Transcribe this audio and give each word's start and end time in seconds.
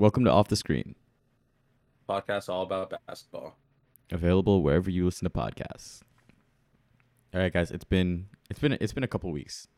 Welcome 0.00 0.24
to 0.24 0.30
Off 0.30 0.48
the 0.48 0.56
Screen, 0.56 0.94
podcast 2.08 2.48
all 2.48 2.62
about 2.62 2.94
basketball. 3.06 3.58
available 4.10 4.62
wherever 4.62 4.88
you 4.88 5.04
listen 5.04 5.26
to 5.26 5.30
podcasts. 5.30 6.00
All 7.34 7.40
right, 7.42 7.52
guys, 7.52 7.70
it's 7.70 7.84
been 7.84 8.28
it's 8.48 8.58
been 8.58 8.72
it's 8.80 8.94
been 8.94 9.04
a 9.04 9.08
couple 9.08 9.30
weeks, 9.30 9.68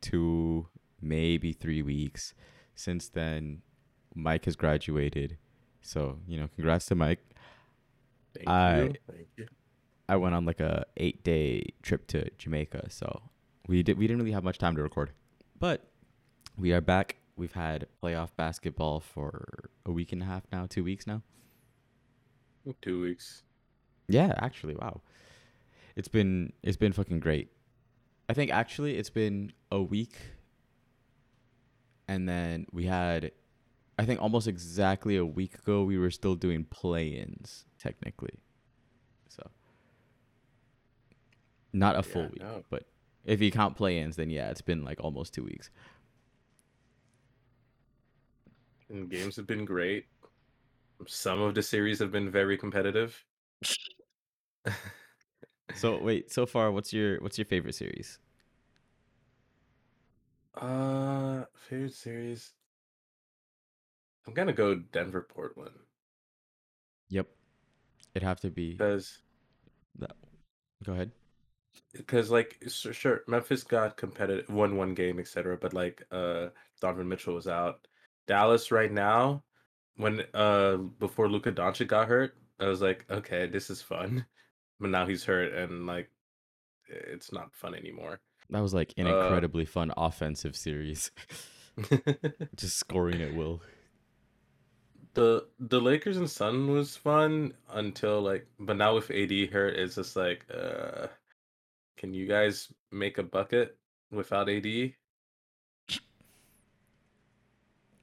two 0.00 0.66
maybe 1.00 1.52
three 1.52 1.82
weeks 1.82 2.34
since 2.74 3.08
then. 3.08 3.62
Mike 4.12 4.44
has 4.46 4.56
graduated, 4.56 5.38
so 5.82 6.18
you 6.26 6.40
know, 6.40 6.48
congrats 6.56 6.86
to 6.86 6.96
Mike. 6.96 7.20
Thank 8.34 8.48
I- 8.48 8.80
you. 8.82 8.94
Thank 9.08 9.28
you. 9.36 9.46
I 10.08 10.16
went 10.16 10.34
on 10.34 10.44
like 10.46 10.58
a 10.58 10.84
eight 10.96 11.22
day 11.22 11.62
trip 11.82 12.08
to 12.08 12.28
Jamaica, 12.38 12.86
so 12.90 13.22
we 13.68 13.84
did 13.84 13.96
we 13.98 14.08
didn't 14.08 14.18
really 14.18 14.32
have 14.32 14.42
much 14.42 14.58
time 14.58 14.74
to 14.74 14.82
record, 14.82 15.12
but 15.60 15.84
we 16.58 16.72
are 16.72 16.80
back. 16.80 17.18
We've 17.36 17.52
had 17.52 17.86
playoff 18.02 18.30
basketball 18.36 19.00
for 19.00 19.70
a 19.86 19.92
week 19.92 20.12
and 20.12 20.22
a 20.22 20.26
half 20.26 20.42
now, 20.52 20.66
two 20.68 20.84
weeks 20.84 21.06
now. 21.06 21.22
Two 22.82 23.00
weeks. 23.00 23.42
Yeah, 24.08 24.34
actually, 24.38 24.74
wow. 24.76 25.00
It's 25.96 26.08
been 26.08 26.52
it's 26.62 26.76
been 26.76 26.92
fucking 26.92 27.20
great. 27.20 27.50
I 28.28 28.34
think 28.34 28.50
actually 28.52 28.96
it's 28.96 29.10
been 29.10 29.52
a 29.72 29.82
week 29.82 30.16
and 32.06 32.28
then 32.28 32.66
we 32.72 32.86
had 32.86 33.32
I 33.98 34.04
think 34.04 34.20
almost 34.22 34.46
exactly 34.46 35.16
a 35.16 35.24
week 35.24 35.54
ago 35.56 35.82
we 35.84 35.98
were 35.98 36.10
still 36.10 36.34
doing 36.34 36.64
play-ins 36.64 37.64
technically. 37.78 38.38
So 39.28 39.50
not 41.72 41.94
a 41.94 41.98
Yeah, 41.98 42.02
full 42.02 42.22
week, 42.28 42.40
no. 42.40 42.64
but 42.70 42.84
if 43.24 43.40
you 43.40 43.50
count 43.50 43.76
play-ins 43.76 44.16
then 44.16 44.30
yeah, 44.30 44.50
it's 44.50 44.62
been 44.62 44.84
like 44.84 45.00
almost 45.00 45.34
2 45.34 45.44
weeks. 45.44 45.70
And 48.90 49.08
games 49.08 49.36
have 49.36 49.46
been 49.46 49.64
great. 49.64 50.06
Some 51.06 51.40
of 51.40 51.54
the 51.54 51.62
series 51.62 51.98
have 52.00 52.12
been 52.12 52.30
very 52.30 52.58
competitive. 52.58 53.24
So 55.72 56.00
wait, 56.02 56.30
so 56.30 56.46
far 56.46 56.70
what's 56.72 56.92
your 56.92 57.20
what's 57.22 57.38
your 57.38 57.44
favorite 57.44 57.74
series? 57.74 58.18
uh 60.54 61.44
favorite 61.56 61.94
series. 61.94 62.54
I'm 64.26 64.32
gonna 64.32 64.54
go 64.54 64.74
Denver 64.76 65.20
Portland 65.20 65.86
Yep. 67.10 67.28
It'd 68.14 68.26
have 68.26 68.40
to 68.40 68.50
be 68.50 68.82
because 68.82 69.22
that. 69.98 70.16
Go 70.84 70.92
ahead. 70.92 71.12
because 71.92 72.30
like 72.30 72.62
sure 72.68 73.22
Memphis 73.28 73.62
got 73.62 73.96
competitive 73.96 74.48
won 74.50 74.76
one 74.76 74.94
game 74.94 75.18
etc 75.18 75.56
but 75.60 75.72
like 75.74 76.02
uh 76.10 76.48
Donovan 76.80 77.08
Mitchell 77.08 77.34
was 77.34 77.46
out 77.48 77.86
Dallas 78.26 78.70
right 78.70 78.92
now 78.92 79.42
when 79.96 80.24
uh 80.34 80.76
before 80.76 81.28
Luka 81.28 81.52
Doncic 81.52 81.88
got 81.88 82.08
hurt 82.08 82.36
I 82.60 82.66
was 82.66 82.80
like 82.82 83.04
okay 83.10 83.46
this 83.46 83.70
is 83.70 83.82
fun 83.82 84.26
but 84.80 84.90
now 84.90 85.06
he's 85.06 85.24
hurt 85.24 85.52
and 85.54 85.86
like 85.86 86.10
it's 86.88 87.32
not 87.32 87.54
fun 87.54 87.74
anymore 87.74 88.20
That 88.50 88.60
was 88.60 88.74
like 88.74 88.92
an 88.96 89.06
Uh, 89.06 89.08
incredibly 89.08 89.64
fun 89.64 89.92
offensive 89.96 90.56
series. 90.56 91.10
Just 92.56 92.76
scoring 92.78 93.22
at 93.22 93.32
will. 93.32 93.62
the 95.14 95.46
the 95.58 95.80
Lakers 95.80 96.16
and 96.16 96.30
Sun 96.30 96.68
was 96.72 96.96
fun 96.96 97.54
until 97.70 98.20
like 98.22 98.46
but 98.58 98.76
now 98.76 98.94
with 98.94 99.10
AD 99.10 99.30
hurt 99.52 99.74
it's 99.76 99.94
just 99.96 100.16
like 100.16 100.44
uh 100.52 101.08
can 101.96 102.14
you 102.14 102.26
guys 102.26 102.72
make 102.92 103.18
a 103.18 103.22
bucket 103.22 103.78
without 104.10 104.48
AD 104.48 104.94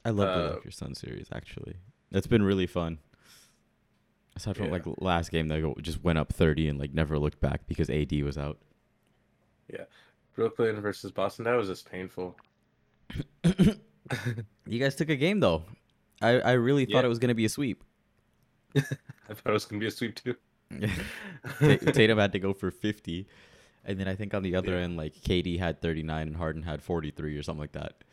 I 0.07 0.11
love 0.11 0.27
the 0.37 0.51
Uh, 0.51 0.53
Lakers 0.55 0.77
Sun 0.77 0.95
series 0.95 1.27
actually. 1.31 1.75
It's 2.11 2.27
been 2.27 2.43
really 2.43 2.67
fun. 2.67 2.99
Aside 4.35 4.55
from 4.55 4.65
Yeah. 4.67 4.71
like 4.71 4.83
last 4.99 5.31
game, 5.31 5.47
they 5.47 5.61
just 5.81 6.03
went 6.03 6.17
up 6.19 6.31
thirty 6.31 6.67
and 6.69 6.79
like 6.79 6.93
never 6.93 7.19
looked 7.19 7.39
back 7.41 7.67
because 7.67 7.89
AD 7.89 8.21
was 8.23 8.37
out. 8.37 8.59
Yeah, 9.71 9.85
Brooklyn 10.35 10.79
versus 10.79 11.11
Boston 11.11 11.43
that 11.45 11.55
was 11.55 11.67
just 11.67 11.89
painful 11.91 12.37
You 13.43 14.79
guys 14.79 14.95
took 14.95 15.09
a 15.09 15.15
game 15.15 15.39
though. 15.39 15.63
I 16.21 16.39
I 16.39 16.51
really 16.53 16.85
thought 16.85 16.99
Yeah. 17.01 17.05
it 17.05 17.09
was 17.09 17.19
gonna 17.19 17.35
be 17.35 17.45
a 17.45 17.49
sweep. 17.49 17.83
I 18.75 18.81
thought 19.33 19.47
it 19.47 19.51
was 19.51 19.65
gonna 19.65 19.79
be 19.81 19.87
a 19.87 19.91
sweep 19.91 20.15
too. 20.15 20.35
Ta- 21.59 21.91
Tatum 21.91 22.17
had 22.17 22.31
to 22.33 22.39
go 22.39 22.53
for 22.53 22.71
fifty, 22.71 23.27
and 23.83 23.99
then 23.99 24.07
I 24.07 24.15
think 24.15 24.33
on 24.33 24.43
the 24.43 24.55
other 24.55 24.73
Yeah. 24.73 24.83
end, 24.83 24.97
like 24.97 25.15
KD 25.15 25.57
had 25.59 25.81
thirty 25.81 26.03
nine 26.03 26.27
and 26.27 26.35
Harden 26.37 26.63
had 26.63 26.81
forty 26.81 27.11
three 27.11 27.35
or 27.37 27.43
something 27.43 27.61
like 27.61 27.73
that. 27.73 28.03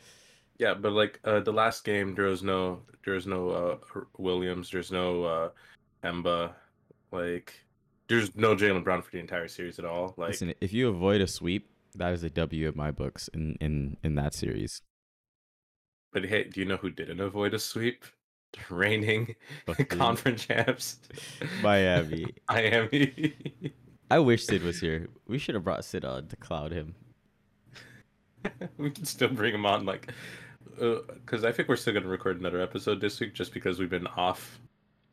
Yeah, 0.59 0.75
but 0.75 0.93
like 0.93 1.21
uh, 1.25 1.41
the 1.41 1.53
last 1.53 1.85
game, 1.85 2.15
there 2.15 2.27
was 2.27 2.43
no, 2.43 2.81
there 3.05 3.15
was 3.15 3.27
no 3.27 3.51
uh, 3.51 3.77
Williams, 4.19 4.71
there's 4.71 4.93
no 4.93 5.25
uh, 5.25 5.49
Kemba, 6.03 6.53
like 7.11 7.53
there's 8.09 8.35
no 8.37 8.55
Jaylen 8.55 8.85
Brown 8.85 9.03
for 9.03 9.11
the 9.11 9.19
entire 9.19 9.49
series 9.49 9.79
at 9.79 9.85
all. 9.85 10.15
Like, 10.17 10.31
Listen, 10.31 10.55
if 10.61 10.73
you 10.73 10.89
avoid 10.89 11.21
a 11.21 11.27
sweep, 11.27 11.69
that 11.97 12.13
is 12.13 12.23
a 12.23 12.31
W 12.31 12.69
in 12.69 12.77
my 12.77 12.91
books 12.91 13.29
in 13.35 13.57
in 13.61 13.97
in 14.05 14.15
that 14.17 14.35
series. 14.35 14.83
but 16.13 16.25
hey, 16.25 16.45
do 16.45 16.61
you 16.61 16.67
know 16.67 16.77
who 16.77 16.91
didn't 16.91 17.21
avoid 17.21 17.55
a 17.55 17.59
sweep? 17.59 18.05
The 18.69 18.73
reigning 18.73 19.35
conference 19.89 20.45
champs, 20.47 20.99
Miami. 21.63 22.27
Miami. 22.49 23.35
I 24.13 24.21
wish 24.21 24.47
Sid 24.47 24.63
was 24.63 24.79
here. 24.79 25.09
We 25.27 25.39
should 25.39 25.57
have 25.57 25.65
brought 25.65 25.85
Sid 25.85 26.05
on 26.05 26.29
to 26.29 26.37
cloud 26.37 26.71
him. 26.71 26.95
we 28.79 28.91
can 28.93 29.07
still 29.07 29.31
bring 29.31 29.55
him 29.55 29.67
on, 29.67 29.85
like, 29.87 30.13
Uh, 30.81 30.97
because 31.15 31.45
I 31.45 31.53
think 31.53 31.69
we're 31.69 31.77
still 31.77 31.95
gonna 31.95 32.09
record 32.09 32.39
another 32.39 32.61
episode 32.61 33.01
this 33.01 33.21
week, 33.21 33.35
just 33.35 33.53
because 33.53 33.79
we've 33.79 33.91
been 33.91 34.07
off. 34.07 34.59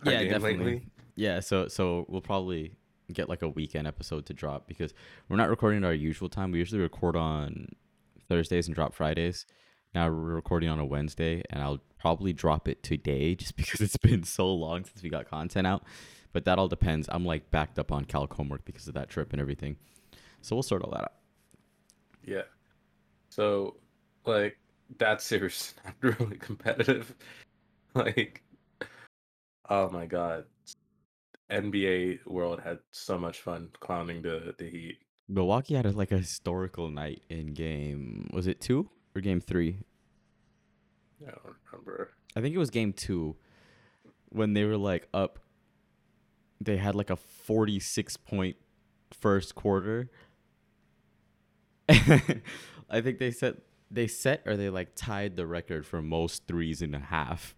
Yeah, 0.04 0.24
definitely. 0.24 0.58
lately. 0.58 0.86
Yeah, 1.16 1.40
so 1.40 1.68
so 1.68 2.06
we'll 2.08 2.22
probably 2.22 2.74
get 3.14 3.30
like 3.30 3.42
a 3.42 3.50
weekend 3.50 3.88
episode 3.88 4.26
to 4.26 4.34
drop 4.34 4.68
because 4.68 4.94
we're 5.28 5.38
not 5.38 5.50
recording 5.50 5.84
at 5.84 5.88
our 5.88 5.94
usual 5.94 6.30
time. 6.30 6.52
We 6.52 6.60
usually 6.60 6.82
record 6.82 7.16
on 7.16 7.68
Thursdays 8.30 8.68
and 8.68 8.76
drop 8.76 8.94
Fridays. 8.94 9.46
Now 9.94 10.08
we're 10.08 10.36
recording 10.36 10.70
on 10.70 10.80
a 10.80 10.86
Wednesday, 10.86 11.44
and 11.50 11.62
I'll 11.62 11.82
probably 12.00 12.34
drop 12.34 12.68
it 12.68 12.82
today 12.84 13.36
just 13.42 13.56
because 13.56 13.82
it's 13.82 13.98
been 13.98 14.24
so 14.24 14.54
long 14.54 14.86
since 14.86 15.04
we 15.04 15.10
got 15.10 15.30
content 15.30 15.68
out. 15.68 15.84
But 16.34 16.46
that 16.46 16.58
all 16.58 16.70
depends. 16.70 17.10
I'm 17.12 17.26
like 17.26 17.52
backed 17.52 17.78
up 17.78 17.92
on 17.92 18.06
calc 18.06 18.34
homework 18.34 18.64
because 18.64 18.88
of 18.88 18.94
that 18.94 19.10
trip 19.10 19.34
and 19.34 19.42
everything. 19.42 19.76
So 20.42 20.56
we'll 20.56 20.64
sort 20.64 20.82
all 20.84 20.92
that 20.92 21.02
out. 21.02 21.14
Yeah. 22.24 22.44
So, 23.30 23.76
like, 24.26 24.58
that 24.97 25.22
series 25.22 25.74
not 25.84 25.96
really 26.19 26.38
competitive. 26.38 27.13
Like, 27.94 28.41
oh 29.69 29.90
my 29.90 30.06
god. 30.06 30.46
NBA 31.52 32.25
world 32.25 32.62
had 32.62 32.79
so 32.91 33.18
much 33.18 33.41
fun 33.41 33.69
clowning 33.81 34.22
the, 34.22 34.56
the 34.57 34.69
Heat. 34.69 35.00
Milwaukee 35.28 35.74
had 35.74 35.85
a, 35.85 35.91
like 35.91 36.13
a 36.13 36.19
historical 36.19 36.90
night 36.90 37.22
in 37.30 37.53
game. 37.53 38.30
Was 38.31 38.47
it 38.47 38.62
two 38.62 38.90
or 39.13 39.19
game 39.19 39.41
three? 39.41 39.80
I 41.22 41.31
don't 41.31 41.56
remember. 41.69 42.12
I 42.34 42.40
think 42.40 42.56
it 42.56 42.59
was 42.59 42.69
game 42.69 42.94
two 42.94 43.35
when 44.30 44.53
they 44.53 44.63
were 44.63 44.78
like 44.78 45.09
up. 45.13 45.40
They 46.62 46.78
had 46.78 46.96
like 46.96 47.09
a 47.09 47.18
46 47.18 48.16
point 48.18 48.56
first 49.12 49.56
quarter. 49.56 50.09
I 51.90 53.01
think 53.01 53.19
they 53.19 53.31
set 53.31 53.56
they 53.91 54.07
set 54.07 54.41
or 54.46 54.56
they 54.57 54.69
like 54.69 54.96
tied 54.96 55.35
the 55.35 55.46
record 55.46 55.85
for 55.85 56.02
most 56.02 56.47
threes 56.47 56.81
in 56.81 56.96
a 56.96 57.00
half. 57.00 57.56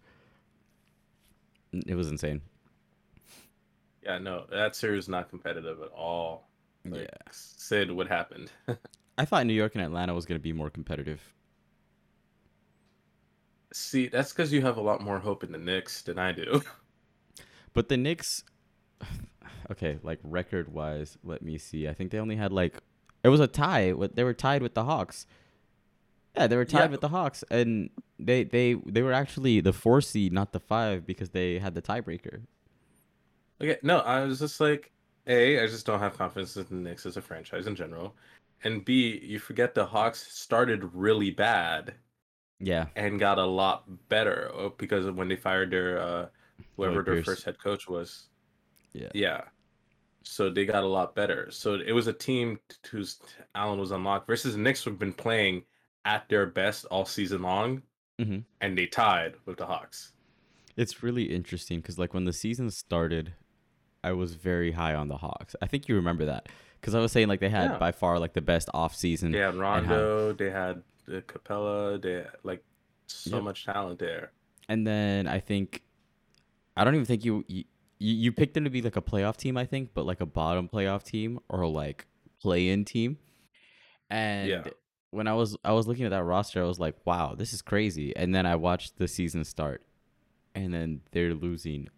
It 1.86 1.94
was 1.94 2.10
insane. 2.10 2.42
Yeah, 4.02 4.18
no, 4.18 4.44
that 4.50 4.76
series 4.76 5.04
is 5.04 5.08
not 5.08 5.30
competitive 5.30 5.80
at 5.80 5.88
all. 5.88 6.48
Like, 6.84 7.02
Yeah. 7.02 7.30
Sid, 7.30 7.90
what 7.90 8.08
happened? 8.08 8.50
I 9.18 9.24
thought 9.24 9.46
New 9.46 9.54
York 9.54 9.74
and 9.74 9.82
Atlanta 9.84 10.12
was 10.12 10.26
going 10.26 10.38
to 10.38 10.42
be 10.42 10.52
more 10.52 10.70
competitive. 10.70 11.22
See, 13.72 14.08
that's 14.08 14.32
because 14.32 14.52
you 14.52 14.62
have 14.62 14.76
a 14.76 14.80
lot 14.80 15.00
more 15.00 15.18
hope 15.18 15.42
in 15.42 15.52
the 15.52 15.58
Knicks 15.58 16.02
than 16.02 16.18
I 16.18 16.32
do. 16.32 16.62
But 17.72 17.88
the 17.88 17.96
Knicks, 17.96 18.44
okay, 19.72 19.98
like 20.04 20.20
record 20.22 20.72
wise, 20.72 21.18
let 21.24 21.42
me 21.42 21.58
see. 21.58 21.88
I 21.88 21.92
think 21.92 22.12
they 22.12 22.20
only 22.20 22.36
had 22.36 22.52
like 22.52 22.78
it 23.24 23.30
was 23.30 23.40
a 23.40 23.48
tie. 23.48 23.92
They 24.14 24.22
were 24.22 24.32
tied 24.32 24.62
with 24.62 24.74
the 24.74 24.84
Hawks. 24.84 25.26
Yeah, 26.36 26.46
they 26.48 26.56
were 26.56 26.64
tied 26.64 26.90
Yeah. 26.90 26.90
with 26.90 27.00
the 27.00 27.08
Hawks, 27.08 27.44
and 27.50 27.90
they 28.18 28.44
they 28.44 28.74
they 28.86 29.02
were 29.02 29.12
actually 29.12 29.60
the 29.60 29.72
four 29.72 30.00
seed, 30.00 30.32
not 30.32 30.52
the 30.52 30.60
five, 30.60 31.06
because 31.06 31.30
they 31.30 31.58
had 31.58 31.74
the 31.74 31.82
tiebreaker. 31.82 32.42
Okay, 33.60 33.78
no, 33.82 33.98
I 34.00 34.24
was 34.24 34.38
just 34.40 34.60
like, 34.60 34.92
A, 35.26 35.62
I 35.62 35.66
just 35.66 35.86
don't 35.86 36.00
have 36.00 36.16
confidence 36.18 36.56
in 36.56 36.66
the 36.68 36.74
Knicks 36.74 37.06
as 37.06 37.16
a 37.16 37.22
franchise 37.22 37.66
in 37.66 37.76
general. 37.76 38.16
And 38.64 38.84
B, 38.84 39.18
you 39.22 39.38
forget 39.38 39.74
the 39.74 39.86
Hawks 39.86 40.32
started 40.32 40.84
really 40.94 41.30
bad 41.30 41.94
Yeah, 42.58 42.88
and 42.96 43.18
got 43.20 43.38
a 43.38 43.44
lot 43.46 43.84
better 44.08 44.50
uh, 44.54 44.70
because 44.78 45.06
of 45.06 45.16
when 45.16 45.28
they 45.28 45.36
fired 45.36 45.70
their 45.70 45.98
uh 46.00 46.28
whoever 46.76 47.02
Lloyd 47.02 47.04
their 47.04 47.16
Pierce. 47.16 47.26
first 47.26 47.44
head 47.44 47.58
coach 47.58 47.88
was. 47.88 48.28
yeah, 48.92 49.12
Yeah. 49.12 49.42
So 50.24 50.50
they 50.50 50.66
got 50.66 50.84
a 50.84 50.88
lot 50.88 51.14
better. 51.14 51.50
So 51.50 51.74
it 51.76 51.92
was 51.92 52.06
a 52.08 52.12
team 52.12 52.60
whose 52.90 53.20
Allen 53.54 53.80
was 53.80 53.90
unlocked 53.92 54.26
versus 54.26 54.54
the 54.54 54.60
Knicks 54.60 54.84
who've 54.84 54.98
been 54.98 55.12
playing 55.14 55.64
at 56.04 56.28
their 56.28 56.46
best 56.46 56.84
all 56.86 57.04
season 57.04 57.42
long, 57.42 57.82
hmm 58.18 58.38
and 58.60 58.76
they 58.78 58.86
tied 58.86 59.34
with 59.46 59.56
the 59.58 59.66
Hawks. 59.66 60.12
It's 60.76 61.02
really 61.02 61.24
interesting 61.24 61.80
because 61.80 61.98
like 61.98 62.14
when 62.14 62.24
the 62.24 62.32
season 62.32 62.70
started, 62.70 63.34
I 64.02 64.12
was 64.12 64.34
very 64.34 64.72
high 64.72 64.94
on 64.94 65.08
the 65.08 65.16
Hawks. 65.18 65.54
I 65.62 65.66
think 65.66 65.88
you 65.88 65.94
remember 65.96 66.24
that 66.26 66.48
because 66.80 66.94
I 66.94 67.00
was 67.00 67.12
saying 67.12 67.28
like 67.28 67.40
they 67.40 67.48
had 67.48 67.72
Yeah. 67.72 67.78
by 67.78 67.92
far 67.92 68.18
like 68.18 68.32
the 68.34 68.40
best 68.42 68.68
off 68.74 68.94
season. 68.94 69.32
They 69.32 69.38
had 69.38 69.54
Rondo, 69.54 70.32
they 70.32 70.50
had 70.50 70.82
uh, 71.08 71.20
Capela, 71.22 72.00
they 72.00 72.14
had, 72.14 72.30
like 72.42 72.62
so 73.06 73.36
Yep. 73.36 73.42
much 73.44 73.64
talent 73.64 73.98
there. 73.98 74.32
and 74.68 74.86
then 74.86 75.26
I 75.26 75.38
think 75.40 75.82
I 76.76 76.84
don't 76.84 76.94
even 76.94 77.06
think 77.06 77.24
you, 77.24 77.44
you 77.48 77.64
you 77.98 78.32
picked 78.32 78.54
them 78.54 78.64
to 78.64 78.70
be 78.70 78.82
like 78.82 78.96
a 78.96 79.02
playoff 79.02 79.36
team. 79.36 79.56
I 79.56 79.64
think, 79.64 79.90
but 79.94 80.04
like 80.06 80.20
a 80.20 80.26
bottom 80.26 80.68
playoff 80.68 81.04
team 81.04 81.38
or 81.48 81.66
like 81.66 82.06
play 82.42 82.68
in 82.68 82.84
team. 82.84 83.18
And 84.10 84.48
Yeah. 84.48 84.64
When 85.14 85.26
I 85.28 85.34
was 85.34 85.56
I 85.64 85.72
was 85.72 85.86
looking 85.86 86.04
at 86.04 86.10
that 86.10 86.24
roster, 86.24 86.62
I 86.62 86.66
was 86.66 86.78
like, 86.80 86.96
wow, 87.04 87.34
this 87.36 87.52
is 87.52 87.62
crazy. 87.62 88.14
And 88.16 88.34
then 88.34 88.46
I 88.46 88.56
watched 88.56 88.98
the 88.98 89.08
season 89.08 89.44
start, 89.44 89.82
and 90.54 90.72
then 90.74 91.00
they're 91.12 91.34
losing 91.34 91.88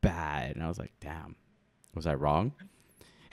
bad, 0.00 0.54
and 0.56 0.62
I 0.64 0.68
was 0.68 0.78
like, 0.78 0.92
damn, 1.00 1.36
was 1.94 2.06
I 2.06 2.14
wrong? 2.14 2.52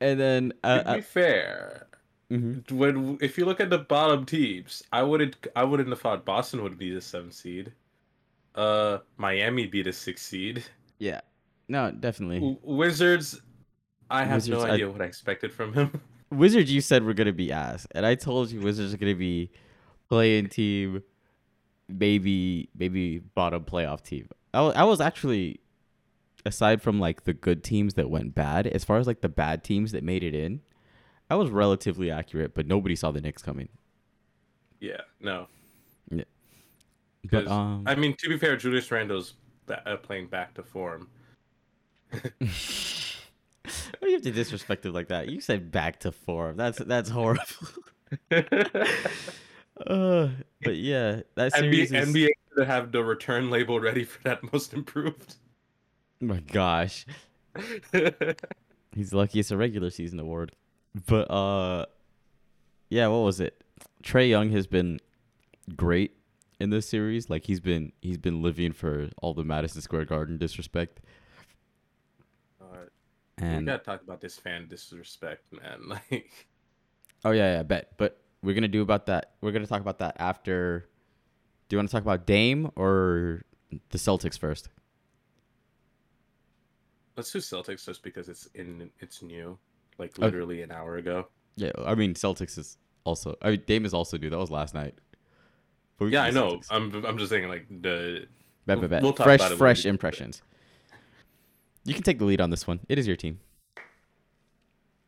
and 0.00 0.20
then 0.20 0.52
uh, 0.62 0.82
to 0.82 0.94
be 0.96 1.00
fair, 1.00 1.86
mhm. 2.30 2.70
when 2.72 3.18
if 3.20 3.38
you 3.38 3.44
look 3.44 3.60
at 3.60 3.70
the 3.70 3.78
bottom 3.78 4.24
teams, 4.26 4.82
I 4.92 5.02
wouldn't 5.02 5.36
I 5.56 5.64
wouldn't 5.64 5.88
have 5.88 6.00
thought 6.00 6.24
Boston 6.24 6.62
would 6.62 6.78
be 6.78 6.92
the 6.94 7.00
seventh 7.00 7.34
seed. 7.34 7.72
Uh, 8.54 8.98
Miami 9.16 9.66
be 9.66 9.82
the 9.82 9.92
sixth 9.92 10.26
seed. 10.26 10.62
yeah, 10.98 11.20
no, 11.68 11.90
definitely. 11.90 12.36
W- 12.38 12.58
Wizards, 12.62 13.40
I 14.08 14.24
have 14.24 14.36
Wizards, 14.46 14.62
no 14.62 14.68
I- 14.68 14.74
idea 14.74 14.90
what 14.90 15.02
I 15.02 15.06
expected 15.06 15.52
from 15.52 15.72
him. 15.72 16.00
Wizards, 16.36 16.72
you 16.72 16.80
said 16.80 17.04
we're 17.04 17.12
gonna 17.14 17.32
be 17.32 17.50
ass, 17.52 17.86
and 17.92 18.04
I 18.06 18.14
told 18.14 18.50
you 18.50 18.60
Wizards 18.60 18.92
are 18.94 18.96
gonna 18.96 19.14
be 19.14 19.50
playing 20.08 20.48
team, 20.48 21.02
maybe 21.88 22.68
maybe 22.76 23.18
bottom 23.18 23.64
playoff 23.64 24.02
team. 24.02 24.28
I 24.52 24.60
I 24.60 24.84
was 24.84 25.00
actually, 25.00 25.60
aside 26.46 26.82
from 26.82 27.00
like 27.00 27.24
the 27.24 27.32
good 27.34 27.62
teams 27.64 27.94
that 27.94 28.10
went 28.10 28.34
bad, 28.34 28.66
as 28.66 28.84
far 28.84 28.98
as 28.98 29.06
like 29.06 29.20
the 29.20 29.28
bad 29.28 29.64
teams 29.64 29.92
that 29.92 30.04
made 30.04 30.22
it 30.22 30.34
in, 30.34 30.60
I 31.30 31.34
was 31.36 31.50
relatively 31.50 32.10
accurate, 32.10 32.54
but 32.54 32.66
nobody 32.66 32.96
saw 32.96 33.10
the 33.10 33.20
Knicks 33.20 33.42
coming. 33.42 33.68
yeah, 34.80 35.00
no. 35.20 35.46
But 36.10 36.26
'Cause, 37.46 37.50
um, 37.50 37.84
I 37.86 37.94
mean, 37.94 38.14
to 38.18 38.28
be 38.28 38.36
fair, 38.36 38.54
Julius 38.58 38.90
Randle's 38.90 39.32
ba- 39.64 39.82
uh, 39.88 39.96
playing 39.96 40.26
back 40.26 40.52
to 40.54 40.62
form. 40.62 41.08
Why 43.98 44.08
you 44.08 44.14
have 44.14 44.22
to 44.22 44.30
disrespect 44.30 44.86
it 44.86 44.92
like 44.92 45.08
that? 45.08 45.28
You 45.28 45.40
said 45.40 45.70
back 45.70 46.00
to 46.00 46.12
form. 46.12 46.56
That's 46.56 46.78
that's 46.78 47.10
horrible. 47.10 47.42
uh, 48.30 50.28
but 50.62 50.76
yeah, 50.76 51.20
that 51.34 51.52
NBA, 51.52 51.58
series 51.58 51.92
is. 51.92 52.08
NBA 52.08 52.28
to 52.56 52.64
have 52.64 52.92
the 52.92 53.02
return 53.02 53.50
label 53.50 53.80
ready 53.80 54.04
for 54.04 54.22
that 54.22 54.52
most 54.52 54.72
improved. 54.72 55.36
my 56.20 56.40
gosh. 56.40 57.06
He's 58.94 59.12
lucky 59.12 59.40
it's 59.40 59.50
a 59.50 59.56
regular 59.56 59.90
season 59.90 60.18
award. 60.20 60.52
But 61.06 61.30
uh 61.30 61.86
yeah, 62.88 63.08
what 63.08 63.18
was 63.18 63.40
it? 63.40 63.62
Trae 64.02 64.28
Young 64.28 64.50
has 64.50 64.66
been 64.66 65.00
great 65.74 66.16
in 66.60 66.70
this 66.70 66.88
series. 66.88 67.28
Like 67.28 67.44
he's 67.44 67.60
been 67.60 67.92
he's 68.00 68.18
been 68.18 68.42
living 68.42 68.72
for 68.72 69.10
all 69.20 69.34
the 69.34 69.44
Madison 69.44 69.80
Square 69.80 70.06
Garden 70.06 70.38
disrespect. 70.38 71.00
And 73.38 73.58
we 73.60 73.64
gotta 73.64 73.82
talk 73.82 74.02
about 74.02 74.20
this 74.20 74.36
fan 74.38 74.68
disrespect, 74.68 75.52
man. 75.52 75.80
Like, 76.10 76.46
oh 77.24 77.30
yeah, 77.32 77.54
yeah, 77.54 77.60
I 77.60 77.62
bet. 77.62 77.92
But 77.96 78.20
we're 78.42 78.54
gonna 78.54 78.68
do 78.68 78.82
about 78.82 79.06
that. 79.06 79.32
We're 79.40 79.52
gonna 79.52 79.66
talk 79.66 79.80
about 79.80 79.98
that 79.98 80.16
after. 80.18 80.88
Do 81.68 81.74
you 81.74 81.78
want 81.78 81.88
to 81.88 81.92
talk 81.92 82.02
about 82.02 82.26
Dame 82.26 82.70
or 82.76 83.42
the 83.90 83.98
Celtics 83.98 84.38
first? 84.38 84.68
let's 87.16 87.30
do 87.30 87.38
Celtics 87.38 87.84
just 87.86 88.02
because 88.02 88.28
it's 88.28 88.46
in 88.54 88.90
it's 89.00 89.22
new, 89.22 89.56
like 89.98 90.10
Okay. 90.18 90.24
literally 90.26 90.62
an 90.62 90.70
hour 90.72 90.96
ago. 90.96 91.28
Yeah, 91.56 91.70
I 91.84 91.94
mean 91.94 92.14
Celtics 92.14 92.58
is 92.58 92.76
also. 93.04 93.36
I 93.42 93.50
mean 93.52 93.62
Dame 93.66 93.84
is 93.84 93.94
also 93.94 94.18
new. 94.18 94.30
That 94.30 94.38
was 94.38 94.50
last 94.50 94.74
night. 94.74 94.94
But 95.98 96.06
Yeah, 96.06 96.24
I 96.24 96.30
know. 96.30 96.56
Celtics. 96.56 96.66
I'm 96.70 97.04
I'm 97.04 97.18
just 97.18 97.30
saying 97.30 97.48
like 97.48 97.66
the 97.68 98.26
Bet, 98.66 98.80
bet, 98.80 98.90
bet. 98.90 99.02
we'll 99.02 99.12
fresh, 99.12 99.40
fresh 99.52 99.84
impressions. 99.86 100.42
You 101.84 101.94
can 101.94 102.02
take 102.02 102.18
the 102.18 102.24
lead 102.24 102.40
on 102.40 102.50
this 102.50 102.66
one. 102.66 102.80
It 102.88 102.98
is 102.98 103.06
your 103.06 103.16
team. 103.16 103.40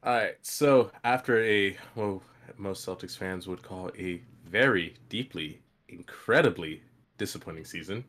All 0.03 0.13
right. 0.15 0.37
So 0.43 0.91
after 1.05 1.41
a 1.43 1.77
well, 1.95 2.23
most 2.57 2.87
Celtics 2.87 3.17
fans 3.17 3.47
would 3.49 3.63
call 3.63 3.91
a 3.99 4.23
very 4.45 4.95
deeply, 5.09 5.63
incredibly 5.89 6.83
disappointing 7.19 7.65
season, 7.65 8.05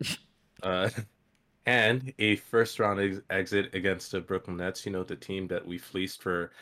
uh, 0.62 0.90
and 1.66 2.12
a 2.18 2.36
first 2.36 2.78
round 2.80 3.00
ex- 3.00 3.20
exit 3.30 3.74
against 3.74 4.12
the 4.12 4.20
Brooklyn 4.20 4.58
Nets, 4.58 4.86
you 4.86 4.92
know, 4.92 5.04
the 5.04 5.16
team 5.16 5.48
that 5.48 5.66
we 5.66 5.78
fleeced 5.78 6.22
for 6.22 6.52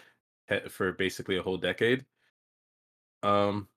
for 0.70 0.93
basically 0.93 1.37
a 1.38 1.43
whole 1.43 1.58
decade. 1.58 2.05
Um, 3.22 3.69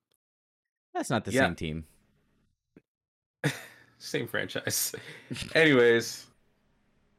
That's 0.94 1.10
not 1.10 1.24
the 1.24 1.32
Yeah. 1.32 1.40
same 1.40 1.54
team. 1.54 1.84
same 3.98 4.26
franchise. 4.26 4.94
Anyways, 5.54 6.26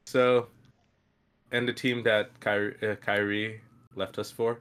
so 0.06 0.48
and 1.52 1.68
the 1.68 1.74
team 1.74 2.04
that 2.04 2.40
Kyrie, 2.40 2.76
uh, 2.82 2.96
Kyrie 2.96 3.62
left 3.96 4.18
us 4.20 4.32
for, 4.32 4.60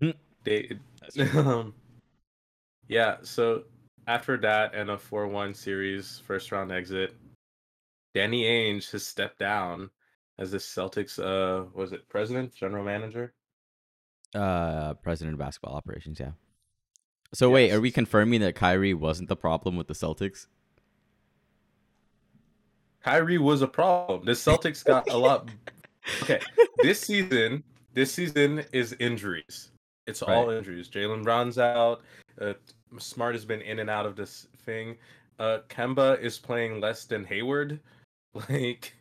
Hmm. 0.00 0.10
they 0.44 0.70
um, 1.36 1.74
yeah, 2.88 3.16
so 3.22 3.64
after 4.06 4.36
that 4.38 4.74
and 4.74 4.90
a 4.90 4.98
4 4.98 5.28
1 5.28 5.54
series, 5.54 6.20
first 6.26 6.52
round 6.52 6.72
exit, 6.72 7.14
Danny 8.14 8.44
Ainge 8.44 8.90
has 8.90 9.06
stepped 9.06 9.38
down 9.38 9.90
as 10.38 10.50
the 10.50 10.58
Celtics, 10.58 11.18
uh, 11.18 11.64
was 11.74 11.92
it 11.92 12.08
president, 12.08 12.54
general 12.54 12.84
manager? 12.84 13.34
Uh, 14.34 14.94
president 14.94 15.34
of 15.34 15.38
basketball 15.38 15.76
operations. 15.76 16.18
Yeah. 16.18 16.32
So 17.32 17.50
wait, 17.50 17.72
are 17.72 17.80
we 17.80 17.90
confirming 17.90 18.40
that 18.40 18.54
Kyrie 18.54 18.94
wasn't 18.94 19.28
the 19.28 19.36
problem 19.36 19.76
with 19.76 19.88
the 19.88 19.94
Celtics? 19.94 20.46
Kyrie 23.04 23.38
was 23.38 23.62
a 23.62 23.66
problem. 23.66 24.24
The 24.24 24.32
Celtics 24.32 24.84
got 24.84 25.08
a 25.10 25.16
lot. 25.16 25.48
Okay, 26.22 26.38
this 26.82 27.00
season, 27.00 27.64
this 27.94 28.12
season 28.12 28.62
is 28.74 28.94
injuries. 29.00 29.70
It's 30.06 30.20
all 30.20 30.50
injuries. 30.50 30.90
Jaylen 30.90 31.22
Brown's 31.24 31.56
out. 31.58 32.02
Uh, 32.38 32.52
Smart 32.98 33.34
has 33.34 33.46
been 33.46 33.62
in 33.62 33.78
and 33.78 33.88
out 33.88 34.04
of 34.04 34.14
this 34.14 34.46
thing. 34.66 34.96
Uh, 35.38 35.60
Kemba 35.70 36.20
is 36.20 36.38
playing 36.38 36.78
less 36.82 37.06
than 37.06 37.24
Hayward, 37.24 37.80
like, 38.50 38.92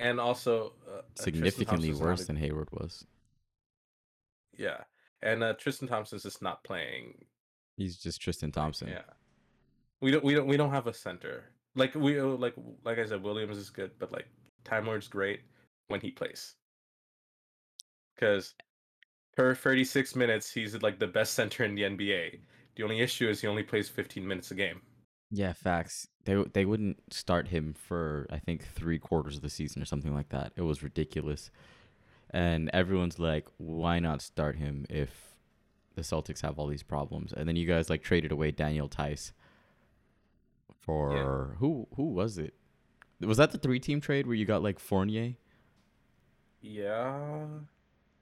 and 0.00 0.18
also 0.18 0.72
uh, 0.88 0.98
uh, 0.98 1.02
Significantly 1.14 1.92
worse 1.92 2.22
a- 2.22 2.26
than 2.26 2.36
Hayward 2.36 2.68
was. 2.72 3.06
yeah, 4.58 4.78
and 5.22 5.44
uh, 5.44 5.52
Tristan 5.54 5.86
Thompson's 5.86 6.24
just 6.24 6.42
not 6.42 6.64
playing. 6.64 7.14
He's 7.76 7.96
just 7.98 8.20
Tristan 8.20 8.50
Thompson. 8.50 8.88
Yeah, 8.88 9.02
we 10.00 10.10
don't 10.10 10.24
we 10.24 10.34
don't 10.34 10.48
we 10.48 10.56
don't 10.56 10.72
have 10.72 10.88
a 10.88 10.92
center. 10.92 11.44
Like 11.76 11.94
we 11.94 12.18
uh, 12.18 12.24
like 12.24 12.54
like 12.84 12.98
I 12.98 13.06
said, 13.06 13.22
Williams 13.22 13.58
is 13.58 13.70
good, 13.70 13.92
but 13.98 14.12
like 14.12 14.28
Time 14.64 14.86
Lord's 14.86 15.08
great 15.08 15.40
when 15.88 16.00
he 16.00 16.10
plays. 16.10 16.54
Because 18.14 18.54
per 19.36 19.54
36 19.54 20.14
minutes, 20.14 20.52
he's 20.52 20.80
like 20.82 20.98
the 20.98 21.06
best 21.06 21.34
center 21.34 21.64
in 21.64 21.74
the 21.74 21.82
NBA. 21.82 22.38
The 22.76 22.82
only 22.82 23.00
issue 23.00 23.28
is 23.28 23.40
he 23.40 23.48
only 23.48 23.62
plays 23.62 23.88
15 23.88 24.26
minutes 24.26 24.50
a 24.50 24.54
game. 24.54 24.80
Yeah, 25.30 25.52
facts. 25.52 26.06
They 26.24 26.42
they 26.52 26.64
wouldn't 26.64 27.12
start 27.12 27.48
him 27.48 27.74
for 27.74 28.26
I 28.30 28.38
think 28.38 28.64
three 28.64 28.98
quarters 28.98 29.36
of 29.36 29.42
the 29.42 29.50
season 29.50 29.82
or 29.82 29.84
something 29.84 30.14
like 30.14 30.28
that. 30.28 30.52
It 30.56 30.62
was 30.62 30.82
ridiculous, 30.82 31.50
and 32.30 32.70
everyone's 32.72 33.18
like, 33.18 33.46
"Why 33.56 33.98
not 33.98 34.22
start 34.22 34.56
him 34.56 34.86
if 34.88 35.36
the 35.96 36.02
Celtics 36.02 36.42
have 36.42 36.58
all 36.58 36.68
these 36.68 36.84
problems?" 36.84 37.32
And 37.32 37.48
then 37.48 37.56
you 37.56 37.66
guys 37.66 37.90
like 37.90 38.02
traded 38.02 38.30
away 38.30 38.52
Daniel 38.52 38.88
Theis 38.88 39.32
for 40.84 41.56
who? 41.58 41.88
Who 41.96 42.04
was 42.12 42.38
it? 42.38 42.54
Was 43.20 43.38
that 43.38 43.52
the 43.52 43.58
three 43.58 43.80
team 43.80 44.00
trade 44.00 44.26
where 44.26 44.36
you 44.36 44.44
got 44.44 44.62
like 44.62 44.78
Fournier? 44.78 45.34
Yeah, 46.60 47.46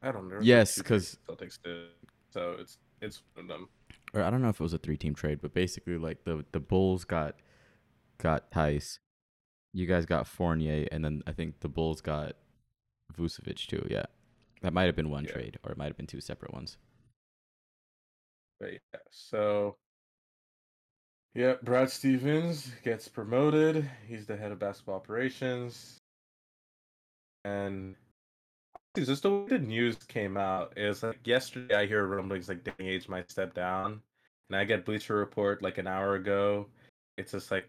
I 0.03 0.13
don't 0.13 0.29
know. 0.29 0.39
Yes, 0.41 0.81
'cause- 0.83 1.19
Celtics 1.29 1.61
did. 1.63 1.89
So 2.31 2.53
it's 2.59 2.79
it's 3.01 3.23
one 3.35 3.45
of 3.45 3.49
them. 3.49 3.69
Or 4.15 4.23
I 4.23 4.31
don't 4.31 4.43
know 4.43 4.49
if 4.49 4.61
it 4.61 4.63
was 4.63 4.73
a 4.75 4.79
three 4.79 4.97
team 4.97 5.15
trade, 5.15 5.41
but 5.41 5.55
basically 5.55 5.97
like 5.99 6.25
the 6.25 6.45
the 6.53 6.61
Bulls 6.61 7.05
got 7.05 7.41
got 8.19 8.51
Theis, 8.51 9.01
you 9.73 9.87
guys 9.87 10.07
got 10.07 10.27
Fournier, 10.27 10.89
and 10.93 11.05
then 11.05 11.23
I 11.27 11.33
think 11.33 11.61
the 11.61 11.69
Bulls 11.69 12.01
got 12.01 12.37
Vucevic 13.17 13.67
too. 13.67 13.87
Yeah, 13.91 14.05
that 14.61 14.73
might 14.73 14.85
have 14.85 14.97
been 14.97 15.11
one 15.11 15.25
Yeah. 15.25 15.33
trade, 15.33 15.59
or 15.65 15.73
it 15.73 15.79
might 15.79 15.87
have 15.87 15.97
been 15.97 16.07
two 16.07 16.21
separate 16.21 16.53
ones. 16.53 16.79
But 18.61 18.73
yeah, 18.75 19.01
so 19.11 19.77
yeah, 21.35 21.55
Brad 21.63 21.91
Stevens 21.91 22.71
gets 22.85 23.09
promoted. 23.09 23.89
He's 24.07 24.27
the 24.27 24.37
head 24.37 24.53
of 24.53 24.59
basketball 24.59 24.97
operations. 24.97 25.99
And 27.45 27.97
it's 28.95 29.09
just 29.09 29.23
the 29.23 29.31
way 29.31 29.47
the 29.49 29.59
news 29.59 29.97
came 29.97 30.37
out 30.37 30.75
is 30.77 31.03
like 31.03 31.27
yesterday 31.27 31.75
I 31.75 31.87
hear 31.87 32.07
rumblings 32.07 32.49
like 32.49 32.63
Danny 32.65 32.99
Ainge 32.99 33.09
might 33.09 33.31
step 33.31 33.55
down. 33.55 34.03
And 34.49 34.57
I 34.57 34.65
get 34.65 34.85
Bleacher 34.85 35.17
Report 35.17 35.63
like 35.63 35.79
an 35.79 35.87
hour 35.87 36.15
ago. 36.15 36.69
it's 37.19 37.33
just 37.33 37.51
like 37.51 37.69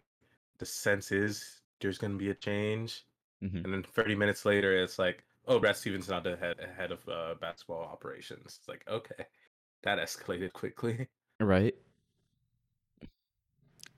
the 0.60 0.66
sense 0.66 1.12
is 1.12 1.62
there's 1.82 1.98
gonna 1.98 2.16
be 2.16 2.30
a 2.30 2.34
change, 2.36 3.06
Mhm. 3.44 3.64
and 3.66 3.74
then 3.74 3.84
30 3.84 4.16
minutes 4.16 4.46
later, 4.46 4.82
it's 4.82 4.98
like, 4.98 5.24
oh, 5.48 5.60
Brad 5.60 5.76
Stevens 5.76 6.08
not 6.08 6.24
the 6.24 6.38
head 6.38 6.60
head 6.78 6.92
of 6.94 7.08
uh, 7.10 7.36
basketball 7.42 7.82
operations. 7.84 8.58
It's 8.60 8.68
like, 8.70 8.88
okay, 8.88 9.26
that 9.84 10.00
escalated 10.00 10.54
quickly. 10.54 11.08
Right. 11.42 11.76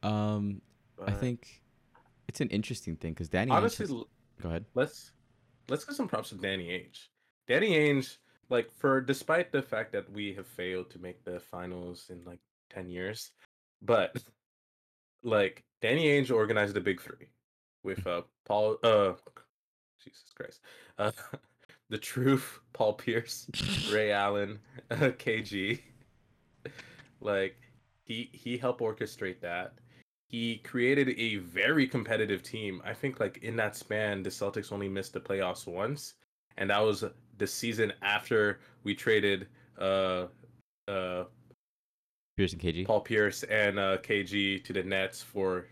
Um, 0.06 0.62
I 1.06 1.12
think 1.12 1.62
it's 2.28 2.42
an 2.42 2.50
interesting 2.50 2.96
thing 2.96 3.14
because 3.14 3.30
Danny 3.30 3.52
Ainge 3.52 3.56
honestly, 3.56 3.88
go 4.42 4.50
ahead. 4.50 4.66
let's 4.76 5.12
let's 5.68 5.84
give 5.84 5.96
some 5.96 6.08
props 6.08 6.30
to 6.30 6.36
Danny 6.36 6.68
Ainge. 6.68 7.08
Danny 7.48 7.72
Ainge, 7.72 8.18
like 8.50 8.70
for 8.78 9.02
despite 9.02 9.52
the 9.52 9.62
fact 9.62 9.92
that 9.94 10.12
we 10.12 10.34
have 10.34 10.48
failed 10.48 10.90
to 10.92 11.00
make 11.00 11.24
the 11.24 11.40
finals 11.40 12.08
in 12.10 12.24
like 12.26 12.40
10 12.70 12.90
years, 12.90 13.32
but 13.82 14.16
like 15.24 15.64
Danny 15.82 16.06
Ainge 16.06 16.32
organized 16.32 16.76
the 16.76 16.82
big 16.82 17.02
three 17.02 17.30
with 17.84 18.06
uh 18.14 18.22
Paul 18.46 18.78
uh 18.84 19.14
Jesus 20.04 20.34
Christ. 20.36 20.62
Uh 20.98 21.12
the 21.90 21.98
truth, 21.98 22.60
Paul 22.74 22.94
Pierce, 22.94 23.48
Ray 23.92 24.12
Allen, 24.12 24.60
uh, 24.90 24.96
KG. 24.96 25.80
Like 27.22 27.58
he 28.04 28.30
he 28.32 28.58
helped 28.58 28.82
orchestrate 28.82 29.42
that. 29.42 29.74
He 30.36 30.58
created 30.66 31.18
a 31.18 31.38
very 31.38 31.88
competitive 31.88 32.44
team. 32.44 32.82
I 32.84 32.94
think 32.94 33.22
like 33.22 33.38
in 33.38 33.56
that 33.56 33.74
span, 33.78 34.22
the 34.22 34.30
Celtics 34.30 34.74
only 34.74 34.90
missed 34.90 35.14
the 35.14 35.22
playoffs 35.22 35.66
once, 35.66 36.16
and 36.58 36.70
that 36.72 36.80
was 36.80 37.06
the 37.38 37.48
season 37.48 37.94
after 38.02 38.60
we 38.84 38.94
traded 38.94 39.48
uh 39.80 40.28
uh 40.90 41.24
Pearson 42.36 42.60
KG. 42.60 42.86
Paul 42.86 43.00
Pierce 43.00 43.44
and 43.44 43.80
uh, 43.80 43.98
KG 44.00 44.62
to 44.66 44.74
the 44.74 44.84
Nets 44.84 45.22
for 45.22 45.68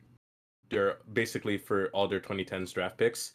their 0.70 1.00
basically 1.12 1.58
for 1.58 1.88
all 1.90 2.08
their 2.08 2.22
2010s 2.22 2.74
draft 2.74 2.98
picks, 2.98 3.34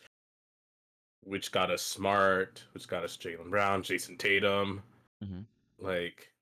which 1.24 1.52
got 1.52 1.70
us 1.70 1.82
Smart, 1.82 2.64
which 2.72 2.88
got 2.88 3.04
us 3.04 3.18
Jaylen 3.18 3.50
Brown, 3.50 3.82
Jayson 3.82 4.16
Tatum, 4.16 4.82
Mhm. 5.22 5.44
like 5.78 6.32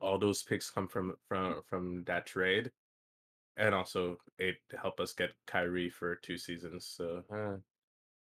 all 0.00 0.18
those 0.18 0.42
picks 0.42 0.70
come 0.70 0.88
from 0.88 1.16
from 1.28 1.62
from 1.68 2.02
that 2.02 2.26
trade, 2.26 2.72
and 3.56 3.74
also 3.74 4.18
it 4.38 4.56
helped 4.80 5.00
us 5.00 5.12
get 5.12 5.30
Kyrie 5.46 5.90
for 5.90 6.16
two 6.16 6.38
seasons. 6.38 6.86
So, 6.86 7.22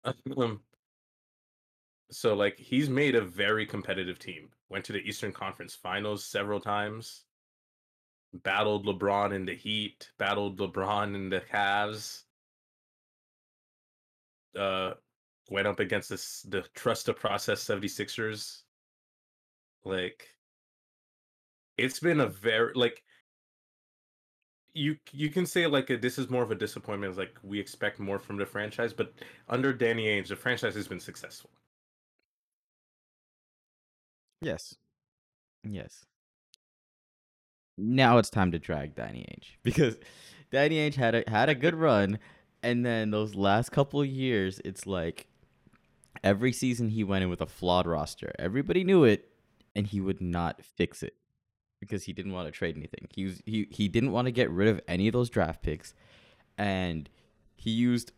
uh, 0.04 0.12
um, 0.36 0.60
so 2.10 2.34
like 2.34 2.58
he's 2.58 2.88
made 2.88 3.14
a 3.14 3.20
very 3.22 3.66
competitive 3.66 4.18
team. 4.18 4.50
Went 4.68 4.84
to 4.86 4.92
the 4.92 5.00
Eastern 5.00 5.32
Conference 5.32 5.74
Finals 5.74 6.24
several 6.24 6.60
times 6.60 7.24
battled 8.32 8.86
LeBron 8.86 9.34
in 9.34 9.44
the 9.44 9.54
Heat, 9.54 10.10
battled 10.18 10.58
LeBron 10.58 11.14
in 11.14 11.28
the 11.28 11.40
Cavs. 11.40 12.22
Uh 14.56 14.94
went 15.48 15.66
up 15.66 15.80
against 15.80 16.08
this 16.08 16.42
the 16.42 16.62
trust 16.74 17.06
the 17.06 17.14
process 17.14 17.64
76ers. 17.64 18.62
Like 19.84 20.26
it's 21.76 22.00
been 22.00 22.20
a 22.20 22.26
very 22.26 22.72
like 22.74 23.02
you 24.74 24.96
you 25.12 25.30
can 25.30 25.46
say 25.46 25.66
like 25.66 25.90
a, 25.90 25.96
this 25.96 26.18
is 26.18 26.30
more 26.30 26.42
of 26.42 26.50
a 26.50 26.54
disappointment. 26.54 27.10
It's 27.10 27.18
like 27.18 27.36
we 27.42 27.58
expect 27.58 27.98
more 27.98 28.18
from 28.18 28.36
the 28.36 28.46
franchise, 28.46 28.92
but 28.92 29.12
under 29.48 29.72
Danny 29.72 30.06
Ainge, 30.06 30.28
the 30.28 30.36
franchise 30.36 30.74
has 30.74 30.88
been 30.88 31.00
successful. 31.00 31.50
Yes. 34.40 34.74
Yes. 35.64 36.04
Now 37.76 38.18
it's 38.18 38.30
time 38.30 38.52
to 38.52 38.58
drag 38.58 38.94
Danny 38.94 39.26
Ainge 39.30 39.56
because 39.62 39.96
Danny 40.50 40.76
Ainge 40.76 40.94
had 40.94 41.14
a 41.14 41.24
had 41.28 41.48
a 41.48 41.54
good 41.54 41.74
run, 41.74 42.18
and 42.62 42.84
then 42.84 43.10
those 43.10 43.34
last 43.34 43.70
couple 43.70 44.00
of 44.00 44.06
years, 44.06 44.60
it's 44.64 44.86
like 44.86 45.26
every 46.24 46.52
season 46.52 46.88
he 46.90 47.04
went 47.04 47.24
in 47.24 47.30
with 47.30 47.40
a 47.40 47.46
flawed 47.46 47.86
roster. 47.86 48.32
Everybody 48.38 48.84
knew 48.84 49.04
it, 49.04 49.28
and 49.74 49.86
he 49.86 50.00
would 50.00 50.20
not 50.20 50.62
fix 50.62 51.02
it 51.02 51.14
because 51.80 52.04
he 52.04 52.12
didn't 52.12 52.32
want 52.32 52.46
to 52.46 52.52
trade 52.52 52.76
anything. 52.76 53.08
He 53.14 53.24
was 53.24 53.42
he 53.46 53.66
he 53.70 53.88
didn't 53.88 54.12
want 54.12 54.26
to 54.26 54.32
get 54.32 54.50
rid 54.50 54.68
of 54.68 54.80
any 54.86 55.08
of 55.08 55.12
those 55.12 55.30
draft 55.30 55.62
picks, 55.62 55.94
and 56.56 57.08
he 57.56 57.70
used 57.70 58.12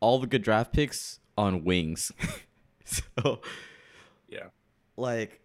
all 0.00 0.18
the 0.18 0.26
good 0.26 0.42
draft 0.42 0.72
picks 0.72 1.20
on 1.38 1.64
wings. 1.64 2.12
so 2.84 3.40
Yeah. 4.28 4.48
like 4.96 5.40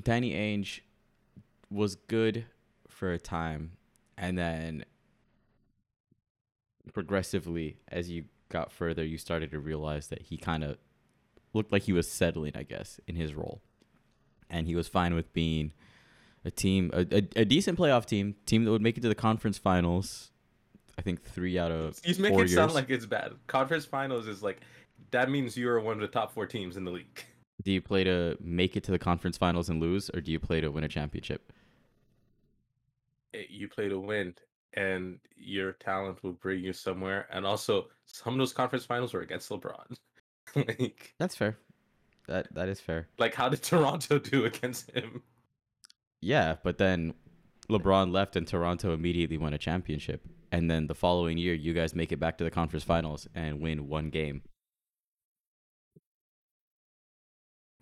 Danny 0.00 0.32
Ainge 0.32 0.80
was 1.70 1.94
good 1.94 2.46
for 2.88 3.12
a 3.12 3.18
time 3.18 3.72
and 4.18 4.36
then 4.38 4.84
progressively 6.92 7.78
as 7.88 8.08
you 8.10 8.24
got 8.48 8.70
further 8.70 9.04
you 9.04 9.18
started 9.18 9.50
to 9.50 9.58
realize 9.58 10.06
that 10.08 10.22
he 10.22 10.36
kind 10.36 10.62
of 10.64 10.78
looked 11.52 11.72
like 11.72 11.82
he 11.82 11.92
was 11.92 12.10
settling 12.10 12.52
I 12.54 12.62
guess 12.62 13.00
in 13.06 13.16
his 13.16 13.34
role 13.34 13.60
and 14.48 14.66
he 14.66 14.74
was 14.76 14.86
fine 14.88 15.14
with 15.14 15.32
being 15.32 15.72
a 16.46 16.50
team 16.50 16.90
a, 16.94 17.00
a, 17.10 17.28
a 17.40 17.44
decent 17.44 17.76
playoff 17.78 18.06
team 18.06 18.36
team 18.46 18.64
that 18.64 18.70
would 18.70 18.80
make 18.80 18.96
it 18.96 19.00
to 19.00 19.08
the 19.08 19.14
conference 19.14 19.58
finals 19.58 20.30
I 20.96 21.02
think 21.02 21.22
3 21.22 21.58
out 21.58 21.72
of 21.72 22.00
You 22.04 22.14
make 22.22 22.32
it 22.32 22.48
sound 22.48 22.72
like 22.72 22.88
it's 22.88 23.04
bad. 23.04 23.32
Conference 23.48 23.84
finals 23.84 24.26
is 24.26 24.42
like 24.42 24.60
that 25.10 25.28
means 25.28 25.56
you 25.56 25.68
are 25.68 25.80
one 25.80 25.94
of 25.94 26.00
the 26.00 26.08
top 26.08 26.32
four 26.32 26.46
teams 26.46 26.76
in 26.78 26.84
the 26.84 26.90
league. 26.90 27.24
do 27.62 27.72
you 27.72 27.82
play 27.82 28.04
to 28.04 28.36
make 28.40 28.76
it 28.76 28.84
to 28.84 28.92
the 28.92 28.98
conference 28.98 29.36
finals 29.36 29.68
and 29.68 29.80
lose 29.80 30.08
or 30.14 30.20
do 30.20 30.30
you 30.30 30.38
play 30.38 30.60
to 30.60 30.68
win 30.70 30.84
a 30.84 30.88
championship? 30.88 31.52
Eh, 33.34 33.42
you 33.50 33.68
play 33.68 33.88
to 33.88 33.98
win 33.98 34.34
and 34.74 35.18
your 35.36 35.72
talent 35.72 36.22
will 36.22 36.32
bring 36.32 36.62
you 36.62 36.72
somewhere 36.72 37.26
and 37.30 37.44
also 37.44 37.88
some 38.06 38.34
of 38.34 38.38
those 38.38 38.52
conference 38.52 38.84
finals 38.86 39.12
were 39.12 39.20
against 39.20 39.50
lebron. 39.50 39.96
Like 40.54 41.12
that's 41.18 41.34
fair. 41.34 41.58
That 42.28 42.54
that 42.54 42.68
is 42.68 42.80
fair. 42.80 43.08
Like 43.18 43.34
how 43.34 43.48
did 43.48 43.62
toronto 43.62 44.18
do 44.30 44.44
against 44.44 44.92
him 44.92 45.22
Yeah, 46.22 46.56
but 46.62 46.78
then 46.78 47.14
LeBron 47.70 48.12
left 48.12 48.36
and 48.36 48.46
Toronto 48.46 48.92
immediately 48.92 49.38
won 49.38 49.52
a 49.54 49.58
championship. 49.58 50.22
And 50.52 50.70
then 50.70 50.86
the 50.86 50.94
following 50.94 51.38
year, 51.38 51.54
you 51.54 51.74
guys 51.74 51.94
make 51.94 52.12
it 52.12 52.18
back 52.18 52.38
to 52.38 52.44
the 52.44 52.50
conference 52.50 52.84
finals 52.84 53.28
and 53.34 53.60
win 53.60 53.88
one 53.88 54.10
game. 54.10 54.42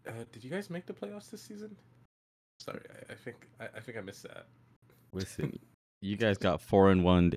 uh, 0.07 0.13
did 0.33 0.45
you 0.45 0.51
guys 0.51 0.71
make 0.71 0.87
the 0.87 0.93
playoffs 0.93 1.31
this 1.31 1.43
season 1.43 1.75
sorry 2.61 2.81
i, 2.91 3.13
I 3.13 3.17
think 3.17 3.37
I, 3.61 3.65
I 3.77 3.81
think 3.81 3.99
i 3.99 4.01
missed 4.01 4.23
that 4.25 4.47
Listen, 5.13 5.59
you 6.03 6.17
guys 6.17 6.39
got 6.39 6.61
four 6.61 6.91
and 6.91 7.05
one 7.05 7.33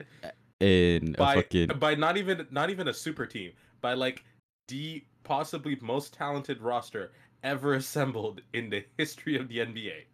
in 0.60 1.14
a 1.14 1.18
by 1.18 1.34
fucking. 1.36 1.68
by 1.78 1.94
not 1.94 2.16
even 2.16 2.46
not 2.50 2.70
even 2.70 2.88
a 2.88 2.94
super 2.94 3.26
team 3.26 3.52
by 3.80 3.94
like 3.94 4.24
the 4.68 5.02
possibly 5.24 5.78
most 5.80 6.12
talented 6.14 6.60
roster 6.60 7.12
ever 7.42 7.74
assembled 7.74 8.42
in 8.52 8.70
the 8.70 8.84
history 8.98 9.36
of 9.36 9.48
the 9.48 9.58
nba 9.58 10.04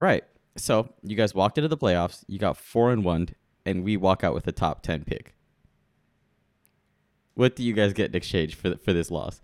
Right. 0.00 0.24
So 0.56 0.88
you 1.02 1.16
guys 1.16 1.34
walked 1.34 1.58
into 1.58 1.68
the 1.68 1.76
playoffs. 1.76 2.24
You 2.26 2.38
got 2.38 2.56
four 2.56 2.90
and 2.92 3.04
one, 3.04 3.28
and 3.64 3.84
we 3.84 3.96
walk 3.96 4.24
out 4.24 4.34
with 4.34 4.46
a 4.46 4.52
top 4.52 4.82
ten 4.82 5.04
pick. 5.04 5.34
What 7.34 7.54
do 7.56 7.62
you 7.62 7.74
guys 7.74 7.92
get 7.92 8.10
in 8.10 8.16
exchange 8.16 8.54
for 8.54 8.70
th- 8.70 8.80
for 8.80 8.92
this 8.92 9.10
loss? 9.10 9.40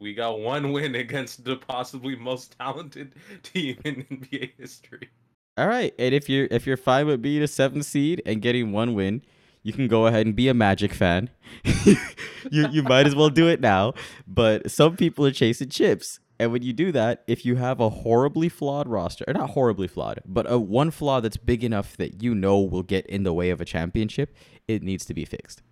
we 0.00 0.14
got 0.14 0.38
one 0.38 0.72
win 0.72 0.94
against 0.94 1.44
the 1.44 1.56
possibly 1.56 2.14
most 2.16 2.56
talented 2.58 3.14
team 3.42 3.76
in 3.84 4.04
nba 4.04 4.50
history 4.58 5.08
All 5.56 5.66
right, 5.66 5.92
and 5.98 6.14
if 6.14 6.28
you're 6.28 6.46
if 6.50 6.66
you're 6.66 6.76
fine 6.76 7.06
with 7.06 7.20
being 7.20 7.42
a 7.42 7.48
seven 7.48 7.82
seed 7.82 8.22
and 8.24 8.40
getting 8.40 8.70
one 8.70 8.94
win, 8.94 9.22
you 9.64 9.72
can 9.72 9.88
go 9.88 10.06
ahead 10.06 10.24
and 10.24 10.36
be 10.36 10.48
a 10.48 10.54
Magic 10.54 10.94
fan. 10.94 11.30
you 11.84 12.68
you 12.70 12.82
might 12.84 13.08
as 13.08 13.16
well 13.16 13.28
do 13.28 13.48
it 13.48 13.60
now. 13.60 13.94
But 14.24 14.70
some 14.70 14.96
people 14.96 15.26
are 15.26 15.32
chasing 15.32 15.68
chips, 15.68 16.20
and 16.38 16.52
when 16.52 16.62
you 16.62 16.72
do 16.72 16.92
that, 16.92 17.24
if 17.26 17.44
you 17.44 17.56
have 17.56 17.80
a 17.80 17.88
horribly 17.88 18.48
flawed 18.48 18.88
roster, 18.88 19.24
or 19.26 19.34
not 19.34 19.50
horribly 19.50 19.88
flawed, 19.88 20.20
but 20.24 20.50
a 20.50 20.58
one 20.58 20.90
flaw 20.90 21.20
that's 21.20 21.36
big 21.36 21.64
enough 21.64 21.96
that 21.96 22.22
you 22.22 22.34
know 22.34 22.60
will 22.60 22.82
get 22.82 23.06
in 23.06 23.24
the 23.24 23.32
way 23.32 23.50
of 23.50 23.60
a 23.60 23.64
championship, 23.64 24.34
it 24.66 24.82
needs 24.82 25.04
to 25.06 25.14
be 25.14 25.24
fixed. 25.24 25.62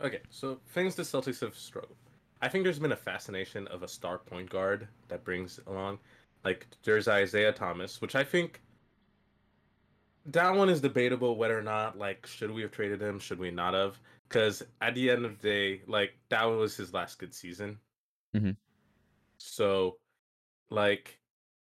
Okay, 0.00 0.20
so 0.30 0.60
things 0.68 0.94
the 0.94 1.02
Celtics 1.02 1.40
have 1.40 1.56
struggled. 1.56 1.96
I 2.42 2.48
think 2.48 2.64
there's 2.64 2.78
been 2.78 2.92
a 2.92 2.96
fascination 2.96 3.66
of 3.68 3.82
a 3.82 3.88
star 3.88 4.18
point 4.18 4.50
guard 4.50 4.86
that 5.08 5.24
brings 5.24 5.58
along, 5.66 5.98
like 6.44 6.66
there's 6.84 7.08
Isaiah 7.08 7.52
Thomas, 7.52 8.00
which 8.00 8.14
I 8.14 8.22
think 8.22 8.60
that 10.26 10.54
one 10.54 10.68
is 10.68 10.80
debatable 10.80 11.36
whether 11.36 11.58
or 11.58 11.62
not 11.62 11.98
like 11.98 12.26
should 12.26 12.50
we 12.50 12.62
have 12.62 12.70
traded 12.70 13.00
him, 13.00 13.18
should 13.18 13.38
we 13.38 13.50
not 13.50 13.74
have? 13.74 13.98
Because 14.28 14.62
at 14.80 14.94
the 14.94 15.10
end 15.10 15.24
of 15.24 15.40
the 15.40 15.48
day, 15.48 15.82
like 15.86 16.12
that 16.28 16.44
was 16.44 16.76
his 16.76 16.92
last 16.92 17.18
good 17.18 17.34
season. 17.34 17.78
Mhm. 18.34 18.56
So, 19.38 19.98
like, 20.70 21.18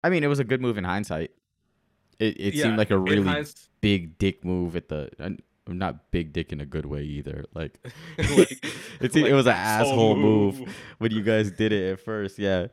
I 0.03 0.09
mean, 0.09 0.23
it 0.23 0.27
was 0.27 0.39
a 0.39 0.43
good 0.43 0.61
move 0.61 0.77
in 0.77 0.83
hindsight. 0.83 1.31
It 2.19 2.39
it 2.39 2.53
yeah, 2.53 2.63
seemed 2.63 2.77
like 2.77 2.91
a 2.91 2.97
really 2.97 3.23
hinds- 3.23 3.69
big 3.81 4.17
dick 4.17 4.43
move 4.45 4.75
at 4.75 4.89
the. 4.89 5.09
Not 5.67 6.11
big 6.11 6.33
dick 6.33 6.51
in 6.51 6.59
a 6.59 6.65
good 6.65 6.85
way 6.87 7.03
either. 7.03 7.45
Like, 7.53 7.77
like, 8.17 8.51
It's- 8.99 9.15
it 9.15 9.23
like 9.23 9.31
was 9.31 9.45
an 9.45 9.53
asshole 9.53 9.91
asshole 9.93 10.15
move. 10.15 10.75
when 10.97 11.11
you 11.11 11.21
guys 11.21 11.51
did 11.51 11.71
it 11.71 11.93
at 11.93 11.99
first, 12.01 12.39
yeah. 12.39 12.67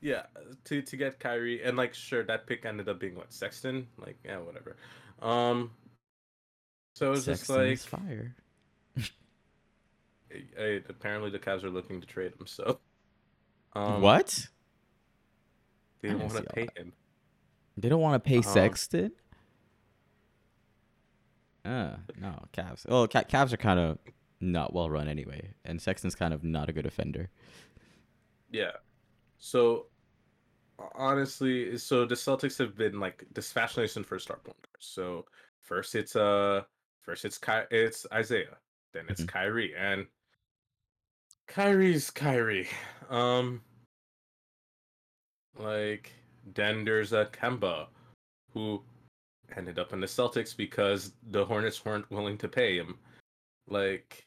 yeah, 0.00 0.24
to 0.64 0.82
to 0.82 0.96
get 0.96 1.20
Kyrie 1.20 1.62
and 1.62 1.76
like 1.76 1.94
sure 1.94 2.24
that 2.24 2.46
pick 2.46 2.66
ended 2.66 2.88
up 2.88 2.98
being 2.98 3.14
what 3.14 3.32
Sexton, 3.32 3.86
like 3.98 4.18
yeah, 4.24 4.38
whatever. 4.38 4.76
Um, 5.22 5.70
so 6.96 7.06
it 7.06 7.10
was 7.10 7.24
just 7.24 7.48
like 7.48 7.78
fire. 7.78 8.34
eh, 8.98 10.38
eh, 10.58 10.78
apparently 10.88 11.30
the 11.30 11.38
Cavs 11.38 11.62
are 11.62 11.70
looking 11.70 12.00
to 12.00 12.06
trade 12.06 12.32
him, 12.38 12.46
so 12.46 12.80
um, 13.74 14.00
what? 14.02 14.48
They 16.02 16.08
don't 16.10 16.20
want 16.20 16.32
to 16.34 16.42
pay 16.44 16.68
him. 16.76 16.92
They 17.76 17.88
don't 17.88 18.00
want 18.00 18.22
to 18.22 18.28
pay 18.28 18.38
Um, 18.38 18.42
Sexton. 18.42 19.12
Uh, 21.64 21.96
no, 22.18 22.42
Cavs. 22.52 22.86
Well, 22.88 23.06
Ca- 23.06 23.24
Cavs 23.24 23.52
are 23.52 23.56
kind 23.58 23.78
of 23.78 23.98
not 24.40 24.72
well 24.72 24.88
run 24.88 25.08
anyway, 25.08 25.50
and 25.64 25.80
Sexton's 25.80 26.14
kind 26.14 26.32
of 26.32 26.42
not 26.42 26.68
a 26.68 26.72
good 26.72 26.86
offender. 26.86 27.28
Yeah. 28.50 28.72
So 29.38 29.86
honestly, 30.94 31.76
so 31.78 32.06
the 32.06 32.14
Celtics 32.14 32.58
have 32.58 32.76
been 32.76 32.98
like 32.98 33.24
this 33.34 33.52
fascination 33.52 34.02
for 34.02 34.18
star 34.18 34.38
point 34.38 34.56
guards. 34.62 34.86
So 34.86 35.26
first 35.60 35.94
it's 35.94 36.16
uh 36.16 36.62
first 37.02 37.24
it's 37.26 37.38
Ky- 37.38 37.68
it's 37.70 38.06
Isaiah, 38.12 38.56
then 38.92 39.04
it's 39.08 39.20
Mhm. 39.22 39.28
Kyrie, 39.28 39.74
and 39.76 40.06
Kyrie's 41.46 42.10
Kyrie. 42.10 42.68
Um 43.10 43.62
like 45.58 46.12
then 46.54 46.84
there's 46.84 47.12
Kemba 47.12 47.86
who 48.52 48.82
ended 49.56 49.78
up 49.78 49.92
in 49.92 50.00
the 50.00 50.06
Celtics 50.06 50.56
because 50.56 51.12
the 51.30 51.44
Hornets 51.44 51.84
weren't 51.84 52.10
willing 52.10 52.38
to 52.38 52.48
pay 52.48 52.76
him. 52.76 52.98
Like 53.68 54.26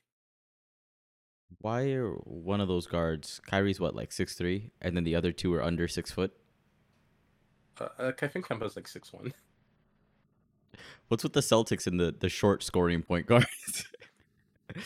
Why 1.60 1.92
are 1.92 2.12
one 2.12 2.62
of 2.62 2.68
those 2.68 2.88
guards? 2.88 3.42
Kyrie's 3.50 3.80
what, 3.80 3.96
like 3.96 4.12
six 4.12 4.36
three, 4.36 4.72
and 4.82 4.96
then 4.96 5.04
the 5.04 5.16
other 5.16 5.32
two 5.32 5.54
are 5.54 5.64
under 5.64 5.88
six 5.88 6.12
foot. 6.12 6.34
uh, 7.80 8.12
I 8.22 8.28
think 8.28 8.48
Kemba's 8.48 8.76
like 8.76 8.88
six 8.88 9.12
one. 9.12 9.34
What's 11.08 11.24
with 11.24 11.34
the 11.34 11.42
Celtics 11.42 11.88
and 11.88 12.00
the 12.00 12.16
the 12.18 12.30
short 12.30 12.64
scoring 12.64 13.02
point 13.04 13.28
guards? 13.28 13.86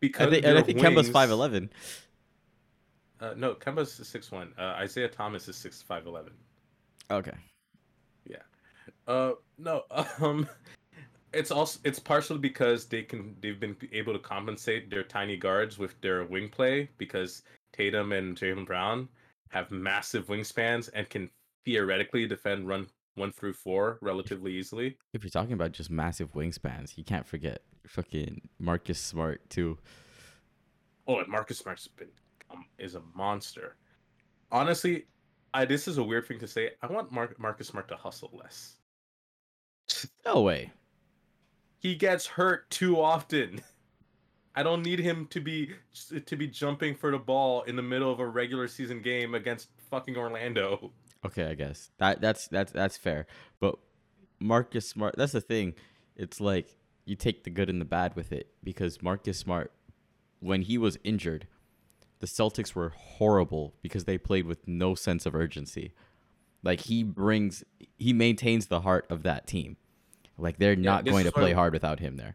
Because 0.00 0.26
I 0.26 0.30
think, 0.30 0.44
and 0.44 0.58
I 0.58 0.62
think 0.62 0.78
Kemba's 0.78 1.08
five 1.08 1.30
eleven. 1.30 1.70
Uh, 3.24 3.32
no, 3.36 3.54
Kemba's 3.54 3.92
six 4.06 4.30
one. 4.30 4.52
Uh, 4.58 4.74
Isaiah 4.76 5.08
Thomas 5.08 5.48
is 5.48 5.56
six 5.56 5.80
five 5.80 6.06
eleven. 6.06 6.34
Okay. 7.10 7.32
Yeah. 8.26 8.42
Uh, 9.06 9.32
no. 9.58 9.84
Um, 10.20 10.48
it's 11.32 11.50
also 11.50 11.80
it's 11.84 11.98
partially 11.98 12.38
because 12.38 12.84
they 12.84 13.02
can 13.02 13.34
they've 13.40 13.58
been 13.58 13.76
able 13.92 14.12
to 14.12 14.18
compensate 14.18 14.90
their 14.90 15.02
tiny 15.02 15.36
guards 15.36 15.78
with 15.78 16.00
their 16.00 16.24
wing 16.24 16.48
play 16.48 16.88
because 16.98 17.42
Tatum 17.72 18.12
and 18.12 18.36
Jaylen 18.36 18.66
Brown 18.66 19.08
have 19.48 19.70
massive 19.70 20.26
wingspans 20.26 20.90
and 20.94 21.08
can 21.08 21.30
theoretically 21.64 22.26
defend 22.28 22.68
run 22.68 22.86
one 23.16 23.32
through 23.32 23.54
four 23.54 23.98
relatively 24.00 24.52
easily. 24.52 24.96
If 25.12 25.24
you're 25.24 25.30
talking 25.30 25.54
about 25.54 25.72
just 25.72 25.90
massive 25.90 26.34
wingspans, 26.34 26.96
you 26.96 27.04
can't 27.04 27.26
forget 27.26 27.62
fucking 27.86 28.48
Marcus 28.60 29.00
Smart 29.00 29.48
too. 29.50 29.78
Oh, 31.08 31.18
and 31.18 31.28
Marcus 31.28 31.58
Smart's 31.58 31.88
been 31.88 32.08
is 32.78 32.94
a 32.94 33.02
monster. 33.14 33.76
Honestly, 34.52 35.06
I 35.52 35.64
this 35.64 35.86
is 35.88 35.98
a 35.98 36.02
weird 36.02 36.26
thing 36.26 36.38
to 36.40 36.46
say. 36.48 36.70
I 36.82 36.86
want 36.86 37.12
Mar- 37.12 37.34
Marcus 37.38 37.68
Smart 37.68 37.88
to 37.88 37.96
hustle 37.96 38.30
less. 38.34 38.76
No 40.24 40.40
way. 40.42 40.72
he 41.78 41.94
gets 41.94 42.26
hurt 42.26 42.68
too 42.70 43.00
often. 43.00 43.60
I 44.56 44.62
don't 44.62 44.82
need 44.82 45.00
him 45.00 45.26
to 45.30 45.40
be 45.40 45.70
to 46.26 46.36
be 46.36 46.46
jumping 46.46 46.94
for 46.94 47.10
the 47.10 47.18
ball 47.18 47.62
in 47.62 47.74
the 47.76 47.82
middle 47.82 48.10
of 48.12 48.20
a 48.20 48.26
regular 48.26 48.68
season 48.68 49.02
game 49.02 49.34
against 49.34 49.68
fucking 49.90 50.16
Orlando. 50.16 50.92
Okay, 51.26 51.44
I 51.46 51.54
guess 51.54 51.90
that 51.98 52.20
that's 52.20 52.46
that's 52.48 52.70
that's 52.70 52.96
fair. 52.96 53.26
But 53.58 53.76
Marcus 54.38 54.88
Smart, 54.88 55.16
that's 55.18 55.32
the 55.32 55.40
thing. 55.40 55.74
It's 56.16 56.40
like 56.40 56.68
you 57.04 57.16
take 57.16 57.42
the 57.44 57.50
good 57.50 57.68
and 57.68 57.80
the 57.80 57.84
bad 57.84 58.14
with 58.14 58.32
it 58.32 58.48
because 58.62 59.02
Marcus 59.02 59.38
Smart, 59.38 59.72
when 60.40 60.62
he 60.62 60.78
was 60.78 60.98
injured, 61.02 61.48
the 62.24 62.28
Celtics 62.30 62.74
were 62.74 62.88
horrible 62.88 63.74
because 63.82 64.04
they 64.04 64.16
played 64.16 64.46
with 64.46 64.66
no 64.66 64.94
sense 64.94 65.26
of 65.26 65.34
urgency. 65.34 65.92
Like 66.62 66.80
he 66.80 67.02
brings, 67.02 67.62
he 67.98 68.14
maintains 68.14 68.68
the 68.68 68.80
heart 68.80 69.04
of 69.10 69.24
that 69.24 69.46
team. 69.46 69.76
Like 70.38 70.56
they're 70.56 70.74
not 70.74 71.04
going 71.04 71.26
to 71.26 71.32
play 71.32 71.52
hard 71.52 71.74
without 71.74 72.00
him 72.00 72.16
there. 72.16 72.34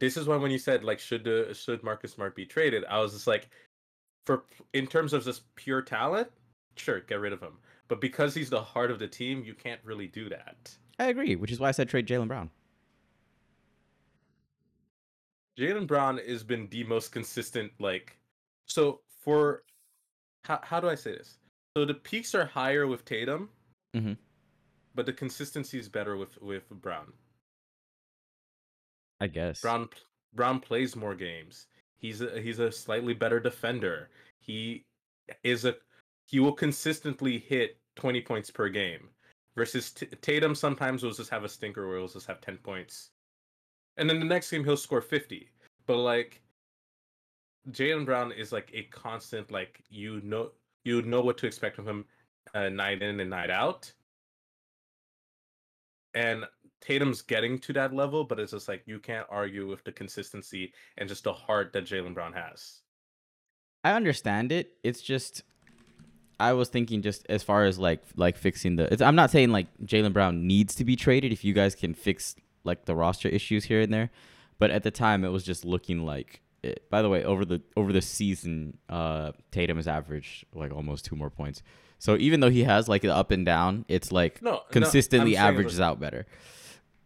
This 0.00 0.16
is 0.16 0.26
why 0.26 0.36
when 0.38 0.50
you 0.50 0.58
said 0.58 0.82
like 0.82 0.98
should 0.98 1.22
the 1.22 1.54
should 1.54 1.84
Marcus 1.84 2.14
Smart 2.14 2.34
be 2.34 2.44
traded, 2.44 2.84
I 2.86 2.98
was 2.98 3.12
just 3.12 3.28
like, 3.28 3.48
for 4.24 4.42
in 4.72 4.88
terms 4.88 5.12
of 5.12 5.24
just 5.24 5.54
pure 5.54 5.82
talent, 5.82 6.28
sure, 6.74 6.98
get 7.02 7.20
rid 7.20 7.32
of 7.32 7.40
him. 7.40 7.58
But 7.86 8.00
because 8.00 8.34
he's 8.34 8.50
the 8.50 8.60
heart 8.60 8.90
of 8.90 8.98
the 8.98 9.06
team, 9.06 9.44
you 9.44 9.54
can't 9.54 9.80
really 9.84 10.08
do 10.08 10.28
that. 10.30 10.76
I 10.98 11.06
agree, 11.06 11.36
which 11.36 11.52
is 11.52 11.60
why 11.60 11.68
I 11.68 11.70
said 11.70 11.88
trade 11.88 12.08
Jaylen 12.08 12.26
Brown. 12.26 12.50
Jaylen 15.56 15.86
Brown 15.86 16.18
has 16.18 16.42
been 16.42 16.66
the 16.70 16.82
most 16.82 17.12
consistent. 17.12 17.70
Like, 17.78 18.18
so 18.66 19.00
for 19.22 19.64
how 20.44 20.60
how 20.62 20.80
do 20.80 20.88
I 20.88 20.94
say 20.94 21.12
this? 21.12 21.38
So 21.76 21.84
the 21.84 21.94
peaks 21.94 22.34
are 22.34 22.46
higher 22.46 22.86
with 22.86 23.04
Tatum, 23.04 23.50
Mhm. 23.94 24.16
but 24.94 25.06
the 25.06 25.12
consistency 25.12 25.78
is 25.78 25.88
better 25.88 26.16
with 26.16 26.40
with 26.40 26.68
Brown. 26.70 27.12
I 29.20 29.26
guess. 29.26 29.60
Brown 29.60 29.88
Brown 30.34 30.60
plays 30.60 30.96
more 30.96 31.14
games. 31.14 31.66
He's 31.98 32.20
a, 32.20 32.40
he's 32.40 32.58
a 32.58 32.70
slightly 32.70 33.14
better 33.14 33.40
defender. 33.40 34.10
He 34.40 34.84
is 35.42 35.64
a 35.64 35.76
he 36.26 36.40
will 36.40 36.52
consistently 36.52 37.38
hit 37.38 37.78
20 37.96 38.20
points 38.20 38.50
per 38.50 38.68
game. 38.68 39.08
Versus 39.56 39.90
T- 39.92 40.06
Tatum 40.20 40.54
sometimes 40.54 41.02
will 41.02 41.12
just 41.12 41.30
have 41.30 41.44
a 41.44 41.48
stinker 41.48 41.90
or 41.90 41.96
he'll 41.96 42.08
just 42.08 42.26
have 42.26 42.42
10 42.42 42.58
points. 42.58 43.10
And 43.96 44.08
then 44.10 44.18
the 44.20 44.26
next 44.26 44.50
game 44.50 44.62
he'll 44.64 44.76
score 44.76 45.00
50. 45.00 45.48
But 45.86 45.96
like 45.96 46.42
Jaylen 47.70 48.04
Brown 48.04 48.32
is 48.32 48.52
like 48.52 48.70
a 48.72 48.84
constant 48.84 49.50
like 49.50 49.82
you 49.90 50.20
know 50.22 50.50
you 50.84 51.02
know 51.02 51.20
what 51.20 51.38
to 51.38 51.46
expect 51.46 51.76
from 51.76 51.88
him 51.88 52.04
uh, 52.54 52.68
night 52.68 53.02
in 53.02 53.20
and 53.20 53.30
night 53.30 53.50
out. 53.50 53.92
And 56.14 56.44
Tatum's 56.80 57.22
getting 57.22 57.58
to 57.60 57.72
that 57.74 57.92
level, 57.92 58.24
but 58.24 58.38
it's 58.38 58.52
just 58.52 58.68
like 58.68 58.82
you 58.86 58.98
can't 58.98 59.26
argue 59.28 59.68
with 59.68 59.84
the 59.84 59.92
consistency 59.92 60.72
and 60.96 61.08
just 61.08 61.24
the 61.24 61.32
heart 61.32 61.72
that 61.72 61.84
Jaylen 61.84 62.14
Brown 62.14 62.32
has. 62.32 62.80
I 63.84 63.92
understand 63.92 64.52
it. 64.52 64.72
It's 64.82 65.02
just 65.02 65.42
I 66.38 66.52
was 66.52 66.68
thinking 66.68 67.02
just 67.02 67.26
as 67.28 67.42
far 67.42 67.64
as 67.64 67.78
like 67.78 68.02
like 68.14 68.36
fixing 68.36 68.76
the. 68.76 69.04
I'm 69.04 69.16
not 69.16 69.30
saying 69.30 69.50
like 69.50 69.66
Jaylen 69.84 70.12
Brown 70.12 70.46
needs 70.46 70.74
to 70.76 70.84
be 70.84 70.96
traded. 70.96 71.32
If 71.32 71.44
you 71.44 71.52
guys 71.52 71.74
can 71.74 71.94
fix 71.94 72.36
like 72.64 72.84
the 72.84 72.94
roster 72.94 73.28
issues 73.28 73.64
here 73.64 73.80
and 73.80 73.92
there, 73.92 74.10
but 74.58 74.70
at 74.70 74.82
the 74.82 74.90
time 74.90 75.24
it 75.24 75.28
was 75.28 75.44
just 75.44 75.64
looking 75.64 76.04
like. 76.04 76.42
It. 76.66 76.88
By 76.90 77.02
the 77.02 77.08
way, 77.08 77.24
over 77.24 77.44
the 77.44 77.62
over 77.76 77.92
the 77.92 78.02
season, 78.02 78.78
uh, 78.88 79.32
Tatum 79.50 79.76
has 79.78 79.88
averaged 79.88 80.44
like 80.54 80.72
almost 80.72 81.04
two 81.04 81.16
more 81.16 81.30
points. 81.30 81.62
So 81.98 82.16
even 82.18 82.40
though 82.40 82.50
he 82.50 82.64
has 82.64 82.88
like 82.88 83.02
the 83.02 83.14
up 83.14 83.30
and 83.30 83.46
down, 83.46 83.84
it's 83.88 84.12
like 84.12 84.42
No, 84.42 84.50
no, 84.52 84.60
consistently 84.70 85.36
I'm 85.38 85.48
averages 85.54 85.78
like- 85.78 85.86
out 85.88 86.00
better. 86.00 86.26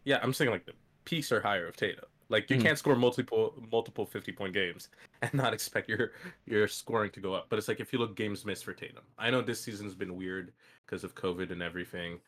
Yeah, 0.05 0.18
I'm 0.23 0.33
saying 0.33 0.51
like 0.51 0.66
the 0.66 0.73
peaks 1.05 1.31
are 1.31 1.40
higher 1.40 1.66
of 1.66 1.77
Tatum. 1.77 2.05
Like 2.29 2.49
you 2.51 2.57
Mhm. 2.57 2.62
can't 2.62 2.79
score 2.79 2.94
multiple 2.96 3.55
multiple 3.73 4.07
50 4.07 4.33
point 4.33 4.55
games 4.55 4.88
and 5.23 5.33
not 5.35 5.53
expect 5.53 5.88
your 5.88 6.12
your 6.46 6.66
scoring 6.68 7.11
to 7.12 7.20
go 7.20 7.35
up. 7.35 7.46
But 7.51 7.59
it's 7.59 7.68
like 7.68 7.81
if 7.81 7.92
you 7.92 7.99
look 7.99 8.16
games 8.16 8.44
missed 8.44 8.64
for 8.64 8.73
Tatum. 8.73 9.05
I 9.18 9.31
know 9.31 9.42
this 9.42 9.61
season's 9.61 9.94
been 9.94 10.16
weird 10.16 10.53
because 10.87 11.05
of 11.05 11.14
COVID 11.14 11.51
and 11.53 11.62
everything, 11.62 12.20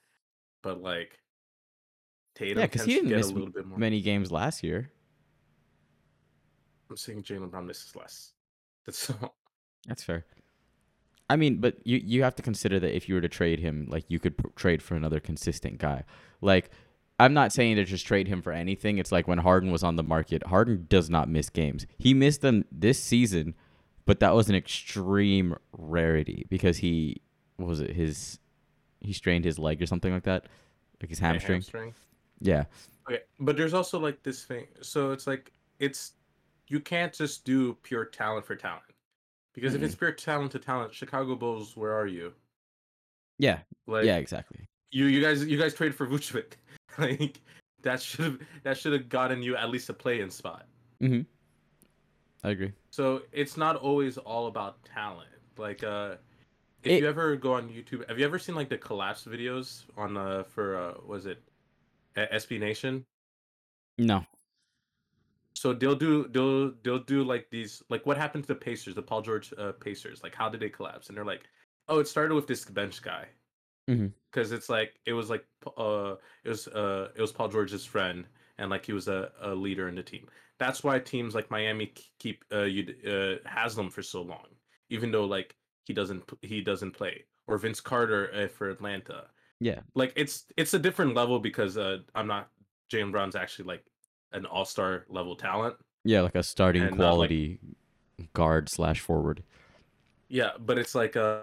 but 0.62 0.83
like 0.83 1.18
Tatum 2.35 2.59
Yeah, 2.59 2.66
because 2.66 2.85
he 2.85 2.95
didn't 2.95 3.11
miss 3.11 3.29
a 3.29 3.33
little 3.33 3.51
bit 3.51 3.66
more. 3.66 3.79
many 3.79 4.01
games 4.01 4.31
last 4.33 4.62
year. 4.62 4.90
I'm 6.92 6.96
saying 6.98 7.22
Jaylen 7.22 7.50
Brown 7.50 7.66
misses 7.66 7.96
less. 7.96 8.33
That's 8.87 9.11
all. 9.11 9.35
That's 9.87 10.02
fair. 10.05 10.24
I 11.31 11.37
mean, 11.37 11.57
but 11.57 11.78
you 11.85 12.00
you 12.05 12.22
have 12.22 12.35
to 12.37 12.42
consider 12.42 12.78
that 12.81 12.94
if 12.94 13.09
you 13.09 13.14
were 13.14 13.20
to 13.20 13.28
trade 13.28 13.61
him, 13.61 13.87
like 13.88 14.05
you 14.09 14.18
could 14.18 14.37
pr- 14.37 14.48
trade 14.57 14.83
for 14.83 14.94
another 14.94 15.20
consistent 15.20 15.78
guy. 15.78 16.05
Like 16.40 16.70
I'm 17.18 17.33
not 17.33 17.52
saying 17.52 17.76
to 17.76 17.85
just 17.85 18.07
trade 18.07 18.28
him 18.28 18.42
for 18.42 18.52
anything. 18.52 18.98
It's 18.98 19.11
like 19.12 19.26
when 19.26 19.38
Harden 19.38 19.70
was 19.70 19.83
on 19.83 19.96
the 19.96 20.02
market. 20.02 20.48
Harden 20.48 20.87
does 20.88 21.09
not 21.09 21.31
miss 21.31 21.48
games. 21.48 21.87
He 21.96 22.12
missed 22.12 22.42
them 22.42 22.64
this 22.70 23.02
season, 23.02 23.55
but 24.05 24.20
that 24.20 24.35
was 24.35 24.50
an 24.50 24.55
extreme 24.55 25.57
rarity 25.72 26.46
because 26.50 26.78
he 26.78 27.22
what 27.57 27.68
was 27.68 27.81
it 27.81 27.96
his 27.96 28.38
he 29.00 29.14
strained 29.14 29.44
his 29.44 29.59
leg 29.59 29.81
or 29.81 29.87
something 29.87 30.12
like 30.12 30.24
that, 30.24 30.46
like 31.00 31.09
his 31.09 31.20
Yeah, 31.20 31.38
hamstring. 31.38 31.94
Yeah, 32.40 32.64
Okay, 33.09 33.20
but 33.40 33.57
there's 33.57 33.74
also 33.74 33.98
like 33.98 34.22
this 34.22 34.44
thing. 34.44 34.66
So 34.81 35.12
it's 35.12 35.26
like 35.26 35.52
it's 35.78 36.12
you 36.72 36.80
can't 36.80 37.12
just 37.12 37.44
do 37.44 37.74
pure 37.82 38.06
talent 38.06 38.46
for 38.46 38.56
talent. 38.56 38.82
Because 39.52 39.74
if 39.74 39.82
it's 39.82 39.94
pure 39.94 40.12
talent 40.12 40.52
to 40.52 40.58
talent, 40.58 40.94
Chicago 40.94 41.37
Bulls, 41.37 41.76
where 41.76 41.92
are 41.92 42.06
you? 42.06 42.32
yeah, 43.38 43.58
Like 43.87 44.06
yeah, 44.06 44.16
exactly. 44.16 44.61
you 44.90 45.04
you 45.04 45.20
guys 45.20 45.44
you 45.44 45.58
guys 45.58 45.74
traded 45.74 45.94
for 45.94 46.06
Vucevic. 46.06 46.52
like 46.98 47.40
that 47.82 48.00
should 48.00 48.24
have 48.24 48.38
that 48.62 48.78
should 48.78 48.94
have 48.94 49.11
gotten 49.11 49.42
you 49.42 49.54
at 49.54 49.68
least 49.68 49.90
a 49.90 49.92
play 49.92 50.20
in 50.22 50.30
spot. 50.30 50.66
Mm-hmm. 51.02 51.22
I 52.42 52.50
agree. 52.50 52.72
So 52.90 53.22
it's 53.32 53.56
not 53.58 53.76
always 53.76 54.16
all 54.16 54.46
about 54.46 54.82
talent. 54.85 55.28
Like 55.58 55.85
uh 55.85 56.16
if 56.82 56.92
It 56.92 57.00
you 57.02 57.08
ever 57.08 57.37
go 57.37 57.52
on 57.52 57.68
YouTube, 57.68 58.08
have 58.08 58.18
you 58.18 58.24
ever 58.24 58.38
seen 58.38 58.54
like 58.54 58.70
the 58.70 58.78
collapse 58.78 59.24
videos 59.26 59.85
on 59.98 60.16
uh 60.16 60.44
for 60.44 60.76
uh 60.78 60.94
was 61.06 61.26
it 61.26 61.42
SB 62.16 62.58
Nation? 62.58 63.04
no. 63.98 64.24
So 65.62 65.72
they'll 65.72 65.94
do 65.94 66.27
they'll 66.27 66.72
they'll 66.83 67.05
do 67.05 67.22
like 67.22 67.48
these 67.48 67.85
like 67.88 68.05
what 68.05 68.16
happened 68.16 68.42
to 68.42 68.48
the 68.48 68.57
Pacers, 68.57 68.96
the 68.96 69.03
Paul 69.03 69.22
George 69.22 69.55
uh, 69.57 69.70
Pacers? 69.70 70.20
Like 70.20 70.35
how 70.35 70.48
did 70.48 70.59
they 70.59 70.68
collapse? 70.68 71.07
And 71.07 71.16
they're 71.16 71.25
like, 71.25 71.44
oh, 71.87 72.01
it 72.01 72.09
started 72.09 72.35
with 72.35 72.48
this 72.48 72.64
bench 72.64 73.01
guy 73.01 73.27
because 73.87 74.51
it's 74.51 74.68
like 74.68 74.98
it 75.07 75.12
was 75.12 75.31
like 75.31 75.44
uh 75.79 76.16
it 76.42 76.48
was 76.48 76.66
uh 76.66 77.11
it 77.14 77.20
was 77.20 77.31
Paul 77.31 77.46
George's 77.46 77.85
friend 77.85 78.25
and 78.59 78.70
like 78.70 78.85
he 78.85 78.92
was 78.92 79.07
a, 79.07 79.31
a 79.40 79.55
leader 79.55 79.87
in 79.87 79.94
the 79.94 80.03
team. 80.03 80.27
That's 80.59 80.83
why 80.83 80.98
teams 80.98 81.33
like 81.33 81.48
Miami 81.48 81.92
keep 82.18 82.44
uh 82.53 82.62
you 82.62 82.96
uh 83.07 83.48
Haslem 83.48 83.88
for 83.88 84.03
so 84.03 84.20
long, 84.20 84.48
even 84.90 85.12
though 85.12 85.27
like 85.27 85.55
he 85.85 85.92
doesn't 85.92 86.25
he 86.42 86.61
doesn't 86.61 86.90
play 86.90 87.22
or 87.46 87.57
Vince 87.57 87.81
Carter 87.81 88.33
uh, 88.35 88.48
for 88.48 88.68
Atlanta. 88.68 89.27
Yeah. 89.61 89.79
Like 89.94 90.12
it's 90.16 90.46
it's 90.57 90.75
a 90.75 90.79
different 90.81 91.14
level 91.14 91.38
because 91.38 91.79
uh 91.79 91.98
I'm 92.16 92.27
not 92.27 92.48
Jaylen 92.92 93.12
Brown's 93.12 93.37
actually 93.37 93.66
like 93.66 93.85
an 94.33 94.47
all 94.47 94.64
star 94.64 95.05
level 95.09 95.37
talent. 95.37 95.77
Yeah, 96.05 96.23
like 96.23 96.35
a 96.35 96.42
starting 96.42 96.83
And 96.83 96.92
not, 96.92 96.99
like- 96.99 97.09
quality 97.09 97.59
guard 98.35 98.68
slash 98.68 99.01
forward. 99.01 99.42
Yeah, 100.29 100.53
but 100.59 100.79
it's 100.79 100.95
like 100.95 101.16
uh 101.16 101.42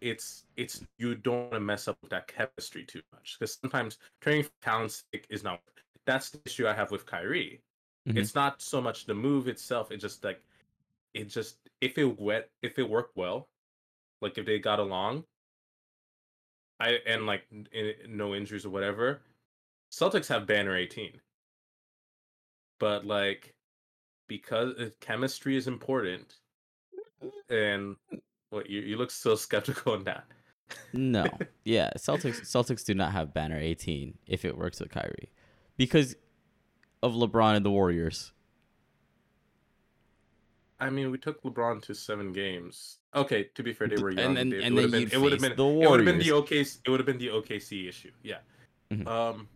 it's 0.00 0.44
it's 0.56 0.84
you 0.98 1.14
don't 1.14 1.40
want 1.44 1.52
to 1.54 1.60
mess 1.60 1.88
up 1.88 1.96
with 2.02 2.10
that 2.10 2.26
chemistry 2.28 2.84
too 2.84 3.00
much 3.12 3.36
because 3.38 3.58
sometimes 3.60 3.98
training 4.20 4.44
for 4.44 4.50
talent's 4.62 5.04
sake 5.12 5.26
is 5.30 5.42
not. 5.42 5.60
That's 6.04 6.30
the 6.30 6.40
issue 6.44 6.68
I 6.68 6.72
have 6.74 6.90
with 6.90 7.06
Kyrie. 7.06 7.60
Mhm. 8.08 8.16
It's 8.16 8.34
not 8.34 8.62
so 8.62 8.80
much 8.80 9.06
the 9.06 9.14
move 9.14 9.48
itself. 9.48 9.90
It's 9.90 10.02
just 10.02 10.22
like 10.22 10.40
it 11.14 11.24
just 11.24 11.56
if 11.80 11.98
it 11.98 12.20
wet 12.20 12.50
if 12.62 12.78
it 12.78 12.88
worked 12.88 13.16
well, 13.16 13.48
like 14.22 14.38
if 14.38 14.46
they 14.46 14.58
got 14.58 14.78
along, 14.78 15.24
I 16.78 16.98
and 17.06 17.26
like 17.26 17.46
n- 17.52 17.66
n- 17.74 17.94
no 18.08 18.34
injuries 18.34 18.64
or 18.66 18.70
whatever. 18.70 19.22
Celtics 19.90 20.28
have 20.28 20.46
banner 20.46 20.76
eighteen, 20.76 21.20
but 22.78 23.04
like 23.04 23.54
because 24.28 24.74
uh, 24.78 24.90
chemistry 25.00 25.56
is 25.56 25.66
important 25.68 26.34
and 27.48 27.96
what 28.50 28.68
you, 28.68 28.80
you 28.80 28.96
look 28.96 29.10
so 29.10 29.34
skeptical 29.46 29.92
on 29.92 30.04
that. 30.04 30.24
No. 30.92 31.26
Yeah, 31.64 31.90
Celtics 31.98 32.42
Celtics 32.42 32.84
do 32.84 32.94
not 32.94 33.10
have 33.10 33.34
banner 33.34 33.58
18 33.58 34.18
if 34.28 34.44
it 34.44 34.56
works 34.56 34.78
with 34.78 34.88
Kyrie. 34.90 35.32
Because 35.76 36.14
of 37.02 37.12
LeBron 37.14 37.56
and 37.56 37.66
the 37.66 37.72
Warriors. 37.72 38.32
I 40.78 40.90
mean, 40.90 41.10
we 41.10 41.18
took 41.18 41.42
LeBron 41.42 41.82
to 41.82 41.94
seven 41.94 42.32
games. 42.32 42.98
Okay, 43.16 43.50
to 43.54 43.62
be 43.64 43.72
fair, 43.72 43.88
they 43.88 44.00
were 44.00 44.10
young. 44.12 44.36
and 44.36 44.52
it 44.52 44.62
would 44.62 44.62
then 44.62 44.76
have 44.76 44.90
been 44.92 45.00
you'd 45.00 45.12
it 45.12 45.20
would 45.20 45.32
have 45.32 45.40
face 45.40 45.48
been 45.48 45.56
the 45.56 45.80
it 45.82 45.90
would 45.90 46.00
have 46.00 46.06
been 46.06 46.18
the 46.18 46.28
OKC 46.28 46.78
it 46.84 46.90
would 46.90 47.00
have 47.00 47.06
been 47.06 47.18
the 47.18 47.28
OKC 47.28 47.88
issue. 47.88 48.12
Yeah. 48.22 48.38
Mhm. 48.92 49.06
Um, 49.08 49.48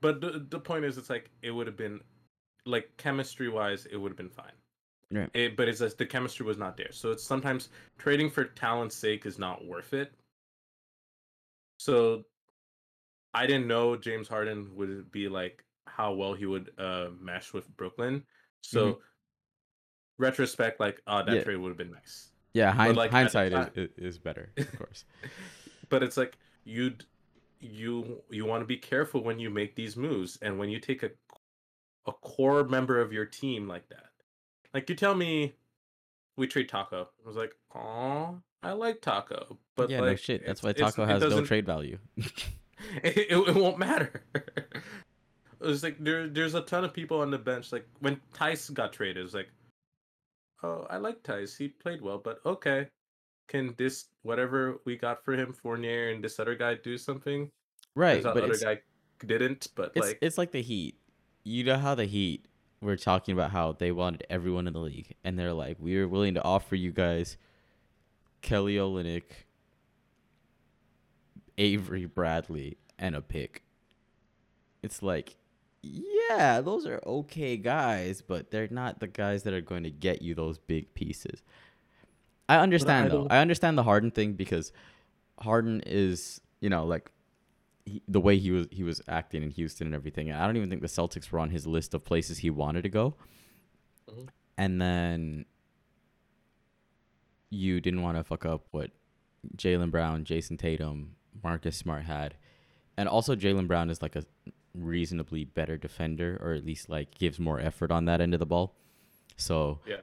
but 0.00 0.20
the 0.20 0.46
the 0.48 0.60
point 0.60 0.84
is, 0.84 0.96
it's 0.98 1.10
like 1.10 1.30
it 1.42 1.50
would 1.50 1.66
have 1.66 1.76
been 1.76 2.00
like 2.66 2.90
chemistry 2.96 3.48
wise, 3.48 3.86
it 3.86 3.96
would 3.96 4.10
have 4.10 4.16
been 4.16 4.28
fine. 4.28 4.52
Right. 5.10 5.30
It, 5.34 5.56
but 5.56 5.68
it's 5.68 5.78
just 5.78 5.98
the 5.98 6.06
chemistry 6.06 6.44
was 6.44 6.58
not 6.58 6.76
there. 6.76 6.90
So 6.92 7.12
it's 7.12 7.22
sometimes 7.24 7.68
trading 7.96 8.28
for 8.28 8.44
talent's 8.44 8.96
sake 8.96 9.24
is 9.24 9.38
not 9.38 9.64
worth 9.64 9.94
it. 9.94 10.12
So 11.78 12.24
I 13.34 13.46
didn't 13.46 13.68
know 13.68 13.96
James 13.96 14.28
Harden 14.28 14.68
would 14.74 15.10
be 15.12 15.28
like 15.28 15.64
how 15.86 16.12
well 16.12 16.34
he 16.34 16.46
would 16.46 16.70
uh 16.78 17.08
mesh 17.20 17.52
with 17.52 17.68
Brooklyn. 17.76 18.24
So 18.62 18.98
retrospect, 20.18 20.80
like, 20.80 21.00
oh, 21.06 21.18
that 21.18 21.26
Mm-hmm. 21.26 21.34
Yeah. 21.36 21.42
trade 21.44 21.56
would 21.56 21.68
have 21.68 21.78
been 21.78 21.92
nice. 21.92 22.30
Yeah, 22.54 22.72
hind- 22.72 22.96
like, 22.96 23.10
hindsight 23.10 23.52
time- 23.52 23.70
is 23.76 23.90
is 23.96 24.18
better, 24.18 24.50
of 24.56 24.76
course. 24.78 25.04
But 25.88 26.02
it's 26.02 26.16
like 26.16 26.36
you'd 26.64 27.04
you 27.60 28.22
you 28.30 28.44
want 28.44 28.62
to 28.62 28.66
be 28.66 28.76
careful 28.76 29.22
when 29.22 29.38
you 29.38 29.50
make 29.50 29.76
these 29.76 29.96
moves 29.96 30.38
and 30.42 30.58
when 30.58 30.68
you 30.68 30.80
take 30.80 31.02
a 31.04 31.10
a 32.06 32.12
core 32.12 32.64
member 32.64 33.00
of 33.00 33.12
your 33.12 33.24
team 33.24 33.68
like 33.68 33.88
that. 33.88 34.10
Like 34.74 34.88
you 34.88 34.96
tell 34.96 35.14
me 35.14 35.54
we 36.36 36.46
trade 36.46 36.68
Tacko. 36.68 37.06
I 37.24 37.26
was 37.26 37.36
like, 37.36 37.54
oh, 37.74 38.40
I 38.62 38.72
like 38.72 39.00
Tacko. 39.00 39.56
But 39.74 39.90
yeah, 39.90 40.00
like, 40.00 40.10
no 40.10 40.16
shit. 40.16 40.46
That's 40.46 40.62
why 40.62 40.72
Tacko 40.72 41.06
has 41.06 41.22
no 41.22 41.44
trade 41.44 41.66
value. 41.66 41.98
it, 42.16 43.16
it, 43.16 43.30
it 43.30 43.54
won't 43.54 43.78
matter. 43.78 44.22
it's 45.60 45.82
like 45.82 45.96
there 45.98 46.28
there's 46.28 46.54
a 46.54 46.62
ton 46.62 46.84
of 46.84 46.92
people 46.92 47.20
on 47.20 47.30
the 47.30 47.38
bench. 47.38 47.72
Like 47.72 47.86
when 48.00 48.20
Theis 48.34 48.70
got 48.70 48.92
traded, 48.92 49.24
it's 49.24 49.34
like, 49.34 49.48
oh, 50.62 50.86
I 50.90 50.98
like 50.98 51.22
Theis. 51.22 51.56
He 51.56 51.68
played 51.68 52.02
well, 52.02 52.18
but 52.18 52.40
okay. 52.44 52.88
Can 53.48 53.74
this 53.78 54.06
whatever 54.22 54.80
we 54.84 54.96
got 54.96 55.24
for 55.24 55.32
him, 55.34 55.52
Fournier 55.52 56.10
and 56.10 56.22
this 56.22 56.40
other 56.40 56.56
guy 56.56 56.74
do 56.74 56.98
something? 56.98 57.48
right, 57.94 58.22
but 58.22 58.36
other 58.36 58.58
guy 58.58 58.80
didn't, 59.24 59.68
but 59.74 59.92
it's 59.94 60.06
like 60.06 60.18
it's 60.20 60.38
like 60.38 60.52
the 60.52 60.62
Heat. 60.62 60.96
You 61.48 61.62
know 61.62 61.78
how 61.78 61.94
the 61.94 62.06
Heat 62.06 62.44
were 62.80 62.96
talking 62.96 63.32
about 63.32 63.52
how 63.52 63.70
they 63.70 63.92
wanted 63.92 64.26
everyone 64.28 64.66
in 64.66 64.72
the 64.72 64.80
league, 64.80 65.14
and 65.22 65.38
they're 65.38 65.52
like, 65.52 65.76
we 65.78 65.96
are 65.96 66.08
willing 66.08 66.34
to 66.34 66.42
offer 66.42 66.74
you 66.74 66.90
guys 66.90 67.36
Kelly 68.42 68.74
Olynyk, 68.74 69.22
Avery 71.56 72.04
Bradley, 72.04 72.78
and 72.98 73.14
a 73.14 73.20
pick. 73.20 73.62
It's 74.82 75.04
like, 75.04 75.36
yeah, 75.84 76.60
those 76.62 76.84
are 76.84 77.00
okay 77.06 77.56
guys, 77.56 78.22
but 78.26 78.50
they're 78.50 78.66
not 78.68 78.98
the 78.98 79.06
guys 79.06 79.44
that 79.44 79.54
are 79.54 79.60
going 79.60 79.84
to 79.84 79.90
get 79.90 80.22
you 80.22 80.34
those 80.34 80.58
big 80.58 80.92
pieces. 80.94 81.44
I 82.48 82.56
understand 82.56 83.12
though. 83.12 83.28
I 83.30 83.38
understand 83.38 83.78
the 83.78 83.84
Harden 83.84 84.10
thing 84.10 84.32
because 84.32 84.72
Harden 85.38 85.80
is, 85.86 86.40
you 86.58 86.70
know, 86.70 86.86
like 86.86 87.12
he, 87.86 88.02
the 88.06 88.20
way 88.20 88.36
he 88.36 88.50
was 88.50 88.66
he 88.70 88.82
was 88.82 89.00
acting 89.08 89.42
in 89.42 89.50
Houston 89.52 89.86
and 89.86 89.94
everything. 89.94 90.30
I 90.32 90.44
don't 90.46 90.56
even 90.56 90.68
think 90.68 90.82
the 90.82 90.88
Celtics 90.88 91.30
were 91.30 91.38
on 91.38 91.50
his 91.50 91.66
list 91.66 91.94
of 91.94 92.04
places 92.04 92.38
he 92.38 92.50
wanted 92.50 92.82
to 92.82 92.88
go. 92.90 93.14
Mhm. 94.10 94.28
And 94.58 94.80
then 94.82 95.46
you 97.50 97.80
didn't 97.80 98.02
want 98.02 98.16
to 98.18 98.24
fuck 98.24 98.44
up 98.44 98.66
what 98.70 98.90
Jaylen 99.56 99.90
Brown, 99.90 100.24
Jayson 100.24 100.58
Tatum, 100.58 101.14
Marcus 101.42 101.76
Smart 101.76 102.04
had, 102.04 102.34
and 102.96 103.08
also 103.08 103.36
Jaylen 103.36 103.68
Brown 103.68 103.88
is 103.90 104.02
like 104.02 104.16
a 104.16 104.24
reasonably 104.74 105.44
better 105.44 105.76
defender, 105.78 106.38
or 106.42 106.52
at 106.52 106.64
least 106.64 106.88
like 106.88 107.16
gives 107.18 107.38
more 107.38 107.60
effort 107.60 107.90
on 107.90 108.04
that 108.06 108.20
end 108.20 108.34
of 108.34 108.40
the 108.40 108.46
ball. 108.46 108.74
So 109.36 109.80
Yeah. 109.86 110.00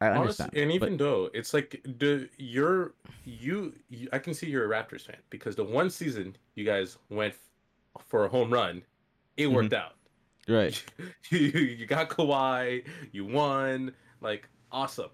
I 0.00 0.08
honestly, 0.08 0.44
understand. 0.44 0.52
and 0.56 0.68
but- 0.68 0.74
even 0.86 0.96
though 0.98 1.30
it's 1.32 1.54
like 1.54 1.80
the 1.84 2.28
you're 2.38 2.94
you, 3.24 3.74
you 3.88 4.08
I 4.12 4.18
can 4.18 4.34
see 4.34 4.46
you're 4.48 4.70
a 4.70 4.84
Raptors 4.84 5.02
fan 5.06 5.16
because 5.30 5.56
the 5.56 5.64
one 5.64 5.88
season 5.90 6.36
you 6.54 6.64
guys 6.64 6.98
went 7.08 7.34
f- 7.34 8.04
for 8.06 8.24
a 8.26 8.28
home 8.28 8.52
run, 8.52 8.82
it 9.36 9.46
worked 9.50 9.72
out. 9.72 9.94
right. 10.48 10.82
you, 11.30 11.38
you 11.38 11.86
got 11.86 12.10
Kawhi, 12.10 12.84
you 13.12 13.24
won, 13.24 13.92
like 14.20 14.48
awesome. 14.70 15.10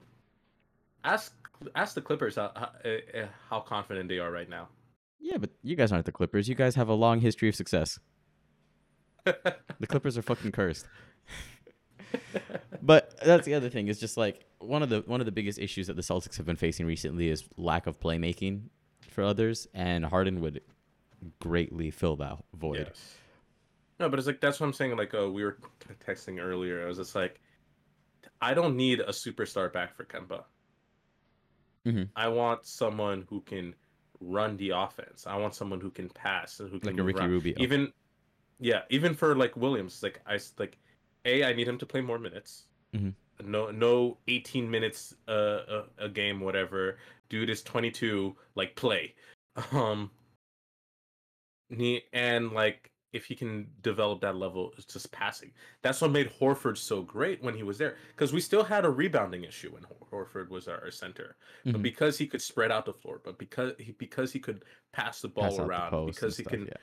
Ask 1.05 1.35
ask 1.77 1.95
the 1.95 2.01
Clippers 2.03 2.35
how 2.37 2.51
how, 2.57 2.71
uh, 2.85 3.19
uh, 3.21 3.27
how 3.49 3.61
confident 3.61 4.09
they 4.09 4.19
are 4.19 4.33
right 4.33 4.49
now. 4.49 4.69
Yeah, 5.21 5.39
but 5.39 5.51
you 5.63 5.77
guys 5.77 5.93
aren't 5.93 6.07
the 6.07 6.13
Clippers. 6.13 6.49
You 6.49 6.57
guys 6.57 6.75
have 6.75 6.89
a 6.89 6.95
long 6.95 7.21
history 7.21 7.49
of 7.49 7.55
success. 7.55 7.99
The 9.25 9.87
Clippers 9.87 10.19
are 10.19 10.23
fucking 10.23 10.53
cursed. 10.53 10.87
But 12.85 13.17
that's 13.25 13.47
the 13.47 13.55
other 13.55 13.71
thing. 13.71 13.87
Is 13.87 14.01
just 14.01 14.17
like 14.17 14.45
one 14.59 14.83
of 14.83 14.89
the 14.89 15.03
one 15.07 15.21
of 15.21 15.25
the 15.27 15.31
biggest 15.33 15.59
issues 15.59 15.87
that 15.87 15.95
the 15.95 16.03
Celtics 16.03 16.37
have 16.37 16.47
been 16.47 16.57
facing 16.57 16.85
recently 16.85 17.29
is 17.29 17.45
lack 17.57 17.87
of 17.87 18.01
playmaking 18.01 18.63
for 19.09 19.23
others, 19.23 19.69
and 19.73 20.05
Harden 20.05 20.41
would 20.41 20.63
greatly 21.39 21.93
fill 21.93 22.17
that 22.17 22.39
void. 22.55 22.87
Yes. 22.89 23.15
No, 24.01 24.09
but 24.09 24.19
it's 24.19 24.27
like 24.27 24.41
that's 24.41 24.59
what 24.59 24.67
I'm 24.67 24.73
saying. 24.73 24.97
Like, 24.97 25.15
uh, 25.15 25.31
we 25.31 25.45
were 25.45 25.59
texting 26.05 26.43
earlier. 26.43 26.83
I 26.83 26.87
was 26.89 26.97
just 26.97 27.15
like, 27.15 27.41
I 28.41 28.53
don't 28.53 28.77
need 28.77 28.99
a 28.99 29.11
superstar 29.11 29.73
back 29.73 29.95
for 29.95 30.05
Kemba. 30.05 30.43
Mhm. 31.87 32.09
I 32.17 32.29
want 32.29 32.67
someone 32.67 33.27
who 33.29 33.43
can 33.43 33.75
run 34.21 34.57
the 34.57 34.71
offense. 34.71 35.27
I 35.27 35.37
want 35.37 35.55
someone 35.55 35.81
who 35.81 35.91
can 35.91 36.09
pass 36.09 36.59
and 36.61 36.69
who 36.69 36.81
can 36.81 36.91
Like 36.95 37.01
a 37.01 37.03
Ricky 37.05 37.21
run. 37.21 37.31
Rubio. 37.31 37.55
Even, 37.59 37.93
yeah, 38.59 38.83
even 38.91 39.15
for 39.15 39.37
like 39.37 39.57
Williams, 39.57 40.03
like 40.03 40.21
I 40.27 40.39
like, 40.59 40.79
a 41.25 41.45
I 41.45 41.53
need 41.53 41.69
him 41.69 41.79
to 41.79 41.87
play 41.87 42.01
more 42.01 42.19
minutes. 42.19 42.65
Mhm. 42.95 43.15
No, 43.45 43.71
no, 43.71 44.19
18 44.29 44.71
minutes 44.71 45.15
uh, 45.29 45.83
a, 45.99 46.05
a 46.05 46.09
game, 46.09 46.41
whatever. 46.41 46.99
Dude 47.29 47.51
is 47.51 47.63
22. 47.63 48.37
Like 48.55 48.77
play. 48.77 49.15
Um, 49.73 50.11
he, 51.69 52.03
and 52.13 52.53
like 52.53 52.91
if 53.13 53.27
he 53.27 53.35
can 53.35 53.69
develop 53.83 54.21
that 54.23 54.37
level, 54.37 54.73
it's 54.77 54.87
just 54.91 55.11
passing. 55.13 55.53
That's 55.83 56.01
what 56.01 56.11
made 56.13 56.31
Horford 56.31 56.79
so 56.79 57.03
great 57.03 57.43
when 57.43 57.55
he 57.55 57.63
was 57.63 57.77
there, 57.77 57.97
because 58.13 58.33
we 58.33 58.41
still 58.41 58.65
had 58.65 58.85
a 58.87 58.91
rebounding 58.91 59.45
issue 59.45 59.71
when 59.73 59.85
Horford 60.11 60.49
was 60.49 60.67
our 60.69 60.91
center. 60.91 61.37
But 61.65 61.75
Mhm. 61.75 61.83
because 61.83 62.17
he 62.17 62.27
could 62.27 62.41
spread 62.41 62.71
out 62.73 62.87
the 62.87 62.95
floor, 62.95 63.21
but 63.23 63.39
because 63.39 63.73
he 63.79 63.93
because 63.93 64.33
he 64.33 64.41
could 64.41 64.65
pass 64.93 65.21
the 65.21 65.29
ball 65.29 65.45
Pass 65.45 65.53
out 65.55 65.57
the 65.59 65.63
around, 65.69 66.07
because 66.07 66.37
he 66.39 66.43
stuff, 66.45 66.53
can 66.53 66.67
yeah. 66.67 66.77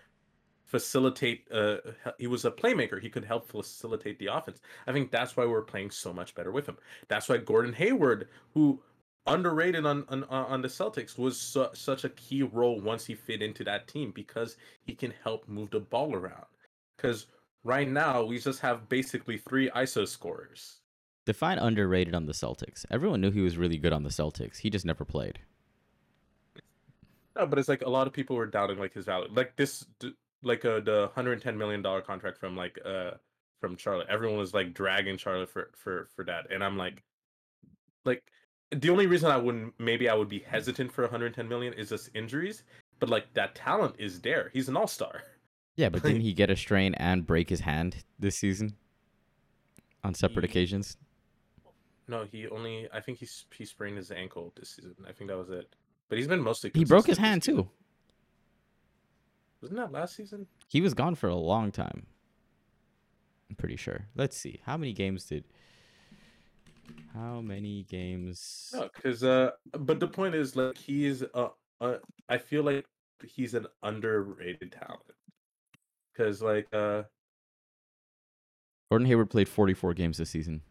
Facilitate. 0.69 1.47
Uh, 1.51 1.77
he- 2.17 2.27
was 2.27 2.45
a 2.45 2.51
playmaker. 2.51 3.01
He 3.01 3.09
could 3.09 3.25
help 3.25 3.49
facilitate 3.49 4.19
the 4.19 4.27
offense. 4.27 4.61
I 4.87 4.93
think 4.93 5.09
that's 5.11 5.35
why 5.35 5.45
we're 5.45 5.63
playing 5.63 5.89
so 5.91 6.13
much 6.13 6.35
better 6.35 6.51
with 6.51 6.67
him. 6.67 6.77
That's 7.07 7.27
why 7.27 7.37
Gordon 7.37 7.73
Hayward, 7.73 8.29
who 8.53 8.81
underrated 9.25 9.85
on 9.85 10.05
on, 10.09 10.23
on 10.25 10.61
the 10.61 10.67
Celtics 10.67 11.17
was 11.17 11.39
su- 11.39 11.69
such 11.73 12.03
a 12.03 12.09
key 12.09 12.43
role 12.43 12.79
once 12.81 13.05
he 13.05 13.15
fit 13.15 13.41
into 13.41 13.63
that 13.63 13.87
team 13.87 14.11
because 14.11 14.57
he 14.81 14.93
can 14.93 15.13
help 15.23 15.47
move 15.47 15.71
the 15.71 15.79
ball 15.79 16.15
around. 16.15 16.45
Because 16.95 17.25
right 17.63 17.89
now 17.89 18.23
we 18.23 18.39
just 18.39 18.59
have 18.61 18.87
basically 18.89 19.37
three 19.37 19.69
ISO 19.71 20.07
scorers. 20.07 20.77
Define 21.25 21.57
underrated 21.57 22.15
on 22.15 22.25
the 22.25 22.33
Celtics. 22.33 22.85
Everyone 22.91 23.21
knew 23.21 23.31
he 23.31 23.41
was 23.41 23.57
really 23.57 23.77
good 23.77 23.93
on 23.93 24.03
the 24.03 24.09
Celtics. 24.09 24.57
He 24.57 24.69
just 24.69 24.85
never 24.85 25.05
played. 25.05 25.39
No, 27.35 27.45
but 27.45 27.59
it's 27.59 27.69
like 27.69 27.81
a 27.83 27.89
lot 27.89 28.07
of 28.07 28.13
people 28.13 28.35
were 28.35 28.47
doubting 28.47 28.79
like 28.79 28.93
his 28.93 29.05
value. 29.05 29.29
Like 29.31 29.55
this, 29.55 29.85
like 30.43 30.63
uh, 30.65 30.79
the 30.79 31.01
110 31.13 31.57
million 31.57 31.81
dollar 31.81 32.01
contract 32.01 32.37
from 32.39 32.55
like 32.55 32.77
uh 32.85 33.11
from 33.59 33.75
Charlotte. 33.77 34.07
Everyone 34.09 34.37
was 34.37 34.53
like 34.53 34.73
dragging 34.73 35.17
Charlotte 35.17 35.49
for 35.49 35.71
for 35.75 36.07
for 36.15 36.23
that, 36.25 36.51
and 36.51 36.63
I'm 36.63 36.77
like, 36.77 37.03
like 38.05 38.23
the 38.71 38.89
only 38.89 39.07
reason 39.07 39.31
I 39.31 39.37
wouldn't 39.37 39.73
maybe 39.79 40.07
I 40.09 40.13
would 40.13 40.29
be 40.29 40.39
hesitant 40.39 40.91
for 40.91 41.01
110 41.03 41.47
million 41.47 41.73
is 41.73 41.89
just 41.89 42.09
injuries, 42.13 42.63
but 42.99 43.09
like 43.09 43.33
that 43.33 43.55
talent 43.55 43.95
is 43.99 44.21
there. 44.21 44.49
He's 44.53 44.69
an 44.69 44.77
all 44.77 44.87
star. 44.87 45.23
Yeah, 45.75 45.89
but 45.89 46.03
didn't 46.03 46.21
he 46.21 46.33
get 46.33 46.49
a 46.49 46.55
strain 46.55 46.93
and 46.95 47.25
break 47.25 47.49
his 47.49 47.59
hand 47.61 47.97
this 48.17 48.37
season 48.37 48.75
on 50.03 50.13
separate 50.13 50.45
He- 50.45 50.51
occasions? 50.51 50.97
No, 52.07 52.25
he 52.31 52.47
only 52.47 52.87
I 52.93 53.01
think 53.01 53.19
he 53.19 53.27
he 53.55 53.65
sprained 53.65 53.97
his 53.97 54.09
ankle 54.11 54.53
this 54.57 54.69
season. 54.75 54.95
I 55.07 55.11
think 55.11 55.29
that 55.29 55.37
was 55.37 55.49
it. 55.49 55.75
But 56.07 56.17
he's 56.17 56.27
been 56.27 56.41
mostly. 56.41 56.71
He 56.73 56.83
broke 56.85 57.05
his 57.05 57.19
hand 57.19 57.43
too. 57.43 57.69
Wasn't 59.61 59.77
that 59.79 59.91
last 59.91 60.15
season? 60.15 60.47
He 60.67 60.81
was 60.81 60.93
gone 60.93 61.15
for 61.15 61.27
a 61.27 61.35
long 61.35 61.71
time. 61.71 62.05
I'm 63.49 63.55
pretty 63.55 63.75
sure. 63.75 64.05
Let's 64.15 64.37
see. 64.37 64.61
How 64.63 64.77
many 64.77 64.93
games 64.93 65.25
did 65.25 65.43
How 67.13 67.41
many 67.41 67.83
games 67.83 68.71
No, 68.73 68.89
because 68.93 69.23
uh, 69.23 69.51
but 69.71 69.99
the 69.99 70.07
point 70.07 70.35
is 70.35 70.55
like 70.55 70.77
he's 70.77 71.23
uh, 71.33 71.49
uh 71.81 71.95
I 72.29 72.37
feel 72.37 72.63
like 72.63 72.85
he's 73.25 73.53
an 73.53 73.67
underrated 73.83 74.71
talent. 74.71 75.01
Because 76.13 76.41
like 76.41 76.67
uh, 76.73 77.03
Gordon 78.89 79.07
Hayward 79.07 79.29
played 79.29 79.49
44 79.49 79.93
games 79.93 80.17
this 80.17 80.29
season. 80.29 80.61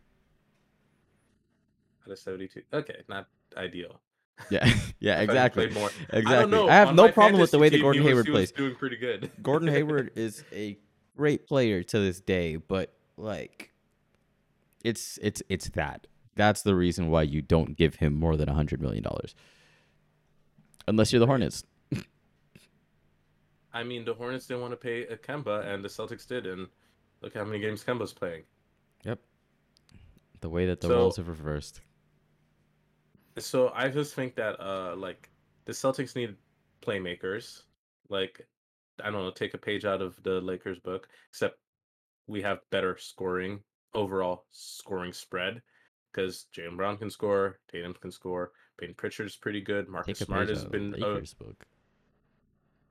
out 2.06 2.12
of 2.12 2.18
seventy 2.18 2.48
two, 2.48 2.62
okay, 2.72 3.02
not 3.08 3.26
ideal. 3.56 4.00
Yeah. 4.50 4.72
yeah, 5.00 5.18
I 5.18 5.22
exactly. 5.22 5.64
I 5.64 5.90
Exactly. 6.16 6.50
know. 6.50 6.68
I 6.68 6.74
have 6.74 6.88
on 6.88 6.96
no 6.96 7.10
problem 7.10 7.40
with 7.40 7.50
the 7.50 7.58
way 7.58 7.68
that 7.68 7.76
team, 7.76 7.82
Gordon 7.82 8.02
Hayward 8.02 8.28
was 8.28 8.34
plays. 8.34 8.52
doing 8.52 8.74
pretty 8.76 8.96
good. 8.96 9.30
Gordon 9.42 9.68
Hayward 9.68 10.12
is 10.16 10.42
a 10.52 10.78
great 11.16 11.46
player 11.46 11.82
to 11.82 11.98
this 11.98 12.20
day, 12.20 12.56
but 12.56 12.94
like 13.16 13.72
it's 14.84 15.18
it's 15.22 15.42
it's 15.48 15.68
that. 15.70 16.06
That's 16.36 16.62
the 16.62 16.74
reason 16.76 17.08
why 17.10 17.22
you 17.22 17.42
don't 17.42 17.76
give 17.76 17.96
him 17.96 18.14
more 18.14 18.36
than 18.36 18.48
a 18.48 18.54
hundred 18.54 18.80
million 18.80 19.02
dollars. 19.02 19.34
Unless 20.86 21.12
you're 21.12 21.20
the 21.20 21.26
Hornets. 21.26 21.64
I 23.72 23.82
mean, 23.84 24.04
the 24.04 24.14
Hornets 24.14 24.46
didn't 24.46 24.62
want 24.62 24.72
to 24.72 24.76
pay 24.76 25.02
a 25.02 25.16
Kemba, 25.16 25.66
and 25.66 25.84
the 25.84 25.88
Celtics 25.88 26.26
did, 26.26 26.46
and 26.46 26.68
look 27.20 27.34
how 27.34 27.44
many 27.44 27.58
games 27.58 27.84
Kemba's 27.84 28.12
playing. 28.12 28.44
Yep. 29.04 29.18
The 30.40 30.48
way 30.48 30.66
that 30.66 30.80
the 30.80 30.88
So- 30.88 30.94
roles 30.94 31.16
have 31.16 31.28
reversed. 31.28 31.80
So 33.38 33.72
I 33.74 33.88
just 33.88 34.14
think 34.14 34.34
that 34.36 34.60
uh 34.60 34.94
like 34.96 35.30
the 35.64 35.72
Celtics 35.72 36.16
need 36.16 36.34
playmakers. 36.82 37.62
Like 38.08 38.46
I 39.02 39.10
don't 39.10 39.22
know, 39.22 39.30
take 39.30 39.54
a 39.54 39.58
page 39.58 39.84
out 39.84 40.02
of 40.02 40.20
the 40.22 40.40
Lakers 40.40 40.78
book, 40.78 41.08
except 41.30 41.58
we 42.26 42.42
have 42.42 42.58
better 42.70 42.96
scoring 42.98 43.60
overall 43.94 44.44
scoring 44.50 45.12
spread 45.12 45.62
because 46.12 46.46
Jaylen 46.54 46.76
Brown 46.76 46.96
can 46.96 47.10
score, 47.10 47.58
Tatum 47.70 47.94
can 47.94 48.10
score, 48.10 48.52
Payton 48.78 48.94
Pritchard's 48.96 49.36
pretty 49.36 49.60
good, 49.60 49.88
Marcus 49.88 50.18
Smart 50.18 50.48
has 50.48 50.64
been 50.64 50.94
uh, 51.02 51.20
book. 51.38 51.66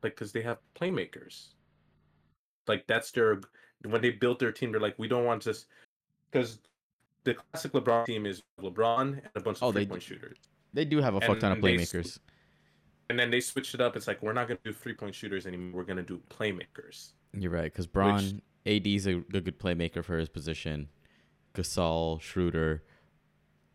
like 0.03 0.15
because 0.15 0.31
they 0.31 0.41
have 0.41 0.59
playmakers. 0.79 1.53
Like 2.67 2.85
that's 2.87 3.11
their 3.11 3.41
when 3.85 4.01
they 4.01 4.11
built 4.11 4.39
their 4.39 4.51
team, 4.51 4.71
they're 4.71 4.81
like 4.81 4.97
we 4.97 5.07
don't 5.07 5.25
want 5.25 5.43
just 5.43 5.67
because 6.31 6.59
the 7.27 7.33
classic 7.33 7.73
LeBron 7.73 8.05
team 8.05 8.25
is 8.25 8.41
LeBron 8.61 9.01
and 9.17 9.29
a 9.35 9.41
bunch 9.41 9.57
of 9.57 9.63
Oh, 9.63 9.71
three 9.73 9.85
point 9.85 10.01
shooters. 10.01 10.37
They 10.73 10.85
do 10.85 11.01
have 11.01 11.15
a 11.15 11.19
fuck 11.21 11.31
and- 11.31 11.41
ton 11.41 11.51
of 11.51 11.57
playmakers. 11.59 12.19
And 13.09 13.19
then 13.19 13.29
they 13.31 13.41
switched 13.41 13.73
it 13.73 13.81
up. 13.81 13.95
It's 13.97 14.07
like 14.07 14.21
we're 14.21 14.33
not 14.33 14.47
gonna 14.47 14.59
do 14.63 14.71
three 14.73 14.93
point 14.93 15.13
shooters 15.13 15.45
anymore. 15.45 15.71
We're 15.81 15.83
gonna 15.85 16.03
do 16.03 16.21
playmakers. 16.29 17.11
You're 17.33 17.51
right, 17.51 17.71
because 17.71 17.85
Braun 17.87 18.41
AD's 18.65 19.05
a 19.07 19.15
good, 19.15 19.43
good 19.43 19.59
playmaker 19.59 20.03
for 20.03 20.17
his 20.17 20.29
position. 20.29 20.89
Gasol, 21.53 22.21
Schroeder, 22.21 22.83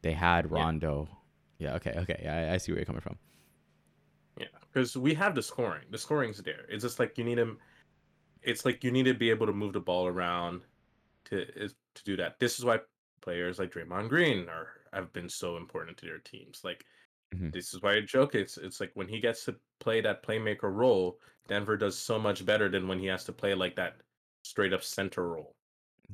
they 0.02 0.12
had 0.12 0.50
Rondo. 0.50 1.08
Yeah, 1.58 1.74
okay, 1.76 1.92
okay. 1.98 2.26
I, 2.26 2.54
I 2.54 2.56
see 2.56 2.72
where 2.72 2.78
you're 2.78 2.86
coming 2.86 3.00
from. 3.00 3.18
Yeah, 4.38 4.46
because 4.72 4.96
we 4.96 5.14
have 5.14 5.34
the 5.34 5.42
scoring. 5.42 5.84
The 5.90 5.98
scoring's 5.98 6.38
there. 6.42 6.64
It's 6.68 6.82
just 6.82 6.98
like 6.98 7.18
you 7.18 7.24
need 7.24 7.38
him. 7.38 7.58
It's 8.42 8.64
like 8.64 8.82
you 8.82 8.90
need 8.90 9.04
to 9.04 9.14
be 9.14 9.30
able 9.30 9.46
to 9.46 9.52
move 9.52 9.72
the 9.74 9.80
ball 9.80 10.06
around 10.06 10.62
to 11.26 11.42
is 11.56 11.74
to 11.94 12.04
do 12.04 12.16
that. 12.16 12.38
This 12.38 12.58
is 12.58 12.64
why 12.64 12.80
players 13.22 13.58
like 13.58 13.72
Draymond 13.72 14.08
Green 14.10 14.48
are 14.48 14.68
have 14.92 15.12
been 15.12 15.28
so 15.28 15.56
important 15.56 15.96
to 15.98 16.06
their 16.06 16.18
teams. 16.18 16.62
Like 16.64 16.84
Mhm. 17.34 17.52
this 17.52 17.74
is 17.74 17.82
why 17.82 17.96
I 17.96 18.00
joke. 18.02 18.34
It's 18.34 18.58
it's 18.58 18.80
like 18.80 18.92
when 18.94 19.08
he 19.08 19.20
gets 19.20 19.44
to 19.46 19.60
play 19.80 20.00
that 20.02 20.22
playmaker 20.24 20.72
role, 20.74 21.20
Denver 21.48 21.76
does 21.76 21.98
so 21.98 22.18
much 22.18 22.44
better 22.46 22.68
than 22.68 22.88
when 22.88 22.98
he 22.98 23.06
has 23.06 23.24
to 23.24 23.32
play 23.32 23.54
like 23.54 23.76
that 23.76 24.02
straight 24.44 24.72
up 24.74 24.82
center 24.84 25.28
role. 25.28 25.56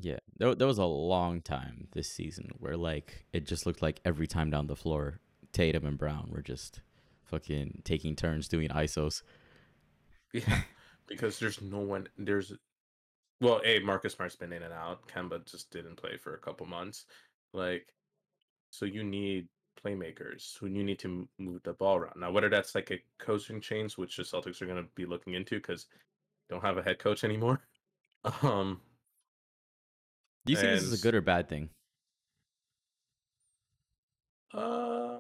Yeah, 0.01 0.19
there, 0.37 0.55
there 0.55 0.67
was 0.69 0.79
a 0.79 0.85
long 0.85 1.43
time 1.43 1.89
this 1.93 2.11
season 2.11 2.51
where 2.59 2.77
like 2.77 3.27
it 3.33 3.47
just 3.47 3.67
looked 3.67 3.83
like 3.83 4.01
every 4.05 4.27
time 4.27 4.51
down 4.51 4.67
the 4.67 4.77
floor, 4.77 5.21
Tatum 5.53 5.85
and 5.85 5.99
Brown 5.99 6.31
were 6.31 6.43
just 6.43 6.81
fucking 7.25 7.83
taking 7.85 8.15
turns 8.15 8.49
doing 8.49 8.69
isos. 8.69 9.23
Yeah, 10.33 10.63
because 11.07 11.39
there's 11.39 11.61
no 11.61 11.81
one. 11.81 12.09
There's, 12.17 12.53
well, 13.41 13.61
a 13.65 13.79
Marcus 13.81 14.15
Smart's 14.15 14.37
been 14.37 14.53
in 14.53 14.63
and 14.63 14.73
out. 14.75 15.07
Kemba 15.09 15.45
just 15.51 15.71
didn't 15.71 15.97
play 15.97 16.17
for 16.17 16.35
a 16.35 16.39
couple 16.39 16.67
months. 16.67 17.07
Like, 17.53 17.93
so 18.71 18.85
you 18.85 19.05
need 19.05 19.49
playmakers 19.85 20.57
who 20.59 20.67
you 20.67 20.83
need 20.83 20.99
to 21.01 21.29
move 21.39 21.63
the 21.63 21.73
ball 21.73 21.97
around. 21.97 22.21
Now, 22.21 22.33
whether 22.33 22.49
that's 22.49 22.75
like 22.75 22.91
a 22.91 22.99
coaching 23.19 23.61
change, 23.61 23.97
which 23.97 24.17
the 24.17 24.23
Celtics 24.25 24.61
are 24.61 24.67
going 24.67 24.83
to 24.83 24.89
be 24.95 25.07
looking 25.07 25.35
into 25.35 25.57
because 25.57 25.87
don't 26.49 26.63
have 26.63 26.79
a 26.79 26.83
head 26.83 26.99
coach 26.99 27.25
anymore. 27.25 27.61
Um, 28.43 28.81
Do 30.45 30.53
you 30.53 30.59
think 30.59 30.73
this 30.73 30.83
is 30.83 30.93
a 30.93 31.03
good 31.03 31.15
or 31.15 31.21
bad 31.21 31.49
thing? 31.49 31.71
uh, 34.53 35.19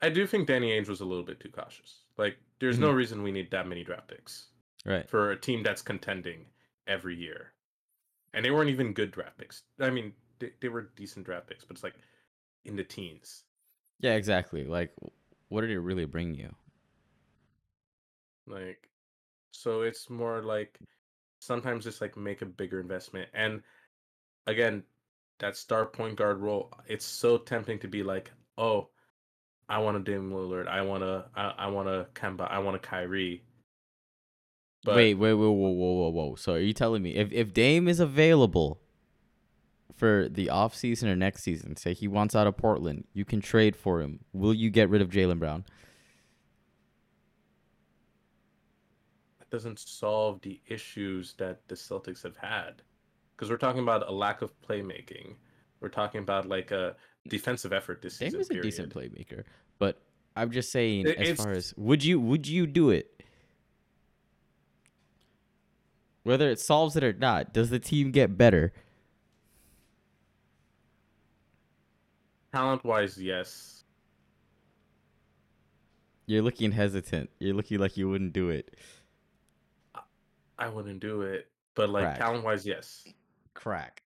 I 0.00 0.10
do 0.10 0.26
think 0.26 0.46
Danny 0.46 0.70
Ainge 0.70 0.88
was 0.88 1.00
a 1.00 1.04
little 1.04 1.24
bit 1.24 1.40
too 1.40 1.48
cautious. 1.50 2.04
Like, 2.16 2.38
there's 2.60 2.78
no 2.78 2.92
reason 2.92 3.22
we 3.22 3.32
need 3.32 3.50
that 3.50 3.66
many 3.66 3.82
draft 3.82 4.08
picks. 4.08 4.48
Right. 4.84 5.08
for 5.08 5.30
a 5.30 5.40
team 5.40 5.62
that's 5.62 5.80
contending 5.82 6.44
every 6.86 7.16
year. 7.16 7.52
And 8.34 8.44
they 8.44 8.50
weren't 8.50 8.70
even 8.70 8.92
good 8.92 9.12
draft 9.12 9.38
picks. 9.38 9.62
I 9.80 9.90
mean, 9.90 10.12
they, 10.38 10.50
they 10.60 10.68
were 10.68 10.90
decent 10.96 11.24
draft 11.24 11.46
picks, 11.46 11.64
but 11.64 11.76
it's 11.76 11.84
like 11.84 11.94
in 12.64 12.76
the 12.76 12.84
teens. 12.84 13.44
Yeah, 14.00 14.14
exactly. 14.14 14.64
Like, 14.64 14.92
what 15.48 15.62
did 15.62 15.70
it 15.70 15.80
really 15.80 16.04
bring 16.04 16.34
you? 16.34 16.54
Like, 18.46 18.90
so 19.52 19.82
it's 19.82 20.10
more 20.10 20.42
like 20.42 20.78
sometimes 21.38 21.86
it's 21.86 22.00
like 22.00 22.16
make 22.16 22.42
a 22.42 22.46
bigger 22.46 22.80
investment. 22.80 23.28
And 23.32 23.62
again, 24.46 24.82
that 25.38 25.56
star 25.56 25.86
point 25.86 26.16
guard 26.16 26.40
role, 26.40 26.72
it's 26.86 27.04
so 27.04 27.38
tempting 27.38 27.78
to 27.80 27.88
be 27.88 28.02
like, 28.02 28.30
oh, 28.58 28.88
I 29.68 29.78
want 29.78 29.96
a 29.96 30.00
Dame 30.00 30.30
Lillard, 30.30 30.68
I 30.68 30.82
want 30.82 31.02
to, 31.02 31.24
I, 31.34 31.54
I 31.58 31.66
want 31.68 31.88
a 31.88 32.06
Kemba, 32.14 32.50
I 32.50 32.58
want 32.58 32.76
a 32.76 32.80
Kyrie. 32.80 33.42
But 34.84 34.96
wait, 34.96 35.14
wait, 35.14 35.32
wait, 35.32 35.46
whoa, 35.46 35.50
whoa, 35.50 35.92
whoa, 35.92 36.08
whoa. 36.10 36.34
So 36.36 36.54
are 36.54 36.58
you 36.58 36.74
telling 36.74 37.02
me 37.02 37.16
if 37.16 37.32
if 37.32 37.52
Dame 37.52 37.88
is 37.88 38.00
available 38.00 38.80
for 39.96 40.28
the 40.30 40.50
off 40.50 40.74
season 40.74 41.08
or 41.08 41.16
next 41.16 41.42
season, 41.42 41.76
say 41.76 41.94
he 41.94 42.06
wants 42.06 42.36
out 42.36 42.46
of 42.46 42.56
Portland, 42.56 43.04
you 43.14 43.24
can 43.24 43.40
trade 43.40 43.76
for 43.76 44.00
him. 44.00 44.20
Will 44.32 44.52
you 44.52 44.70
get 44.70 44.90
rid 44.90 45.00
of 45.00 45.10
Jaylen 45.10 45.38
Brown? 45.38 45.64
that 49.44 49.56
doesn't 49.56 49.78
solve 49.78 50.40
the 50.42 50.60
issues 50.66 51.34
that 51.38 51.66
the 51.68 51.74
Celtics 51.74 52.22
have 52.22 52.36
had. 52.36 52.82
Because 53.36 53.50
we're 53.50 53.56
talking 53.56 53.82
about 53.82 54.08
a 54.08 54.12
lack 54.12 54.42
of 54.42 54.52
playmaking. 54.62 55.34
We're 55.80 55.88
talking 55.88 56.20
about 56.20 56.48
like 56.48 56.70
a 56.70 56.96
defensive 57.28 57.72
effort 57.72 58.00
this 58.00 58.18
Dame 58.18 58.30
season. 58.30 58.40
is 58.40 58.50
a 58.50 58.62
decent 58.62 58.94
playmaker, 58.94 59.44
but 59.78 60.00
I'm 60.36 60.50
just 60.50 60.72
saying, 60.72 61.06
as 61.06 61.36
far 61.36 61.52
as 61.52 61.74
would 61.76 62.02
you 62.02 62.20
would 62.20 62.46
you 62.46 62.66
do 62.66 62.90
it? 62.90 63.13
Whether 66.24 66.50
it 66.50 66.58
solves 66.58 66.96
it 66.96 67.04
or 67.04 67.12
not, 67.12 67.52
does 67.52 67.70
the 67.70 67.78
team 67.78 68.10
get 68.10 68.36
better? 68.36 68.72
Talent 72.52 72.84
wise, 72.84 73.20
yes. 73.20 73.84
You're 76.26 76.42
looking 76.42 76.72
hesitant. 76.72 77.30
You're 77.38 77.54
looking 77.54 77.78
like 77.78 77.96
you 77.96 78.08
wouldn't 78.08 78.32
do 78.32 78.48
it. 78.48 78.74
I 80.58 80.68
wouldn't 80.68 81.00
do 81.00 81.22
it. 81.22 81.48
But 81.74 81.90
like 81.90 82.18
talent 82.18 82.44
wise, 82.44 82.66
yes. 82.66 83.04
Crack. 83.54 84.02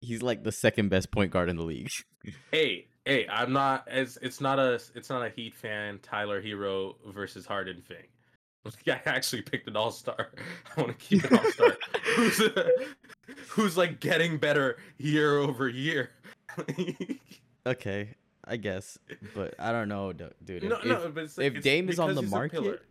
He's 0.00 0.22
like 0.22 0.42
the 0.42 0.52
second 0.52 0.88
best 0.88 1.10
point 1.10 1.30
guard 1.30 1.48
in 1.48 1.56
the 1.56 1.64
league. 1.64 1.90
Hey, 2.52 2.86
Hey, 3.04 3.26
I'm 3.28 3.52
not 3.52 3.88
as 3.88 4.16
it's 4.22 4.40
not 4.40 4.60
a 4.60 4.74
it's 4.94 5.10
not 5.10 5.26
a 5.26 5.30
Heat 5.30 5.54
fan 5.54 5.98
Tyler 6.02 6.40
Herro 6.40 6.94
versus 7.12 7.44
Harden 7.44 7.82
thing. 7.82 8.06
I 8.86 9.00
actually 9.06 9.42
picked 9.42 9.68
an 9.68 9.76
all 9.76 9.90
star. 9.90 10.30
I 10.76 10.80
want 10.80 10.98
to 10.98 11.04
keep 11.04 11.24
an 11.24 11.38
all 11.38 11.50
star 11.50 11.76
who's 12.16 12.40
who's 13.48 13.76
like 13.76 14.00
getting 14.00 14.38
better 14.38 14.78
year 14.98 15.38
over 15.38 15.68
year. 15.68 16.10
okay, 17.66 18.10
I 18.44 18.56
guess, 18.56 18.98
but 19.34 19.54
I 19.58 19.72
don't 19.72 19.88
know, 19.88 20.12
dude. 20.12 20.30
If, 20.64 20.70
no, 20.70 20.76
if, 20.76 20.84
no, 20.84 21.10
but 21.14 21.24
it's, 21.24 21.38
if 21.38 21.56
it's 21.56 21.64
Dame 21.64 21.88
is 21.88 21.98
on 21.98 22.14
the 22.14 22.20
he's 22.20 22.30
pillar. 22.30 22.48
market, 22.48 22.82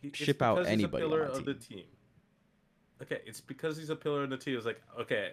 He- 0.00 0.10
ship 0.12 0.42
out 0.42 0.56
because 0.56 0.68
he's 0.68 0.80
a 0.80 0.84
anybody 0.84 1.04
on 1.04 1.10
pillar 1.10 1.24
that 1.26 1.38
of 1.38 1.44
the 1.44 1.54
team. 1.54 1.84
Okay, 3.02 3.20
it's 3.26 3.40
because 3.40 3.76
he's 3.76 3.90
a 3.90 3.96
pillar 3.96 4.24
of 4.24 4.30
the 4.30 4.36
team. 4.36 4.56
It's 4.56 4.66
like 4.66 4.80
okay. 5.00 5.32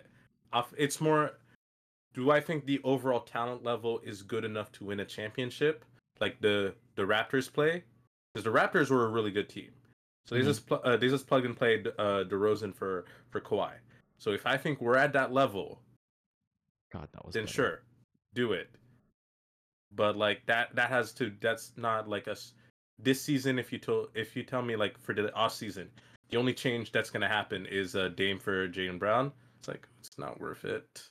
It's 0.77 0.99
more. 0.99 1.33
Do 2.15 2.31
I 2.31 2.41
think 2.41 2.65
the 2.65 2.81
overall 2.83 3.19
talent 3.19 3.63
level 3.63 3.99
is 4.03 4.23
good 4.23 4.43
enough 4.43 4.71
to 4.73 4.85
win 4.85 4.99
a 4.99 5.05
championship 5.05 5.85
like 6.19 6.41
the 6.41 6.73
the 6.95 7.03
Raptors 7.03 7.51
play? 7.51 7.83
Because 8.33 8.43
the 8.43 8.51
Raptors 8.51 8.89
were 8.89 9.05
a 9.05 9.09
really 9.09 9.31
good 9.31 9.49
team. 9.49 9.71
So 10.25 10.35
they 10.35 10.41
Mhm. 10.41 10.45
just 10.45 10.67
pl- 10.67 10.81
uh, 10.83 10.97
they 10.97 11.09
just 11.09 11.27
plug 11.27 11.45
and 11.45 11.57
played 11.57 11.87
uh, 11.87 12.23
DeRozan 12.25 12.75
for 12.75 13.05
for 13.31 13.41
Kawhi. 13.41 13.73
So 14.19 14.31
if 14.31 14.45
I 14.45 14.57
think 14.57 14.79
we're 14.81 14.97
at 14.97 15.13
that 15.13 15.31
level, 15.31 15.81
God, 16.91 17.07
that 17.13 17.25
was 17.25 17.33
then 17.33 17.43
better. 17.45 17.53
sure, 17.53 17.83
do 18.33 18.53
it. 18.53 18.69
But 19.91 20.15
like 20.17 20.45
that 20.45 20.75
that 20.75 20.89
has 20.89 21.13
to 21.13 21.31
that's 21.41 21.75
not 21.77 22.07
like 22.07 22.27
us 22.27 22.53
this 22.99 23.21
season 23.21 23.57
if 23.57 23.71
you 23.73 23.79
told 23.79 24.09
if 24.13 24.35
you 24.35 24.43
tell 24.43 24.61
me 24.61 24.75
like 24.75 24.97
for 24.99 25.13
the 25.15 25.33
off 25.33 25.53
season, 25.53 25.89
the 26.29 26.37
only 26.37 26.53
change 26.53 26.91
that's 26.91 27.09
gonna 27.09 27.27
happen 27.27 27.65
is 27.65 27.95
uh 27.95 28.09
Dame 28.09 28.37
for 28.39 28.67
Jaylen 28.69 28.99
Brown. 28.99 29.31
It's 29.57 29.67
like 29.67 29.87
it's 29.99 30.17
not 30.19 30.39
worth 30.39 30.63
it. 30.65 31.09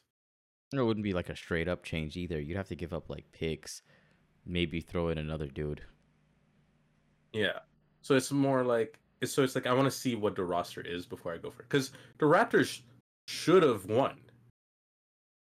It 0.72 0.80
wouldn't 0.82 1.02
be 1.04 1.14
like 1.14 1.28
a 1.30 1.34
straight 1.36 1.66
up 1.66 1.82
change 1.82 2.16
either. 2.16 2.38
You'd 2.40 2.56
have 2.56 2.68
to 2.68 2.76
give 2.76 2.92
up 2.92 3.08
like 3.10 3.32
picks, 3.32 3.82
maybe 4.44 4.80
throw 4.80 5.08
in 5.08 5.18
another 5.18 5.46
dude. 5.48 5.82
Yeah. 7.32 7.58
So 8.02 8.14
it's 8.14 8.32
more 8.32 8.64
like 8.64 8.98
it's 9.20 9.32
so 9.32 9.42
it's 9.42 9.54
like 9.54 9.66
I 9.66 9.72
want 9.72 9.86
to 9.86 9.96
see 9.96 10.14
what 10.14 10.36
the 10.36 10.44
roster 10.44 10.80
is 10.80 11.06
before 11.06 11.34
I 11.34 11.38
go 11.38 11.50
for 11.50 11.62
it. 11.62 11.68
Because 11.68 11.92
the 12.18 12.26
Raptors 12.26 12.80
should 13.26 13.62
have 13.62 13.84
won. 13.86 14.18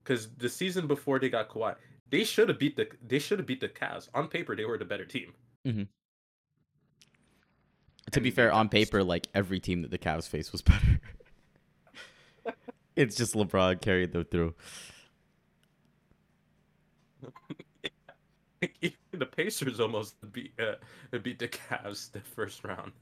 Because 0.02 0.28
the 0.36 0.48
season 0.48 0.86
before 0.86 1.18
they 1.18 1.28
got 1.28 1.48
Kawhi, 1.48 1.74
they 2.10 2.24
should 2.24 2.48
have 2.48 2.58
beat 2.58 2.76
the 2.76 2.88
they 3.06 3.18
should 3.18 3.38
have 3.38 3.46
beat 3.46 3.60
the 3.60 3.68
Cavs. 3.68 4.08
On 4.14 4.28
paper, 4.28 4.54
they 4.54 4.64
were 4.64 4.78
the 4.78 4.84
better 4.84 5.04
team. 5.04 5.32
Mm-hmm. 5.66 5.82
To 8.12 8.20
be 8.20 8.30
fair, 8.30 8.52
on 8.52 8.68
paper, 8.68 9.02
like 9.02 9.28
every 9.34 9.60
team 9.60 9.82
that 9.82 9.90
the 9.90 9.98
Cavs 9.98 10.28
faced 10.28 10.52
was 10.52 10.62
better. 10.62 11.00
it's 12.96 13.16
just 13.16 13.34
LeBron 13.34 13.80
carried 13.80 14.12
them 14.12 14.24
through. 14.24 14.54
the 19.12 19.26
Pacers 19.26 19.80
almost 19.80 20.16
beat 20.32 20.52
uh, 20.58 21.18
beat 21.18 21.38
the 21.38 21.48
Cavs 21.48 22.10
the 22.12 22.20
first 22.20 22.64
round. 22.64 22.92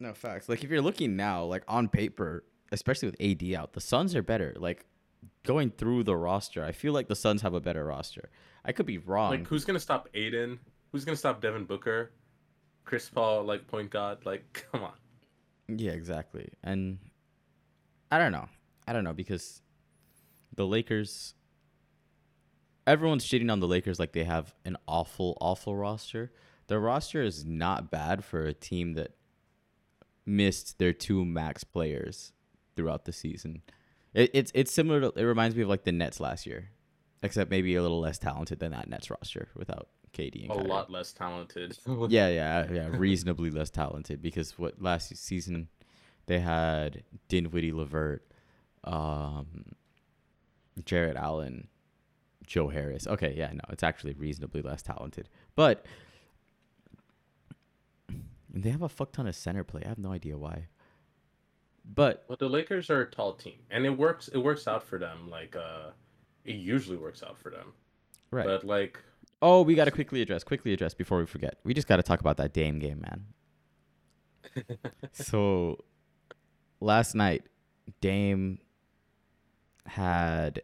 No 0.00 0.12
facts. 0.12 0.48
Like 0.48 0.64
if 0.64 0.70
you're 0.70 0.82
looking 0.82 1.16
now, 1.16 1.44
like 1.44 1.62
on 1.68 1.88
paper, 1.88 2.44
especially 2.72 3.10
with 3.10 3.20
AD 3.20 3.54
out, 3.54 3.72
the 3.72 3.80
Suns 3.80 4.14
are 4.14 4.22
better. 4.22 4.54
Like 4.56 4.86
going 5.44 5.70
through 5.70 6.04
the 6.04 6.16
roster, 6.16 6.64
I 6.64 6.72
feel 6.72 6.92
like 6.92 7.08
the 7.08 7.16
Suns 7.16 7.42
have 7.42 7.54
a 7.54 7.60
better 7.60 7.84
roster. 7.84 8.30
I 8.64 8.72
could 8.72 8.86
be 8.86 8.98
wrong. 8.98 9.30
Like 9.30 9.46
who's 9.46 9.64
gonna 9.64 9.80
stop 9.80 10.08
Ayton? 10.14 10.58
Who's 10.92 11.04
gonna 11.04 11.16
stop 11.16 11.40
Devin 11.40 11.64
Booker? 11.64 12.12
Chris 12.84 13.08
Paul, 13.08 13.44
like 13.44 13.66
point 13.66 13.90
guard. 13.90 14.24
Like 14.24 14.66
come 14.70 14.84
on. 14.84 14.92
Yeah, 15.68 15.92
exactly. 15.92 16.50
And 16.62 16.98
I 18.10 18.18
don't 18.18 18.32
know. 18.32 18.48
I 18.86 18.92
don't 18.92 19.04
know 19.04 19.14
because 19.14 19.62
the 20.54 20.66
Lakers 20.66 21.34
everyone's 22.86 23.24
shitting 23.26 23.50
on 23.50 23.60
the 23.60 23.68
Lakers 23.68 23.98
like 23.98 24.12
they 24.12 24.24
have 24.24 24.54
an 24.64 24.76
awful 24.86 25.36
awful 25.40 25.74
roster. 25.76 26.32
Their 26.66 26.80
roster 26.80 27.22
is 27.22 27.44
not 27.44 27.90
bad 27.90 28.24
for 28.24 28.46
a 28.46 28.54
team 28.54 28.94
that 28.94 29.12
missed 30.26 30.78
their 30.78 30.92
two 30.92 31.24
max 31.24 31.64
players 31.64 32.32
throughout 32.76 33.04
the 33.04 33.12
season. 33.12 33.62
It, 34.14 34.30
it's 34.32 34.50
it's 34.54 34.72
similar 34.72 35.00
to 35.00 35.18
it 35.20 35.24
reminds 35.24 35.56
me 35.56 35.62
of 35.62 35.68
like 35.68 35.84
the 35.84 35.92
Nets 35.92 36.20
last 36.20 36.46
year, 36.46 36.70
except 37.22 37.50
maybe 37.50 37.74
a 37.74 37.82
little 37.82 38.00
less 38.00 38.18
talented 38.18 38.58
than 38.60 38.72
that 38.72 38.88
Nets 38.88 39.10
roster 39.10 39.48
without 39.54 39.88
KD 40.12 40.42
and 40.44 40.52
A 40.52 40.54
Kyrie. 40.54 40.68
lot 40.68 40.90
less 40.90 41.12
talented. 41.12 41.76
Yeah, 42.08 42.28
yeah, 42.28 42.70
yeah. 42.72 42.88
Reasonably 42.90 43.50
less 43.50 43.70
talented 43.70 44.22
because 44.22 44.58
what 44.58 44.80
last 44.80 45.14
season 45.16 45.68
they 46.26 46.38
had 46.40 47.02
Dinwiddie, 47.28 47.72
LeVert, 47.72 48.22
um, 48.84 49.74
Jarrett 50.84 51.16
Allen, 51.16 51.68
Joe 52.46 52.68
Harris. 52.68 53.06
Okay, 53.06 53.34
yeah, 53.36 53.50
no, 53.52 53.60
it's 53.70 53.82
actually 53.82 54.14
reasonably 54.14 54.62
less 54.62 54.82
talented, 54.82 55.28
but 55.56 55.84
they 58.50 58.70
have 58.70 58.82
a 58.82 58.88
fuck 58.88 59.12
ton 59.12 59.26
of 59.26 59.34
center 59.34 59.64
play. 59.64 59.82
I 59.84 59.88
have 59.88 59.98
no 59.98 60.12
idea 60.12 60.36
why, 60.38 60.68
but 61.84 62.24
Well, 62.28 62.36
the 62.38 62.48
Lakers 62.48 62.90
are 62.90 63.02
a 63.02 63.10
tall 63.10 63.34
team, 63.34 63.58
and 63.70 63.84
it 63.84 63.90
works. 63.90 64.28
It 64.28 64.38
works 64.38 64.68
out 64.68 64.82
for 64.82 64.98
them. 64.98 65.28
Like, 65.30 65.56
uh, 65.56 65.90
it 66.44 66.56
usually 66.56 66.96
works 66.96 67.22
out 67.22 67.38
for 67.38 67.50
them. 67.50 67.72
right. 68.30 68.46
But 68.46 68.64
like, 68.64 68.98
Oh, 69.42 69.62
we 69.62 69.74
got 69.74 69.84
to 69.86 69.90
quickly 69.90 70.22
address, 70.22 70.42
quickly 70.44 70.72
address 70.72 70.94
before 70.94 71.18
we 71.18 71.26
forget. 71.26 71.58
We 71.64 71.74
just 71.74 71.86
got 71.86 71.96
to 71.96 72.02
talk 72.02 72.20
about 72.20 72.38
that 72.38 72.54
Dame 72.54 72.78
game, 72.78 73.02
man. 73.02 73.26
so 75.12 75.84
last 76.80 77.14
night, 77.14 77.44
Dame 78.00 78.58
had 79.86 80.62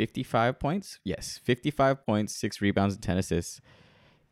55 0.00 0.58
points. 0.58 0.98
Yes, 1.04 1.38
55 1.44 2.06
points, 2.06 2.34
six 2.34 2.62
rebounds, 2.62 2.94
and 2.94 3.02
10 3.02 3.18
assists 3.18 3.60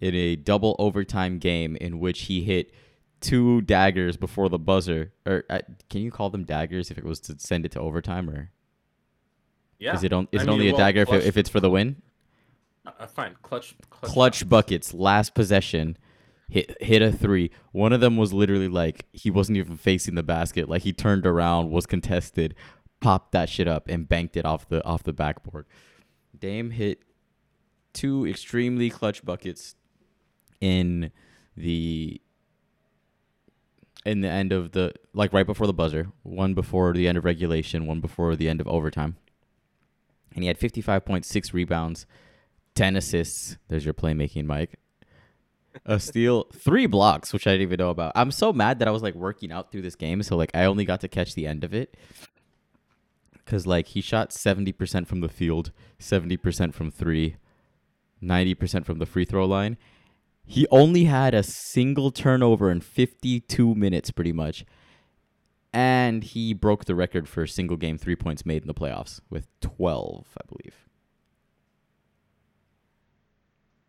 in 0.00 0.14
a 0.14 0.35
double 0.35 0.74
overtime 0.78 1.38
game 1.38 1.76
in 1.76 2.00
which 2.00 2.22
he 2.22 2.42
hit 2.42 2.72
two 3.20 3.61
daggers 3.61 4.16
before 4.16 4.48
the 4.48 4.59
buzzer. 4.59 5.12
Or 5.26 5.44
uh, 5.50 5.59
can 5.90 6.00
you 6.00 6.11
call 6.11 6.31
them 6.31 6.44
daggers 6.44 6.90
if 6.90 6.96
it 6.96 7.04
was 7.04 7.20
to 7.20 7.38
send 7.38 7.66
it 7.66 7.72
to 7.72 7.81
overtime? 7.81 8.31
Or 8.31 8.50
yeah, 9.78 9.94
is 9.94 10.04
it, 10.04 10.14
on, 10.14 10.26
is 10.33 10.40
it 10.40 10.46
mean, 10.46 10.54
only 10.54 10.68
a 10.70 10.72
well, 10.72 10.78
dagger 10.78 11.02
if, 11.02 11.12
it, 11.12 11.26
if 11.26 11.37
it's 11.37 11.50
for 11.50 11.61
the 11.61 11.68
win? 11.68 12.00
uh, 12.87 13.07
fine. 13.07 13.37
Clutch, 13.42 13.74
clutch, 13.90 14.11
clutch 14.11 14.48
buckets 14.48 14.94
last 14.94 15.35
possession 15.35 15.98
hit 16.48 16.83
hit 16.83 17.02
a 17.02 17.12
three 17.12 17.50
one 17.72 17.92
of 17.92 18.00
them 18.00 18.16
was 18.16 18.33
literally 18.33 18.68
like 18.68 19.04
he 19.12 19.31
wasn't 19.31 19.57
even 19.57 19.76
facing 19.76 20.14
the 20.14 20.22
basket 20.22 20.66
like 20.66 20.83
he 20.83 20.92
turned 20.92 21.26
around 21.26 21.70
was 21.70 21.85
contested 21.85 22.54
popped 23.00 23.32
that 23.32 23.48
shit 23.48 23.68
up 23.68 23.88
and 23.88 24.08
banked 24.08 24.37
it 24.37 24.44
off 24.44 24.68
the 24.68 24.84
off 24.84 25.02
the 25.02 25.12
backboard 25.12 25.66
dame 26.38 26.70
hit 26.70 27.02
two 27.92 28.26
extremely 28.26 28.90
clutch 28.90 29.24
buckets 29.24 29.74
in 30.61 31.11
the 31.56 32.20
in 34.04 34.20
the 34.20 34.28
end 34.28 34.52
of 34.52 34.72
the 34.72 34.92
like 35.12 35.32
right 35.32 35.46
before 35.46 35.66
the 35.66 35.72
buzzer 35.72 36.08
one 36.22 36.54
before 36.54 36.92
the 36.92 37.06
end 37.06 37.18
of 37.18 37.24
regulation 37.24 37.87
one 37.87 38.00
before 38.00 38.34
the 38.37 38.48
end 38.48 38.61
of 38.61 38.68
overtime 38.68 39.16
and 40.34 40.42
he 40.42 40.48
had 40.48 40.58
55.6 40.58 41.52
rebounds 41.52 42.06
10 42.78 42.94
assists. 42.94 43.56
There's 43.66 43.84
your 43.84 43.92
playmaking, 43.92 44.46
Mike. 44.46 44.78
A 45.84 45.98
steal, 45.98 46.44
three 46.54 46.87
blocks, 46.87 47.32
which 47.32 47.44
I 47.44 47.50
didn't 47.50 47.62
even 47.62 47.78
know 47.78 47.90
about. 47.90 48.12
I'm 48.14 48.30
so 48.30 48.52
mad 48.52 48.78
that 48.78 48.87
I 48.87 48.92
was 48.92 49.02
like 49.02 49.16
working 49.16 49.50
out 49.50 49.72
through 49.72 49.82
this 49.82 49.96
game, 49.96 50.22
so 50.22 50.37
like 50.37 50.52
I 50.54 50.64
only 50.64 50.84
got 50.84 51.00
to 51.00 51.08
catch 51.08 51.34
the 51.34 51.48
end 51.48 51.64
of 51.64 51.74
it. 51.74 51.96
Cause 53.48 53.66
like 53.66 53.88
he 53.88 54.02
shot 54.02 54.28
70% 54.28 55.06
from 55.06 55.22
the 55.22 55.28
field, 55.28 55.72
70% 55.98 56.74
from 56.74 56.90
three, 56.90 57.37
90% 58.22 58.84
from 58.84 58.98
the 58.98 59.06
free 59.06 59.24
throw 59.24 59.46
line. 59.46 59.78
He 60.44 60.66
only 60.70 61.04
had 61.04 61.32
a 61.32 61.42
single 61.42 62.11
turnover 62.11 62.70
in 62.70 62.82
52 62.82 63.74
minutes, 63.74 64.11
pretty 64.11 64.32
much. 64.32 64.66
And 65.72 66.22
he 66.24 66.52
broke 66.52 66.84
the 66.84 66.94
record 66.94 67.26
for 67.26 67.46
single 67.46 67.78
game 67.78 67.96
three 67.96 68.16
points 68.16 68.44
made 68.44 68.61
in 68.62 68.68
the 68.68 68.74
playoffs 68.74 69.20
with 69.30 69.48
12, 69.62 70.26
I 70.37 70.44
believe. 70.46 70.74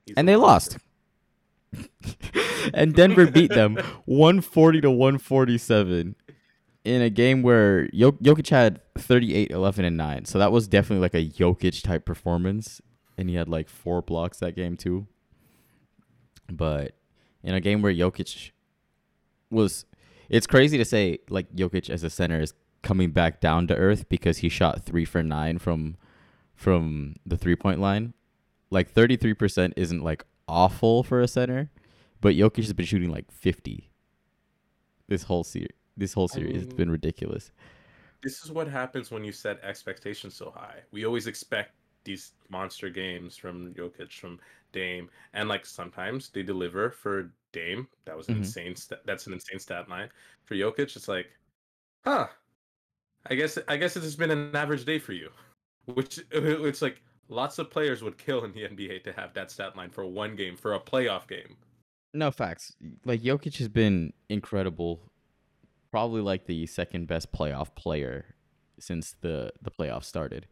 He's 0.06 0.16
and 0.16 0.26
they 0.26 0.38
lost. 0.38 0.78
and 2.74 2.96
Denver 2.96 3.30
beat 3.30 3.52
them 3.52 3.76
140 4.06 4.82
to 4.82 4.90
147 4.90 6.16
in 6.90 7.02
a 7.02 7.10
game 7.10 7.42
where 7.42 7.88
Jok- 7.90 8.22
Jokic 8.22 8.50
had 8.50 8.82
38, 8.98 9.52
11, 9.52 9.86
and 9.86 9.98
9. 9.98 10.26
So 10.26 10.40
that 10.40 10.52
was 10.52 10.68
definitely 10.68 11.02
like 11.02 11.14
a 11.14 11.26
Jokic 11.26 11.84
type 11.84 12.06
performance. 12.06 12.82
And 13.18 13.30
he 13.30 13.36
had 13.36 13.50
like 13.50 13.70
four 13.70 14.02
blocks 14.02 14.40
that 14.40 14.56
game 14.56 14.78
too. 14.78 15.08
But 16.52 16.96
in 17.44 17.54
a 17.54 17.62
game 17.62 17.82
where 17.82 17.94
Jokic 17.94 18.52
was. 19.50 19.86
It's 20.30 20.46
crazy 20.46 20.78
to 20.78 20.86
say 20.86 21.20
like 21.30 21.52
Jokic 21.56 21.90
as 21.90 22.04
a 22.04 22.10
center 22.10 22.40
is 22.40 22.54
coming 22.84 23.12
back 23.12 23.42
down 23.42 23.68
to 23.68 23.76
earth 23.76 24.08
because 24.08 24.38
he 24.38 24.50
shot 24.50 24.86
three 24.86 25.06
for 25.06 25.24
nine 25.24 25.58
from 25.58 25.98
from 26.56 27.16
the 27.26 27.36
three 27.36 27.56
point 27.56 27.80
line 27.80 28.14
like 28.72 28.94
33% 28.94 29.74
isn't 29.76 30.04
like 30.04 30.26
awful 30.48 31.04
for 31.04 31.22
a 31.22 31.28
center, 31.28 31.70
but 32.22 32.36
Jokic 32.36 32.64
has 32.64 32.74
been 32.74 32.86
shooting 32.86 33.10
like 33.10 33.32
50 33.32 33.90
this 35.08 35.24
whole 35.24 35.44
series. 35.44 35.70
This 36.00 36.14
whole 36.14 36.28
series 36.28 36.56
it's 36.64 36.68
mean- 36.68 36.78
been 36.78 36.92
ridiculous. 36.92 37.52
This 38.24 38.44
is 38.44 38.52
what 38.52 38.68
happens 38.68 39.12
when 39.12 39.24
you 39.24 39.32
set 39.32 39.62
expectations 39.64 40.36
so 40.36 40.50
high. 40.52 40.80
We 40.92 41.06
always 41.06 41.28
expect 41.28 41.72
these 42.04 42.34
monster 42.50 42.90
games 42.90 43.38
from 43.38 43.74
Jokic, 43.74 44.12
from 44.12 44.40
Dame, 44.72 45.10
and 45.34 45.48
like 45.48 45.66
sometimes 45.66 46.30
they 46.30 46.44
deliver 46.44 46.90
for 46.90 47.32
Dame. 47.52 47.88
That 48.06 48.18
was 48.18 48.28
an 48.30 48.36
Mhm. 48.36 48.40
insane. 48.40 48.76
St- 48.76 49.00
that's 49.06 49.28
an 49.28 49.34
insane 49.34 49.60
stat 49.60 49.88
line 49.90 50.10
for 50.44 50.56
Jokic. 50.56 50.96
It's 50.96 51.08
like, 51.08 51.28
huh? 52.06 52.28
I 53.26 53.36
guess 53.36 53.58
I 53.68 53.78
guess 53.78 53.96
it's 53.98 54.16
been 54.16 54.32
an 54.32 54.56
average 54.56 54.86
day 54.86 55.00
for 55.00 55.14
you, 55.14 55.30
which 55.86 56.20
it's 56.32 56.82
like 56.82 57.02
lots 57.28 57.58
of 57.60 57.70
players 57.70 58.02
would 58.04 58.18
kill 58.18 58.44
in 58.46 58.52
the 58.54 58.64
NBA 58.64 59.04
to 59.06 59.14
have 59.14 59.34
that 59.34 59.52
stat 59.52 59.76
line 59.78 59.90
for 59.92 60.06
one 60.06 60.36
game 60.36 60.56
for 60.58 60.74
a 60.74 60.80
playoff 60.80 61.28
game. 61.28 61.56
No 62.14 62.32
facts. 62.32 62.76
Like 63.06 63.22
Jokic 63.22 63.58
has 63.58 63.68
been 63.70 64.14
incredible. 64.30 65.00
Probably 65.92 66.22
like 66.22 66.46
the 66.46 66.66
second 66.68 67.08
best 67.08 67.32
playoff 67.32 67.74
player 67.76 68.36
since 68.80 69.16
the 69.22 69.52
the 69.62 69.72
playoffs 69.72 70.06
started. 70.06 70.48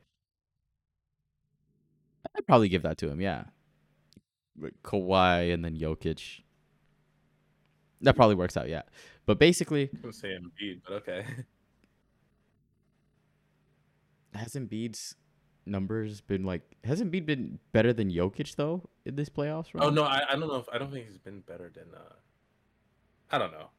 I'd 2.35 2.45
probably 2.45 2.69
give 2.69 2.83
that 2.83 2.97
to 2.99 3.09
him, 3.09 3.21
yeah. 3.21 3.45
Like 4.59 4.73
Kawhi 4.83 5.53
and 5.53 5.63
then 5.63 5.77
Jokic. 5.77 6.41
That 8.01 8.15
probably 8.15 8.35
works 8.35 8.57
out, 8.57 8.69
yeah. 8.69 8.83
But 9.25 9.39
basically, 9.39 9.89
I 10.03 10.05
would 10.05 10.15
say 10.15 10.29
Embiid, 10.29 10.81
but 10.87 10.93
okay. 10.95 11.25
has 14.33 14.53
Embiid's 14.53 15.15
numbers 15.65 16.21
been 16.21 16.45
like 16.45 16.61
has 16.83 17.01
Embiid 17.01 17.25
been 17.25 17.59
better 17.73 17.91
than 17.91 18.09
Jokic 18.09 18.55
though 18.55 18.89
in 19.05 19.15
this 19.15 19.29
playoffs 19.29 19.73
run? 19.73 19.83
Oh 19.83 19.89
no, 19.89 20.03
I, 20.03 20.23
I 20.29 20.35
don't 20.35 20.47
know. 20.47 20.55
If, 20.55 20.69
I 20.71 20.77
don't 20.77 20.91
think 20.91 21.07
he's 21.07 21.17
been 21.17 21.41
better 21.41 21.71
than. 21.73 21.85
uh 21.95 22.13
I 23.29 23.37
don't 23.37 23.51
know. 23.51 23.69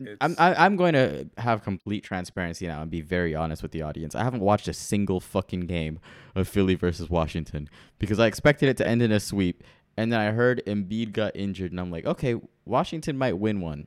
I'm 0.00 0.06
It's- 0.06 0.36
I, 0.38 0.54
I'm 0.64 0.76
going 0.76 0.92
to 0.94 1.28
have 1.38 1.62
complete 1.62 2.04
transparency 2.04 2.66
now 2.66 2.82
and 2.82 2.90
be 2.90 3.00
very 3.00 3.34
honest 3.34 3.62
with 3.62 3.72
the 3.72 3.82
audience. 3.82 4.14
I 4.14 4.22
haven't 4.22 4.40
watched 4.40 4.68
a 4.68 4.72
single 4.72 5.20
fucking 5.20 5.62
game 5.62 5.98
of 6.34 6.46
Philly 6.48 6.74
versus 6.76 7.10
Washington 7.10 7.68
because 7.98 8.18
I 8.20 8.26
expected 8.26 8.68
it 8.68 8.76
to 8.78 8.86
end 8.86 9.02
in 9.02 9.10
a 9.12 9.18
sweep, 9.20 9.64
and 9.96 10.12
then 10.12 10.20
I 10.20 10.30
heard 10.30 10.62
Embiid 10.66 11.12
got 11.12 11.34
injured, 11.34 11.72
and 11.72 11.80
I'm 11.80 11.90
like, 11.90 12.06
okay, 12.06 12.36
Washington 12.64 13.18
might 13.18 13.38
win 13.38 13.60
one. 13.60 13.86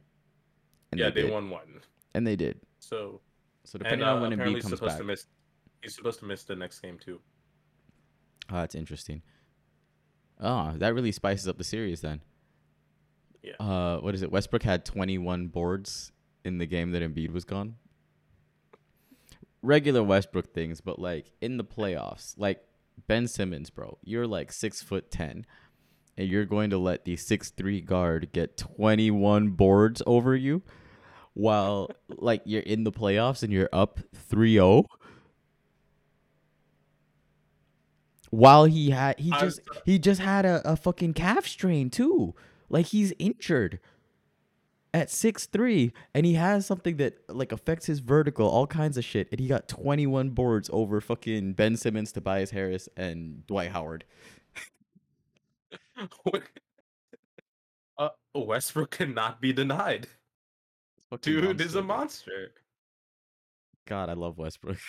And 0.91 0.99
yeah, 0.99 1.09
they 1.09 1.21
did. 1.21 1.31
won 1.31 1.49
one. 1.49 1.61
and 2.13 2.27
they 2.27 2.35
did. 2.35 2.59
So 2.79 3.21
So 3.63 3.77
and 3.77 3.83
depending 3.83 4.07
uh, 4.07 4.15
on 4.15 4.21
when 4.21 4.33
apparently 4.33 4.59
Embiid 4.59 4.63
comes 4.63 4.79
back, 4.81 4.97
to 4.97 5.03
miss. 5.05 5.25
He's 5.81 5.95
supposed 5.95 6.19
to 6.19 6.25
miss 6.25 6.43
the 6.43 6.55
next 6.55 6.79
game 6.81 6.99
too. 6.99 7.21
oh, 8.51 8.55
that's 8.57 8.75
interesting. 8.75 9.21
Oh, 10.41 10.73
that 10.77 10.93
really 10.93 11.11
spices 11.11 11.47
up 11.47 11.57
the 11.57 11.63
series 11.63 12.01
then. 12.01 12.21
Yeah. 13.43 13.53
Uh, 13.59 13.99
what 13.99 14.13
is 14.13 14.21
it? 14.21 14.31
Westbrook 14.31 14.63
had 14.63 14.85
21 14.85 15.47
boards 15.47 16.11
in 16.43 16.57
the 16.57 16.65
game 16.65 16.91
that 16.91 17.01
Embiid 17.01 17.31
was 17.31 17.43
gone. 17.43 17.75
Regular 19.61 20.03
Westbrook 20.03 20.53
things, 20.53 20.81
but 20.81 20.99
like 20.99 21.31
in 21.39 21.57
the 21.57 21.63
playoffs, 21.63 22.33
like 22.37 22.63
Ben 23.07 23.27
Simmons, 23.27 23.69
bro, 23.69 23.97
you're 24.03 24.25
like 24.25 24.51
six 24.51 24.81
foot 24.81 25.11
ten, 25.11 25.45
and 26.17 26.27
you're 26.27 26.45
going 26.45 26.71
to 26.71 26.79
let 26.79 27.05
the 27.05 27.15
six 27.15 27.51
three 27.51 27.79
guard 27.79 28.29
get 28.31 28.57
21 28.57 29.49
boards 29.49 30.01
over 30.07 30.35
you, 30.35 30.63
while 31.33 31.91
like 32.09 32.41
you're 32.45 32.63
in 32.63 32.83
the 32.83 32.91
playoffs 32.91 33.43
and 33.43 33.53
you're 33.53 33.69
up 33.71 33.99
3-0. 34.31 34.85
While 38.31 38.65
he 38.65 38.91
had 38.91 39.19
he 39.19 39.29
just 39.31 39.59
he 39.85 39.99
just 39.99 40.21
had 40.21 40.45
a, 40.45 40.61
a 40.63 40.77
fucking 40.77 41.13
calf 41.13 41.45
strain 41.45 41.89
too. 41.89 42.33
Like 42.71 42.87
he's 42.87 43.13
injured 43.19 43.79
at 44.93 45.09
six 45.09 45.45
three, 45.45 45.93
and 46.13 46.25
he 46.25 46.33
has 46.33 46.65
something 46.65 46.97
that 46.97 47.13
like 47.29 47.51
affects 47.51 47.85
his 47.85 47.99
vertical, 47.99 48.47
all 48.47 48.65
kinds 48.67 48.97
of 48.97 49.05
shit. 49.05 49.27
And 49.31 49.39
he 49.39 49.47
got 49.47 49.67
21 49.67 50.31
boards 50.31 50.69
over 50.73 50.99
fucking 51.01 51.53
Ben 51.53 51.77
Simmons, 51.77 52.11
Tobias 52.11 52.51
Harris, 52.51 52.89
and 52.97 53.45
Dwight 53.47 53.71
Howard. 53.71 54.05
uh, 57.97 58.09
Westbrook 58.33 58.91
cannot 58.91 59.41
be 59.41 59.53
denied. 59.53 60.07
Dude 61.21 61.59
is 61.59 61.75
a 61.75 61.81
monster, 61.81 62.31
monster. 62.31 62.51
God, 63.85 64.09
I 64.09 64.13
love 64.13 64.37
Westbrook. 64.37 64.77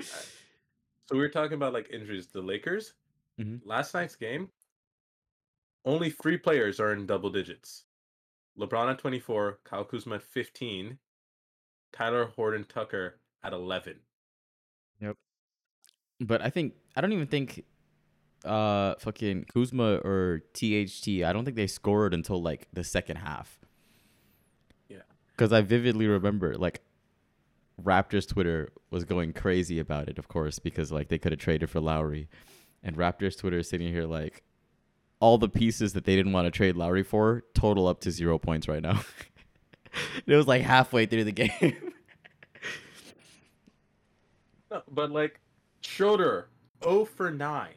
So 0.00 1.16
we 1.16 1.22
were 1.22 1.28
talking 1.28 1.54
about 1.54 1.72
like 1.72 1.90
injuries. 1.92 2.28
The 2.28 2.40
Lakers, 2.40 2.94
Mhm. 3.40 3.60
last 3.64 3.94
night's 3.94 4.14
game, 4.14 4.48
only 5.84 6.10
three 6.10 6.36
players 6.36 6.80
are 6.80 6.92
in 6.92 7.06
double 7.06 7.30
digits. 7.30 7.84
LeBron 8.58 8.90
at 8.90 8.98
24, 8.98 9.60
Kyle 9.64 9.84
Kuzma 9.84 10.16
at 10.16 10.22
15, 10.22 10.98
Talen 11.92 12.32
Horton 12.34 12.64
Tucker 12.68 13.20
at 13.42 13.52
11. 13.52 13.96
Yep. 15.00 15.16
but 16.20 16.42
I 16.42 16.50
think 16.50 16.74
I 16.94 17.00
don't 17.00 17.12
even 17.12 17.26
think 17.26 17.64
uh 18.44 18.94
fucking 18.98 19.46
Kuzma 19.52 19.96
or 20.04 20.42
THT. 20.52 21.24
I 21.24 21.32
don't 21.32 21.44
think 21.44 21.56
they 21.56 21.66
scored 21.66 22.12
until 22.12 22.42
like 22.42 22.68
the 22.72 22.84
second 22.84 23.16
half. 23.16 23.58
Yeah. 24.88 24.98
Because 25.32 25.52
I 25.52 25.62
vividly 25.62 26.06
remember 26.06 26.54
like 26.56 26.82
Raptors 27.82 28.28
Twitter 28.28 28.72
was 28.90 29.04
going 29.04 29.32
crazy 29.32 29.78
about 29.78 30.08
it, 30.08 30.18
of 30.18 30.28
course, 30.28 30.58
because 30.58 30.92
like 30.92 31.08
they 31.08 31.18
could 31.18 31.32
have 31.32 31.40
traded 31.40 31.70
for 31.70 31.80
Lowry, 31.80 32.28
and 32.82 32.96
Raptors 32.96 33.38
Twitter 33.38 33.58
is 33.58 33.68
sitting 33.68 33.88
here 33.88 34.04
like 34.04 34.42
all 35.20 35.38
the 35.38 35.48
pieces 35.48 35.92
that 35.92 36.04
they 36.04 36.16
didn't 36.16 36.32
want 36.32 36.46
to 36.46 36.50
trade 36.50 36.76
Lowry 36.76 37.02
for 37.02 37.44
total 37.54 37.86
up 37.86 38.00
to 38.00 38.10
zero 38.10 38.38
points 38.38 38.66
right 38.68 38.82
now. 38.82 39.00
it 40.26 40.34
was 40.34 40.46
like 40.48 40.62
halfway 40.62 41.06
through 41.06 41.24
the 41.24 41.32
game. 41.48 41.92
No, 44.70 44.82
but 44.90 45.10
like 45.10 45.40
Schroeder, 45.82 46.48
0 46.84 47.04
for 47.04 47.30
9, 47.30 47.68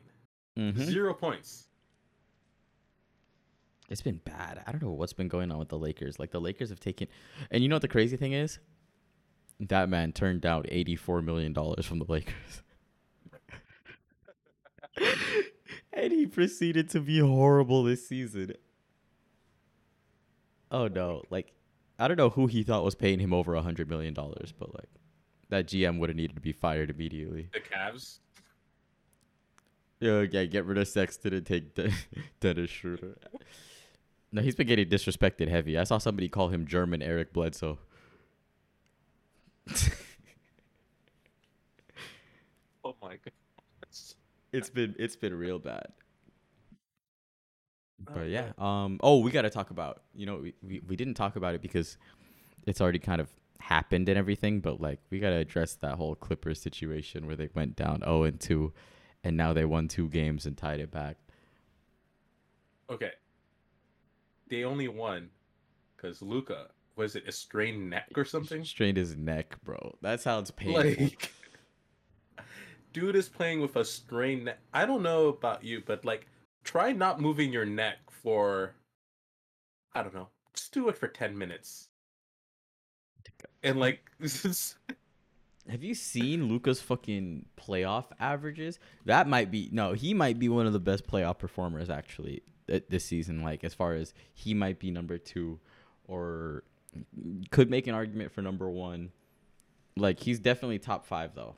Mhm. 0.57 0.77
zero 0.77 1.13
points. 1.13 1.67
It's 3.89 4.01
been 4.01 4.21
bad. 4.23 4.63
I 4.65 4.71
don't 4.71 4.81
know 4.81 4.91
what's 4.91 5.13
been 5.13 5.27
going 5.27 5.51
on 5.51 5.59
with 5.59 5.69
the 5.69 5.77
Lakers. 5.77 6.19
Like 6.19 6.31
the 6.31 6.39
Lakers 6.41 6.69
have 6.69 6.79
taken, 6.79 7.07
and 7.51 7.61
you 7.61 7.69
know 7.69 7.75
what 7.75 7.81
the 7.81 7.87
crazy 7.87 8.15
thing 8.17 8.33
is? 8.33 8.59
That 9.59 9.89
man 9.89 10.13
turned 10.13 10.41
down 10.41 10.63
eighty-four 10.69 11.21
million 11.21 11.53
dollars 11.53 11.85
from 11.85 11.99
the 11.99 12.05
Lakers, 12.07 12.63
and 15.93 16.11
he 16.11 16.25
proceeded 16.25 16.89
to 16.89 16.99
be 16.99 17.19
horrible 17.19 17.83
this 17.83 18.07
season. 18.07 18.53
Oh 20.71 20.87
no! 20.87 21.23
Like, 21.29 21.53
I 21.99 22.07
don't 22.07 22.17
know 22.17 22.29
who 22.29 22.47
he 22.47 22.63
thought 22.63 22.83
was 22.83 22.95
paying 22.95 23.19
him 23.19 23.33
over 23.33 23.53
a 23.53 23.61
hundred 23.61 23.89
million 23.89 24.13
dollars, 24.13 24.53
but 24.57 24.73
like, 24.73 24.89
that 25.49 25.67
GM 25.67 25.99
would 25.99 26.09
have 26.09 26.15
needed 26.15 26.35
to 26.35 26.41
be 26.41 26.51
fired 26.51 26.89
immediately. 26.89 27.49
The 27.53 27.59
Cavs. 27.59 28.19
Yeah, 29.99 30.25
yeah, 30.29 30.45
get 30.45 30.65
rid 30.65 30.77
of 30.77 30.87
Sexton 30.87 31.33
and 31.33 31.45
take 31.45 31.75
De- 31.75 31.91
Dennis 32.39 32.69
Schroeder. 32.69 33.17
No, 34.33 34.41
he's 34.41 34.55
been 34.55 34.67
getting 34.67 34.89
disrespected 34.89 35.47
heavy. 35.47 35.77
I 35.77 35.83
saw 35.83 35.99
somebody 35.99 36.27
call 36.27 36.49
him 36.49 36.65
German 36.65 37.01
Eric 37.01 37.31
Bledsoe. 37.31 37.77
Oh 42.83 42.95
my 43.01 43.11
god. 43.11 43.31
It's 44.53 44.69
been 44.69 44.95
it's 44.99 45.15
been 45.15 45.33
real 45.33 45.59
bad. 45.59 45.87
Oh, 48.07 48.11
But 48.15 48.29
yeah, 48.29 48.51
um 48.57 48.99
oh, 49.01 49.19
we 49.19 49.31
got 49.31 49.41
to 49.43 49.49
talk 49.49 49.71
about, 49.71 50.03
you 50.13 50.25
know, 50.25 50.37
we, 50.37 50.53
we 50.61 50.81
we 50.87 50.95
didn't 50.95 51.15
talk 51.15 51.35
about 51.35 51.55
it 51.55 51.61
because 51.61 51.97
it's 52.65 52.79
already 52.79 52.99
kind 52.99 53.19
of 53.19 53.29
happened 53.59 54.09
and 54.09 54.17
everything, 54.17 54.59
but 54.61 54.79
like 54.79 54.99
we 55.09 55.19
got 55.19 55.31
to 55.31 55.37
address 55.37 55.75
that 55.75 55.95
whole 55.95 56.15
Clippers 56.15 56.61
situation 56.61 57.25
where 57.27 57.35
they 57.35 57.49
went 57.53 57.75
down 57.75 57.99
0 57.99 58.23
and 58.23 58.39
2 58.39 58.73
and 59.23 59.37
now 59.37 59.53
they 59.53 59.65
won 59.65 59.87
two 59.87 60.09
games 60.09 60.45
and 60.45 60.57
tied 60.57 60.79
it 60.79 60.91
back. 60.91 61.17
Okay. 62.89 63.11
They 64.49 64.63
only 64.65 64.87
won 64.87 65.29
because 65.95 66.21
Luka 66.21 66.67
was 66.95 67.15
it 67.15 67.27
a 67.27 67.31
strained 67.31 67.89
neck 67.89 68.09
or 68.15 68.25
something? 68.25 68.63
Strained 68.63 68.97
his 68.97 69.15
neck, 69.15 69.55
bro. 69.63 69.95
That 70.01 70.21
sounds 70.21 70.51
painful. 70.51 70.83
Like, 70.83 71.31
dude 72.93 73.15
is 73.15 73.29
playing 73.29 73.61
with 73.61 73.75
a 73.75 73.83
strained 73.83 74.45
neck. 74.45 74.59
I 74.73 74.85
don't 74.85 75.03
know 75.03 75.27
about 75.27 75.63
you, 75.63 75.81
but 75.85 76.05
like, 76.05 76.27
try 76.63 76.91
not 76.91 77.19
moving 77.19 77.51
your 77.51 77.65
neck 77.65 77.97
for, 78.09 78.75
I 79.93 80.03
don't 80.03 80.13
know, 80.13 80.29
just 80.55 80.73
do 80.73 80.87
it 80.89 80.97
for 80.97 81.07
10 81.07 81.37
minutes. 81.37 81.89
And 83.63 83.79
like, 83.79 84.09
this 84.19 84.45
is, 84.45 84.75
Have 85.69 85.83
you 85.83 85.95
seen 85.95 86.47
Luka's 86.47 86.81
fucking 86.81 87.45
playoff 87.57 88.05
averages? 88.19 88.79
That 89.05 89.27
might 89.27 89.51
be 89.51 89.69
no, 89.71 89.93
he 89.93 90.13
might 90.13 90.39
be 90.39 90.49
one 90.49 90.67
of 90.67 90.73
the 90.73 90.79
best 90.79 91.07
playoff 91.07 91.37
performers 91.39 91.89
actually 91.89 92.43
this 92.67 93.05
season. 93.05 93.41
Like 93.41 93.63
as 93.63 93.73
far 93.73 93.93
as 93.93 94.13
he 94.33 94.53
might 94.53 94.79
be 94.79 94.91
number 94.91 95.17
two, 95.17 95.59
or 96.05 96.63
could 97.51 97.69
make 97.69 97.87
an 97.87 97.95
argument 97.95 98.31
for 98.31 98.41
number 98.41 98.69
one. 98.69 99.11
Like 99.95 100.19
he's 100.19 100.39
definitely 100.39 100.79
top 100.79 101.05
five 101.05 101.35
though. 101.35 101.55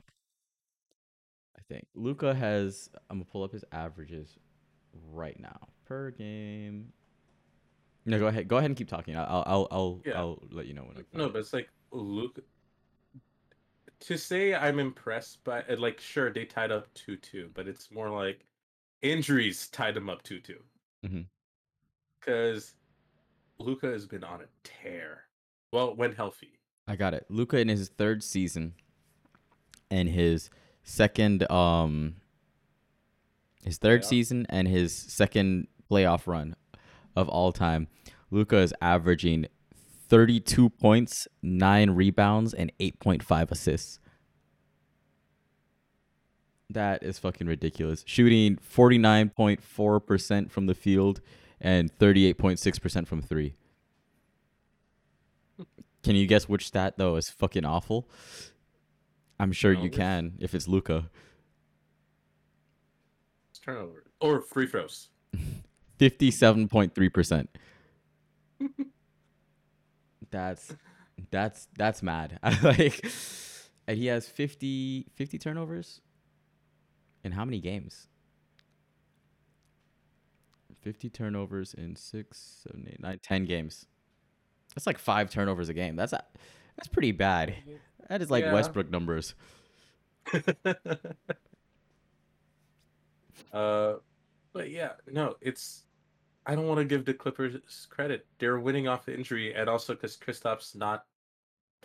Think 1.68 1.86
Luka 1.94 2.34
has. 2.34 2.90
I'm 3.10 3.18
gonna 3.18 3.24
pull 3.24 3.42
up 3.42 3.52
his 3.52 3.64
averages 3.72 4.38
right 5.12 5.38
now 5.38 5.68
per 5.86 6.10
game. 6.10 6.92
No, 8.04 8.20
go 8.20 8.28
ahead. 8.28 8.46
Go 8.46 8.58
ahead 8.58 8.70
and 8.70 8.76
keep 8.76 8.88
talking. 8.88 9.16
I'll 9.16 9.42
I'll 9.46 9.68
I'll 9.70 10.00
Yeah. 10.04 10.18
I'll 10.18 10.42
let 10.50 10.66
you 10.66 10.74
know 10.74 10.82
when. 10.82 10.96
I 10.96 11.02
no, 11.12 11.28
but 11.28 11.40
it's 11.40 11.52
like, 11.52 11.68
Luka, 11.90 12.42
to 14.00 14.16
say 14.16 14.54
I'm 14.54 14.78
impressed 14.78 15.42
by 15.42 15.62
uh, 15.62 15.76
like 15.76 16.00
sure 16.00 16.32
they 16.32 16.44
tied 16.44 16.70
up 16.70 16.92
two 16.94 17.16
two, 17.16 17.50
but 17.54 17.66
it's 17.66 17.90
more 17.90 18.10
like 18.10 18.46
injuries 19.02 19.68
tied 19.68 19.94
them 19.94 20.08
up 20.08 20.22
two 20.22 20.38
two. 20.38 20.60
Mm-hmm. 21.04 21.22
Because 22.20 22.74
Luka 23.58 23.88
has 23.88 24.06
been 24.06 24.24
on 24.24 24.40
a 24.40 24.46
tear. 24.62 25.24
Well, 25.72 25.94
when 25.96 26.12
healthy. 26.12 26.60
I 26.86 26.94
got 26.94 27.14
it. 27.14 27.26
Luka 27.28 27.58
in 27.58 27.68
his 27.68 27.88
third 27.88 28.22
season 28.22 28.74
and 29.90 30.08
his 30.08 30.50
second 30.86 31.50
um 31.50 32.14
his 33.64 33.76
third 33.76 34.02
Playoff? 34.02 34.06
season 34.06 34.46
and 34.48 34.68
his 34.68 34.94
second 34.96 35.66
playoff 35.90 36.26
run 36.26 36.54
of 37.16 37.28
all 37.28 37.52
time. 37.52 37.88
Luka 38.30 38.58
is 38.58 38.72
averaging 38.80 39.46
32 40.08 40.70
points, 40.70 41.26
9 41.42 41.90
rebounds 41.90 42.54
and 42.54 42.72
8.5 42.78 43.50
assists. 43.50 43.98
That 46.70 47.02
is 47.02 47.18
fucking 47.18 47.48
ridiculous. 47.48 48.04
Shooting 48.06 48.56
49.4% 48.56 50.50
from 50.50 50.66
the 50.66 50.74
field 50.74 51.20
and 51.60 51.92
38.6% 51.98 53.06
from 53.08 53.22
3. 53.22 53.54
Can 56.04 56.14
you 56.14 56.26
guess 56.28 56.48
which 56.48 56.66
stat 56.68 56.94
though 56.98 57.16
is 57.16 57.28
fucking 57.30 57.64
awful? 57.64 58.08
I'm 59.38 59.52
sure 59.52 59.72
you 59.72 59.90
can 59.90 60.32
if 60.38 60.54
it's 60.54 60.66
Luka. 60.66 61.10
It's 63.50 63.58
turnover 63.58 64.04
or 64.20 64.40
free 64.40 64.66
throws. 64.66 65.08
57.3%. 65.98 67.46
that's 70.30 70.74
that's 71.30 71.68
that's 71.76 72.02
mad. 72.02 72.38
like 72.62 73.06
and 73.86 73.98
he 73.98 74.06
has 74.06 74.28
50 74.28 75.06
50 75.14 75.38
turnovers 75.38 76.00
in 77.24 77.32
how 77.32 77.44
many 77.44 77.60
games? 77.60 78.08
50 80.82 81.10
turnovers 81.10 81.74
in 81.74 81.96
six, 81.96 82.62
seven, 82.62 82.86
eight, 82.88 83.00
nine, 83.00 83.18
10 83.20 83.44
games. 83.44 83.86
That's 84.74 84.86
like 84.86 84.98
five 84.98 85.30
turnovers 85.30 85.68
a 85.68 85.74
game. 85.74 85.96
That's 85.96 86.12
a, 86.12 86.22
that's 86.76 86.88
pretty 86.88 87.12
bad. 87.12 87.54
That 88.08 88.22
is 88.22 88.30
like 88.30 88.44
Yeah. 88.44 88.52
Westbrook 88.52 88.90
numbers. 88.90 89.34
uh, 93.52 93.94
but 94.52 94.70
yeah, 94.70 94.92
no, 95.10 95.36
it's. 95.40 95.84
I 96.48 96.54
don't 96.54 96.68
want 96.68 96.78
to 96.78 96.84
give 96.84 97.04
the 97.04 97.14
Clippers 97.14 97.86
credit. 97.90 98.26
They're 98.38 98.60
winning 98.60 98.86
off 98.86 99.04
the 99.04 99.14
injury, 99.14 99.52
and 99.54 99.68
also 99.68 99.94
because 99.94 100.16
Kristaps 100.16 100.76
not 100.76 101.04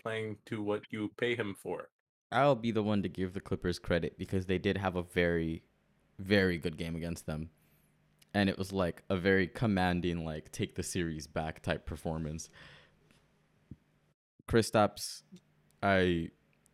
playing 0.00 0.36
to 0.46 0.62
what 0.62 0.82
you 0.90 1.10
pay 1.16 1.34
him 1.34 1.54
for. 1.54 1.88
I'll 2.30 2.54
be 2.54 2.70
the 2.70 2.82
one 2.82 3.02
to 3.02 3.08
give 3.08 3.34
the 3.34 3.40
Clippers 3.40 3.78
credit 3.78 4.16
because 4.18 4.46
they 4.46 4.58
did 4.58 4.78
have 4.78 4.96
a 4.96 5.02
very, 5.02 5.62
very 6.18 6.58
good 6.58 6.76
game 6.78 6.96
against 6.96 7.26
them. 7.26 7.50
And 8.34 8.48
it 8.48 8.56
was 8.56 8.72
like 8.72 9.02
a 9.10 9.16
very 9.16 9.46
commanding, 9.46 10.24
like, 10.24 10.50
take 10.52 10.74
the 10.74 10.82
series 10.82 11.26
back 11.26 11.60
type 11.62 11.84
performance. 11.84 12.48
Kristaps, 14.52 15.22
I 15.82 16.28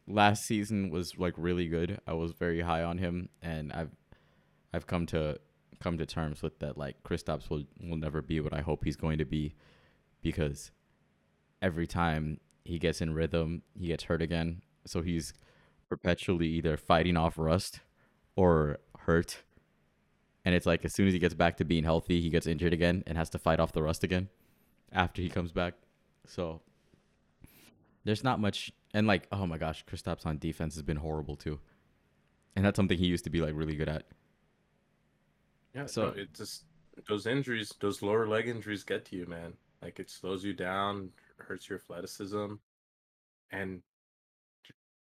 last 0.09 0.45
season 0.45 0.91
was 0.91 1.17
like 1.17 1.35
really 1.37 1.69
good. 1.69 2.01
I 2.09 2.15
was 2.15 2.33
very 2.33 2.61
high 2.61 2.83
on 2.83 2.99
him 2.99 3.29
and 3.41 3.73
I've 3.73 3.95
I've 4.75 4.87
come 4.89 5.07
to 5.07 5.39
come 5.81 5.97
to 5.99 6.05
terms 6.05 6.43
with 6.43 6.59
that 6.59 6.77
like 6.77 7.01
Kristaps 7.05 7.49
will 7.49 7.63
will 7.81 7.97
never 7.97 8.21
be 8.21 8.41
what 8.41 8.53
I 8.53 8.63
hope 8.63 8.85
he's 8.85 8.97
going 8.97 9.19
to 9.19 9.25
be 9.25 9.55
because 10.23 10.73
every 11.63 11.87
time 11.87 12.41
he 12.65 12.81
gets 12.81 13.01
in 13.01 13.15
rhythm, 13.15 13.63
he 13.79 13.87
gets 13.87 14.05
hurt 14.05 14.23
again. 14.23 14.63
So 14.85 15.03
he's 15.03 15.33
perpetually 15.89 16.49
either 16.49 16.77
fighting 16.77 17.17
off 17.17 17.39
rust 17.39 17.81
or 18.35 18.79
hurt. 18.99 19.45
And 20.45 20.55
it's 20.55 20.67
like 20.67 20.85
as 20.85 20.95
soon 20.95 21.07
as 21.07 21.13
he 21.13 21.21
gets 21.21 21.35
back 21.35 21.57
to 21.59 21.65
being 21.65 21.85
healthy, 21.85 22.21
he 22.21 22.29
gets 22.29 22.47
injured 22.47 22.73
again 22.73 23.05
and 23.07 23.17
has 23.17 23.31
to 23.31 23.39
fight 23.39 23.61
off 23.61 23.73
the 23.73 23.83
rust 23.83 24.03
again 24.03 24.29
after 24.93 25.23
he 25.23 25.29
comes 25.29 25.53
back. 25.53 25.75
So 26.27 26.61
there's 28.09 28.25
not 28.25 28.41
much 28.41 28.73
and 28.95 29.07
like 29.07 29.29
oh 29.31 29.47
my 29.47 29.59
gosh, 29.59 29.85
Kristaps 29.85 30.25
on 30.25 30.39
defense 30.39 30.75
has 30.75 30.83
been 30.83 30.97
horrible 30.97 31.37
too. 31.37 31.61
And 32.57 32.65
that's 32.65 32.77
something 32.77 32.97
he 32.97 33.07
used 33.07 33.25
to 33.25 33.31
be 33.31 33.43
like 33.43 33.53
really 33.55 33.77
good 33.77 33.89
at. 33.89 34.07
Yeah, 35.75 35.85
So- 35.85 36.13
so 36.13 36.21
it 36.21 36.33
just 36.33 36.65
those 37.07 37.27
injuries, 37.27 37.73
those 37.81 38.01
lower 38.03 38.27
leg 38.27 38.49
injuries, 38.49 38.83
get 38.83 39.05
to 39.07 39.17
you, 39.17 39.27
man. 39.27 39.53
Like 39.83 40.01
it 40.01 40.11
slows 40.11 40.43
you 40.43 40.55
down, 40.55 41.11
hurts 41.37 41.69
your 41.69 41.79
athleticism, 41.79 42.55
and 43.53 43.83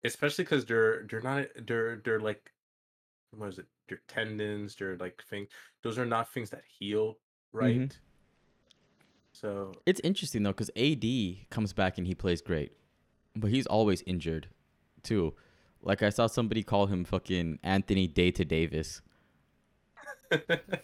especially 0.04 0.44
because 0.44 0.66
they're 0.66 1.06
they're 1.08 1.22
not 1.22 1.46
they're 1.66 2.02
they're 2.04 2.20
like 2.20 2.52
what 3.30 3.48
is 3.48 3.58
it? 3.58 3.66
Their 3.88 4.02
tendons, 4.08 4.76
their 4.76 4.98
like 4.98 5.22
thing. 5.30 5.46
Those 5.82 5.98
are 5.98 6.06
not 6.06 6.32
things 6.34 6.50
that 6.50 6.62
heal, 6.78 7.14
mm-hmm. 7.54 7.58
right? 7.80 7.98
So 9.32 9.72
It's 9.86 10.00
interesting 10.04 10.42
though 10.42 10.52
cuz 10.52 10.70
AD 10.76 11.48
comes 11.48 11.72
back 11.72 11.96
and 11.96 12.06
he 12.06 12.14
plays 12.14 12.42
great. 12.42 12.72
But 13.36 13.50
he's 13.50 13.66
always 13.66 14.02
injured 14.02 14.48
too. 15.02 15.34
Like 15.82 16.02
I 16.02 16.10
saw 16.10 16.26
somebody 16.26 16.62
call 16.62 16.86
him 16.86 17.04
fucking 17.04 17.58
Anthony 17.62 18.06
Day 18.06 18.30
to 18.32 18.44
Davis. 18.44 19.00
that 20.30 20.82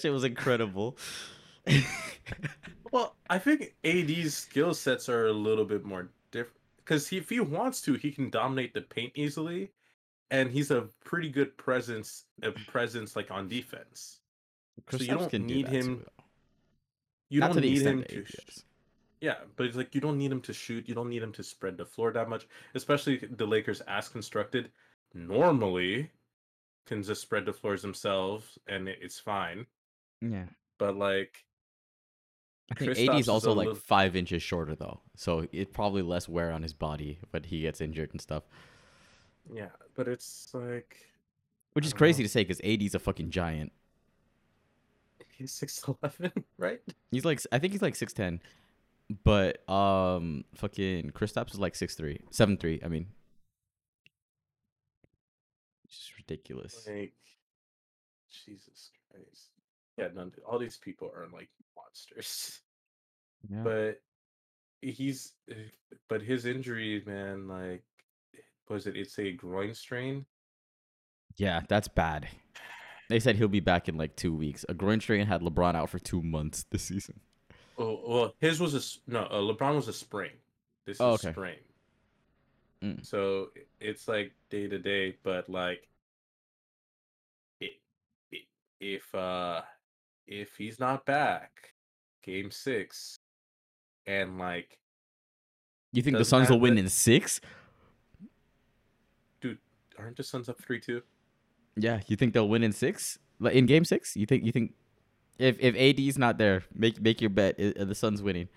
shit 0.00 0.12
was 0.12 0.24
incredible. 0.24 0.96
well, 2.92 3.16
I 3.30 3.38
think 3.38 3.74
AD's 3.84 4.34
skill 4.34 4.74
sets 4.74 5.08
are 5.08 5.26
a 5.26 5.32
little 5.32 5.64
bit 5.64 5.84
more 5.84 6.10
different 6.30 6.58
because 6.78 7.10
if 7.12 7.30
he 7.30 7.40
wants 7.40 7.80
to, 7.82 7.94
he 7.94 8.10
can 8.10 8.30
dominate 8.30 8.74
the 8.74 8.82
paint 8.82 9.12
easily, 9.14 9.70
and 10.30 10.50
he's 10.50 10.70
a 10.70 10.88
pretty 11.04 11.30
good 11.30 11.56
presence, 11.56 12.24
a 12.42 12.52
presence 12.52 13.16
like 13.16 13.30
on 13.30 13.48
defense. 13.48 14.20
So 14.90 14.98
you 14.98 15.06
Kristaps 15.06 15.18
don't 15.18 15.30
can 15.30 15.46
do 15.46 15.54
need 15.54 15.66
that 15.66 15.70
too, 15.72 15.76
him- 15.78 16.06
You 17.30 17.40
Not 17.40 17.46
don't 17.48 17.54
to 17.56 17.60
the 17.62 17.70
need 17.70 17.82
him 17.82 18.02
to. 18.02 18.24
Sh- 18.26 18.34
is. 18.48 18.64
Yeah, 19.20 19.36
but 19.56 19.66
it's 19.66 19.76
like 19.76 19.94
you 19.94 20.00
don't 20.00 20.18
need 20.18 20.30
him 20.32 20.40
to 20.42 20.52
shoot. 20.52 20.88
You 20.88 20.94
don't 20.94 21.08
need 21.08 21.22
him 21.22 21.32
to 21.32 21.42
spread 21.42 21.76
the 21.78 21.84
floor 21.86 22.12
that 22.12 22.28
much, 22.28 22.46
especially 22.74 23.16
the 23.18 23.46
Lakers 23.46 23.80
as 23.82 24.08
constructed. 24.08 24.70
Normally, 25.14 26.10
can 26.86 27.02
just 27.02 27.22
spread 27.22 27.46
the 27.46 27.52
floors 27.52 27.80
themselves, 27.82 28.58
and 28.68 28.88
it's 28.88 29.18
fine. 29.18 29.66
Yeah. 30.20 30.44
But 30.78 30.96
like, 30.96 31.44
I 32.70 32.74
think 32.74 32.90
AD 32.92 32.98
is 33.14 33.20
is 33.20 33.28
also 33.28 33.52
like 33.54 33.66
little- 33.68 33.80
five 33.80 34.16
inches 34.16 34.42
shorter 34.42 34.74
though, 34.74 35.00
so 35.16 35.46
it 35.52 35.72
probably 35.72 36.02
less 36.02 36.28
wear 36.28 36.50
on 36.52 36.62
his 36.62 36.74
body, 36.74 37.18
but 37.32 37.46
he 37.46 37.60
gets 37.62 37.80
injured 37.80 38.10
and 38.12 38.20
stuff. 38.20 38.42
yeah, 39.52 39.68
but 39.94 40.08
it's 40.08 40.50
like 40.52 40.96
Which 41.74 41.86
is 41.86 41.92
crazy 41.94 42.22
know. 42.22 42.26
to 42.26 42.30
say 42.32 42.42
because 42.44 42.60
AD's 42.64 42.94
a 42.94 42.98
fucking 42.98 43.30
giant. 43.30 43.72
he's 45.38 45.52
six 45.52 45.82
eleven, 46.02 46.32
right? 46.58 46.80
He's 47.10 47.24
like 47.24 47.40
I 47.52 47.58
think 47.58 47.72
he's 47.72 47.82
like 47.82 47.94
six 47.94 48.12
ten, 48.12 48.40
but 49.24 49.68
um, 49.68 50.44
fucking 50.54 51.10
Kristaps 51.10 51.52
is 51.52 51.60
like 51.60 51.74
six 51.74 51.94
three, 51.94 52.20
seven 52.30 52.56
three. 52.56 52.80
I 52.84 52.88
mean, 52.88 53.06
it's 55.84 55.98
just 55.98 56.16
ridiculous. 56.16 56.86
Like, 56.86 57.12
Jesus 58.46 58.90
Christ. 59.10 59.50
Yeah, 59.96 60.08
none. 60.14 60.32
All 60.48 60.58
these 60.58 60.76
people 60.76 61.10
are 61.14 61.26
like 61.32 61.48
monsters. 61.76 62.60
Yeah. 63.50 63.62
But 63.62 64.00
he's, 64.80 65.34
but 66.08 66.22
his 66.22 66.46
injury, 66.46 67.02
man, 67.04 67.46
like, 67.46 67.82
was 68.70 68.86
it? 68.86 68.96
It's 68.96 69.18
a 69.18 69.32
groin 69.32 69.74
strain. 69.74 70.24
yeah, 71.36 71.60
that's 71.68 71.86
bad. 71.86 72.26
They 73.10 73.20
said 73.20 73.36
he'll 73.36 73.48
be 73.48 73.60
back 73.60 73.86
in 73.86 73.98
like 73.98 74.16
two 74.16 74.34
weeks. 74.34 74.64
A 74.66 74.72
groin 74.72 74.98
strain 74.98 75.26
had 75.26 75.42
LeBron 75.42 75.74
out 75.74 75.90
for 75.90 75.98
two 75.98 76.22
months 76.22 76.64
this 76.70 76.84
season. 76.84 77.20
Oh, 77.76 78.00
well, 78.06 78.34
his 78.40 78.60
was 78.60 78.74
a 78.74 79.10
no. 79.10 79.22
Uh, 79.22 79.40
LeBron 79.40 79.74
was 79.74 79.88
a 79.88 79.92
spring. 79.92 80.30
This 80.86 81.00
Oh, 81.00 81.14
is 81.14 81.24
okay. 81.24 81.32
sprain. 81.32 81.56
Mm. 82.82 83.04
So 83.04 83.48
it's 83.80 84.06
like 84.06 84.32
day 84.50 84.68
to 84.68 84.78
day, 84.78 85.16
but 85.22 85.48
like, 85.48 85.88
it, 87.60 87.72
it, 88.30 88.42
if 88.80 89.12
uh, 89.14 89.62
if 90.26 90.54
he's 90.56 90.78
not 90.78 91.04
back, 91.06 91.74
game 92.22 92.50
six, 92.50 93.16
and 94.06 94.38
like, 94.38 94.78
You 95.92 96.02
think 96.02 96.18
the 96.18 96.24
Suns 96.24 96.50
will 96.50 96.60
win 96.60 96.78
in 96.78 96.88
six? 96.88 97.40
dude, 99.40 99.58
aren't 99.98 100.16
the 100.16 100.22
Suns 100.22 100.48
up 100.48 100.60
three 100.62 100.80
two? 100.80 101.02
Yeah, 101.76 102.00
you 102.06 102.16
think 102.16 102.34
they'll 102.34 102.48
win 102.48 102.62
in 102.62 102.72
six? 102.72 103.18
Like 103.40 103.54
in 103.54 103.66
game 103.66 103.84
six? 103.84 104.16
You 104.16 104.26
think 104.26 104.44
you 104.44 104.52
think 104.52 104.74
if 105.38 105.58
if 105.60 105.74
AD's 105.76 106.18
not 106.18 106.38
there, 106.38 106.64
make 106.74 107.00
make 107.00 107.20
your 107.20 107.30
bet 107.30 107.56
the 107.58 107.94
Suns 107.94 108.22
winning. 108.22 108.48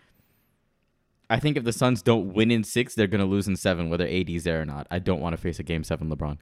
I 1.29 1.39
think 1.39 1.57
if 1.57 1.63
the 1.63 1.73
Suns 1.73 2.01
don't 2.01 2.33
win 2.33 2.51
in 2.51 2.63
six, 2.63 2.95
they're 2.95 3.07
gonna 3.07 3.25
lose 3.25 3.47
in 3.47 3.55
seven, 3.55 3.89
whether 3.89 4.07
AD's 4.07 4.43
there 4.43 4.61
or 4.61 4.65
not. 4.65 4.87
I 4.89 4.99
don't 4.99 5.19
want 5.19 5.33
to 5.33 5.37
face 5.41 5.59
a 5.59 5.63
game 5.63 5.83
seven 5.83 6.09
LeBron. 6.09 6.37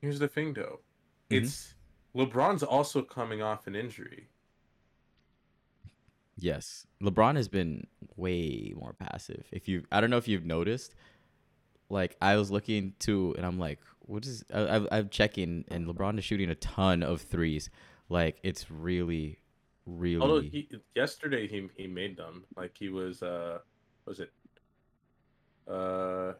Here's 0.00 0.18
the 0.18 0.28
thing, 0.28 0.52
though. 0.54 0.80
Mhm. 1.30 1.42
It's 1.42 1.74
LeBron's 2.14 2.62
also 2.62 3.02
coming 3.02 3.42
off 3.42 3.66
an 3.66 3.74
injury. 3.74 4.28
Yes, 6.36 6.86
LeBron 7.00 7.36
has 7.36 7.48
been 7.48 7.86
way 8.16 8.72
more 8.76 8.92
passive. 8.92 9.46
If 9.52 9.68
you, 9.68 9.84
I 9.92 10.00
don't 10.00 10.10
know 10.10 10.16
if 10.16 10.26
you've 10.28 10.44
noticed, 10.44 10.94
like 11.88 12.16
I 12.20 12.36
was 12.36 12.50
looking 12.50 12.94
to, 13.00 13.34
and 13.36 13.46
I'm 13.46 13.58
like, 13.58 13.78
what 14.06 14.26
is? 14.26 14.44
I, 14.52 14.60
I, 14.60 14.98
I'm 14.98 15.08
checking, 15.08 15.64
and 15.68 15.86
LeBron 15.86 16.18
is 16.18 16.24
shooting 16.24 16.50
a 16.50 16.54
ton 16.56 17.02
of 17.02 17.22
threes. 17.22 17.70
Like 18.08 18.38
it's 18.42 18.70
really, 18.70 19.38
really. 19.86 20.20
Although 20.20 20.40
he 20.40 20.68
yesterday 20.94 21.48
he 21.48 21.68
he 21.76 21.86
made 21.86 22.16
them. 22.16 22.44
Like 22.56 22.76
he 22.78 22.88
was 22.88 23.22
uh, 23.22 23.58
what 24.04 24.18
was 24.18 24.20
it? 24.20 24.30
Uh, 25.68 26.32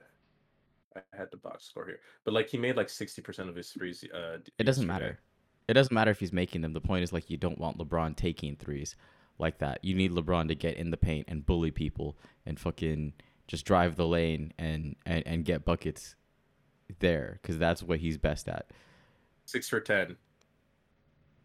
I 0.96 1.16
had 1.16 1.30
the 1.30 1.38
box 1.38 1.64
score 1.64 1.86
here, 1.86 2.00
but 2.24 2.34
like 2.34 2.48
he 2.48 2.58
made 2.58 2.76
like 2.76 2.88
sixty 2.88 3.22
percent 3.22 3.48
of 3.48 3.56
his 3.56 3.70
threes. 3.70 4.04
Uh, 4.14 4.38
it 4.58 4.64
doesn't 4.64 4.86
yesterday. 4.86 5.06
matter. 5.06 5.20
It 5.66 5.74
doesn't 5.74 5.94
matter 5.94 6.10
if 6.10 6.20
he's 6.20 6.32
making 6.32 6.60
them. 6.60 6.74
The 6.74 6.80
point 6.80 7.04
is 7.04 7.12
like 7.12 7.30
you 7.30 7.38
don't 7.38 7.58
want 7.58 7.78
LeBron 7.78 8.16
taking 8.16 8.56
threes 8.56 8.96
like 9.38 9.58
that. 9.58 9.82
You 9.82 9.94
need 9.94 10.12
LeBron 10.12 10.48
to 10.48 10.54
get 10.54 10.76
in 10.76 10.90
the 10.90 10.96
paint 10.96 11.26
and 11.28 11.44
bully 11.44 11.70
people 11.70 12.18
and 12.44 12.60
fucking 12.60 13.14
just 13.46 13.64
drive 13.64 13.96
the 13.96 14.06
lane 14.06 14.52
and 14.58 14.96
and, 15.06 15.26
and 15.26 15.44
get 15.44 15.64
buckets 15.64 16.16
there 17.00 17.38
because 17.42 17.58
that's 17.58 17.82
what 17.82 17.98
he's 18.00 18.18
best 18.18 18.48
at. 18.48 18.70
Six 19.46 19.68
for 19.68 19.80
ten. 19.80 20.16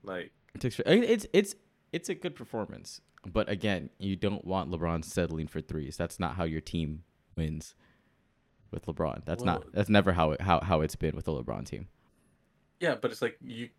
Like 0.03 0.31
It 0.55 0.61
takes- 0.61 0.79
It's 0.85 1.25
it's 1.33 1.55
it's 1.91 2.09
a 2.09 2.15
good 2.15 2.35
performance, 2.35 3.01
but 3.25 3.49
again, 3.49 3.89
you 3.97 4.15
don't 4.15 4.45
want 4.45 4.69
LeBron 4.71 5.03
settling 5.03 5.47
for 5.47 5.59
threes. 5.61 5.97
That's 5.97 6.19
not 6.19 6.35
how 6.35 6.43
your 6.45 6.61
team 6.61 7.03
wins 7.35 7.75
with 8.71 8.85
LeBron. 8.85 9.25
That's 9.25 9.43
Well- 9.43 9.55
not. 9.59 9.71
That's 9.73 9.89
never 9.89 10.13
how 10.13 10.31
it 10.31 10.41
how 10.41 10.61
how 10.61 10.81
it's 10.81 10.95
been 10.95 11.15
with 11.15 11.25
the 11.25 11.31
LeBron 11.33 11.65
team. 11.65 11.87
yeah, 12.79 12.95
but 12.95 13.11
it's 13.11 13.21
like 13.21 13.37
you. 13.41 13.69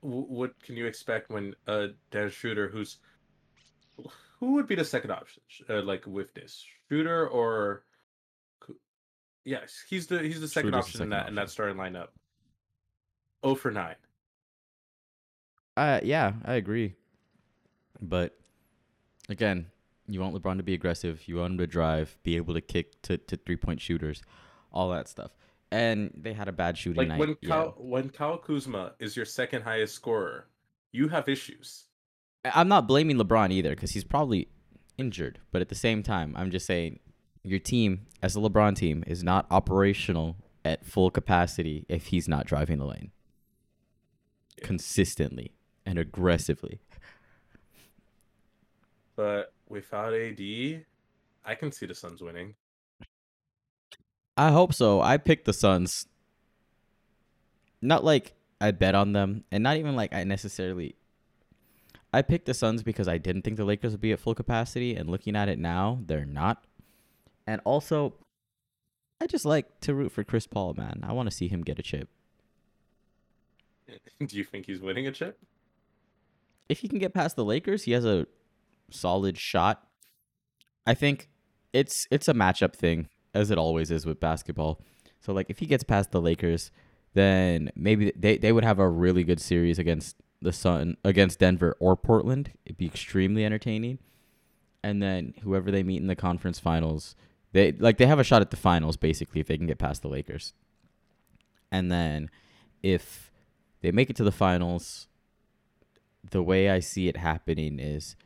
What 0.00 0.60
can 0.62 0.76
you 0.76 0.86
expect 0.86 1.28
when 1.30 1.54
uh 1.66 1.88
Dennis 2.10 2.32
Schroeder, 2.34 2.68
who's 2.68 2.98
who 4.38 4.52
would 4.52 4.66
be 4.68 4.76
the 4.76 4.84
second 4.84 5.10
option? 5.10 5.42
Uh, 5.68 5.82
like 5.82 6.06
with 6.06 6.32
this 6.34 6.64
shooter 6.88 7.26
or 7.28 7.82
yes, 9.48 9.84
he's 9.88 10.06
the 10.06 10.20
he's 10.22 10.40
the 10.40 10.48
second 10.48 10.70
Schroeder's 10.70 10.86
the 10.86 10.88
option 10.88 11.02
in 11.02 11.10
second 11.10 11.10
that 11.10 11.28
in 11.28 11.34
that 11.36 11.50
starting 11.50 11.76
lineup. 11.76 12.08
Oh 13.42 13.54
for 13.54 13.70
nine. 13.70 13.96
Uh, 15.76 16.00
yeah, 16.02 16.32
I 16.44 16.54
agree. 16.54 16.94
But 18.00 18.36
again, 19.28 19.66
you 20.08 20.20
want 20.20 20.34
LeBron 20.34 20.56
to 20.56 20.62
be 20.62 20.74
aggressive. 20.74 21.26
You 21.26 21.36
want 21.36 21.52
him 21.52 21.58
to 21.58 21.66
drive, 21.66 22.16
be 22.22 22.36
able 22.36 22.54
to 22.54 22.60
kick 22.60 23.00
to, 23.02 23.16
to 23.16 23.36
three 23.36 23.56
point 23.56 23.80
shooters, 23.80 24.22
all 24.72 24.90
that 24.90 25.08
stuff. 25.08 25.30
And 25.70 26.10
they 26.16 26.32
had 26.32 26.48
a 26.48 26.52
bad 26.52 26.78
shooting 26.78 26.98
Like 26.98 27.08
night. 27.08 27.18
when 27.18 27.36
yeah. 27.40 27.48
Kyle 27.48 27.74
when 27.78 28.08
Kyle 28.10 28.38
Kuzma 28.38 28.94
is 28.98 29.16
your 29.16 29.26
second 29.26 29.62
highest 29.62 29.94
scorer, 29.94 30.46
you 30.92 31.08
have 31.08 31.28
issues. 31.28 31.84
I'm 32.44 32.68
not 32.68 32.88
blaming 32.88 33.16
LeBron 33.16 33.52
either 33.52 33.70
because 33.70 33.92
he's 33.92 34.04
probably 34.04 34.48
injured. 34.96 35.38
But 35.52 35.60
at 35.60 35.68
the 35.68 35.74
same 35.74 36.02
time, 36.02 36.34
I'm 36.36 36.50
just 36.50 36.66
saying 36.66 37.00
your 37.50 37.58
team, 37.60 38.06
as 38.22 38.36
a 38.36 38.40
LeBron 38.40 38.76
team, 38.76 39.04
is 39.06 39.22
not 39.22 39.46
operational 39.50 40.36
at 40.64 40.84
full 40.84 41.10
capacity 41.10 41.86
if 41.88 42.06
he's 42.06 42.28
not 42.28 42.46
driving 42.46 42.78
the 42.78 42.84
lane 42.86 43.10
Yeah. 44.58 44.66
consistently 44.66 45.52
and 45.86 45.98
aggressively. 45.98 46.80
But 49.16 49.52
without 49.68 50.14
AD, 50.14 50.84
I 51.44 51.54
can 51.54 51.72
see 51.72 51.86
the 51.86 51.94
Suns 51.94 52.20
winning. 52.20 52.54
I 54.36 54.50
hope 54.52 54.72
so. 54.72 55.00
I 55.00 55.16
picked 55.16 55.46
the 55.46 55.52
Suns. 55.52 56.06
Not 57.82 58.04
like 58.04 58.34
I 58.60 58.70
bet 58.70 58.94
on 58.94 59.12
them, 59.12 59.44
and 59.50 59.62
not 59.62 59.76
even 59.76 59.96
like 59.96 60.12
I 60.12 60.24
necessarily. 60.24 60.94
I 62.12 62.22
picked 62.22 62.46
the 62.46 62.54
Suns 62.54 62.82
because 62.82 63.08
I 63.08 63.18
didn't 63.18 63.42
think 63.42 63.56
the 63.56 63.64
Lakers 63.64 63.92
would 63.92 64.00
be 64.00 64.12
at 64.12 64.20
full 64.20 64.34
capacity, 64.34 64.94
and 64.94 65.10
looking 65.10 65.34
at 65.36 65.48
it 65.48 65.58
now, 65.58 66.00
they're 66.06 66.24
not. 66.24 66.64
And 67.48 67.62
also, 67.64 68.12
I 69.22 69.26
just 69.26 69.46
like 69.46 69.80
to 69.80 69.94
root 69.94 70.12
for 70.12 70.22
Chris 70.22 70.46
Paul, 70.46 70.74
man. 70.74 71.00
I 71.02 71.14
want 71.14 71.30
to 71.30 71.34
see 71.34 71.48
him 71.48 71.62
get 71.62 71.78
a 71.78 71.82
chip. 71.82 72.10
Do 73.88 74.36
you 74.36 74.44
think 74.44 74.66
he's 74.66 74.82
winning 74.82 75.06
a 75.06 75.12
chip? 75.12 75.38
If 76.68 76.80
he 76.80 76.88
can 76.88 76.98
get 76.98 77.14
past 77.14 77.36
the 77.36 77.46
Lakers, 77.46 77.84
he 77.84 77.92
has 77.92 78.04
a 78.04 78.26
solid 78.90 79.38
shot. 79.38 79.82
I 80.86 80.92
think 80.92 81.30
it's 81.72 82.06
it's 82.10 82.28
a 82.28 82.34
matchup 82.34 82.76
thing, 82.76 83.08
as 83.32 83.50
it 83.50 83.56
always 83.56 83.90
is 83.90 84.04
with 84.04 84.20
basketball. 84.20 84.82
So 85.18 85.32
like 85.32 85.46
if 85.48 85.58
he 85.58 85.64
gets 85.64 85.84
past 85.84 86.10
the 86.10 86.20
Lakers, 86.20 86.70
then 87.14 87.70
maybe 87.74 88.12
they, 88.14 88.36
they 88.36 88.52
would 88.52 88.64
have 88.64 88.78
a 88.78 88.90
really 88.90 89.24
good 89.24 89.40
series 89.40 89.78
against 89.78 90.16
the 90.42 90.52
Sun 90.52 90.98
against 91.02 91.38
Denver 91.38 91.74
or 91.80 91.96
Portland. 91.96 92.52
It'd 92.66 92.76
be 92.76 92.84
extremely 92.84 93.46
entertaining. 93.46 94.00
And 94.84 95.02
then 95.02 95.32
whoever 95.42 95.70
they 95.70 95.82
meet 95.82 96.02
in 96.02 96.08
the 96.08 96.14
conference 96.14 96.58
finals, 96.58 97.16
they 97.52 97.72
like 97.72 97.98
they 97.98 98.06
have 98.06 98.18
a 98.18 98.24
shot 98.24 98.42
at 98.42 98.50
the 98.50 98.56
finals 98.56 98.96
basically 98.96 99.40
if 99.40 99.46
they 99.46 99.56
can 99.56 99.66
get 99.66 99.78
past 99.78 100.02
the 100.02 100.08
Lakers. 100.08 100.52
And 101.70 101.90
then 101.90 102.30
if 102.82 103.30
they 103.80 103.90
make 103.90 104.10
it 104.10 104.16
to 104.16 104.24
the 104.24 104.32
finals, 104.32 105.08
the 106.30 106.42
way 106.42 106.70
I 106.70 106.80
see 106.80 107.08
it 107.08 107.16
happening 107.16 107.78
is 107.78 108.16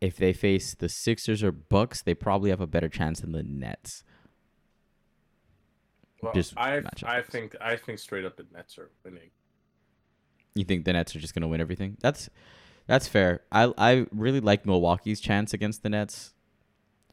if 0.00 0.16
they 0.16 0.32
face 0.32 0.74
the 0.74 0.88
Sixers 0.88 1.42
or 1.42 1.52
Bucks, 1.52 2.02
they 2.02 2.14
probably 2.14 2.50
have 2.50 2.60
a 2.60 2.66
better 2.66 2.88
chance 2.88 3.20
than 3.20 3.32
the 3.32 3.42
Nets. 3.42 4.04
Well, 6.22 6.32
I 6.56 6.82
I 7.04 7.22
think 7.22 7.54
I 7.60 7.76
think 7.76 7.98
straight 7.98 8.24
up 8.24 8.36
the 8.36 8.46
Nets 8.52 8.78
are 8.78 8.90
winning. 9.04 9.30
You 10.54 10.64
think 10.64 10.84
the 10.84 10.92
Nets 10.92 11.14
are 11.14 11.20
just 11.20 11.34
gonna 11.34 11.48
win 11.48 11.60
everything? 11.60 11.96
That's 12.00 12.30
that's 12.86 13.06
fair. 13.06 13.42
I 13.52 13.72
I 13.76 14.06
really 14.12 14.40
like 14.40 14.64
Milwaukee's 14.64 15.20
chance 15.20 15.52
against 15.52 15.82
the 15.82 15.90
Nets. 15.90 16.32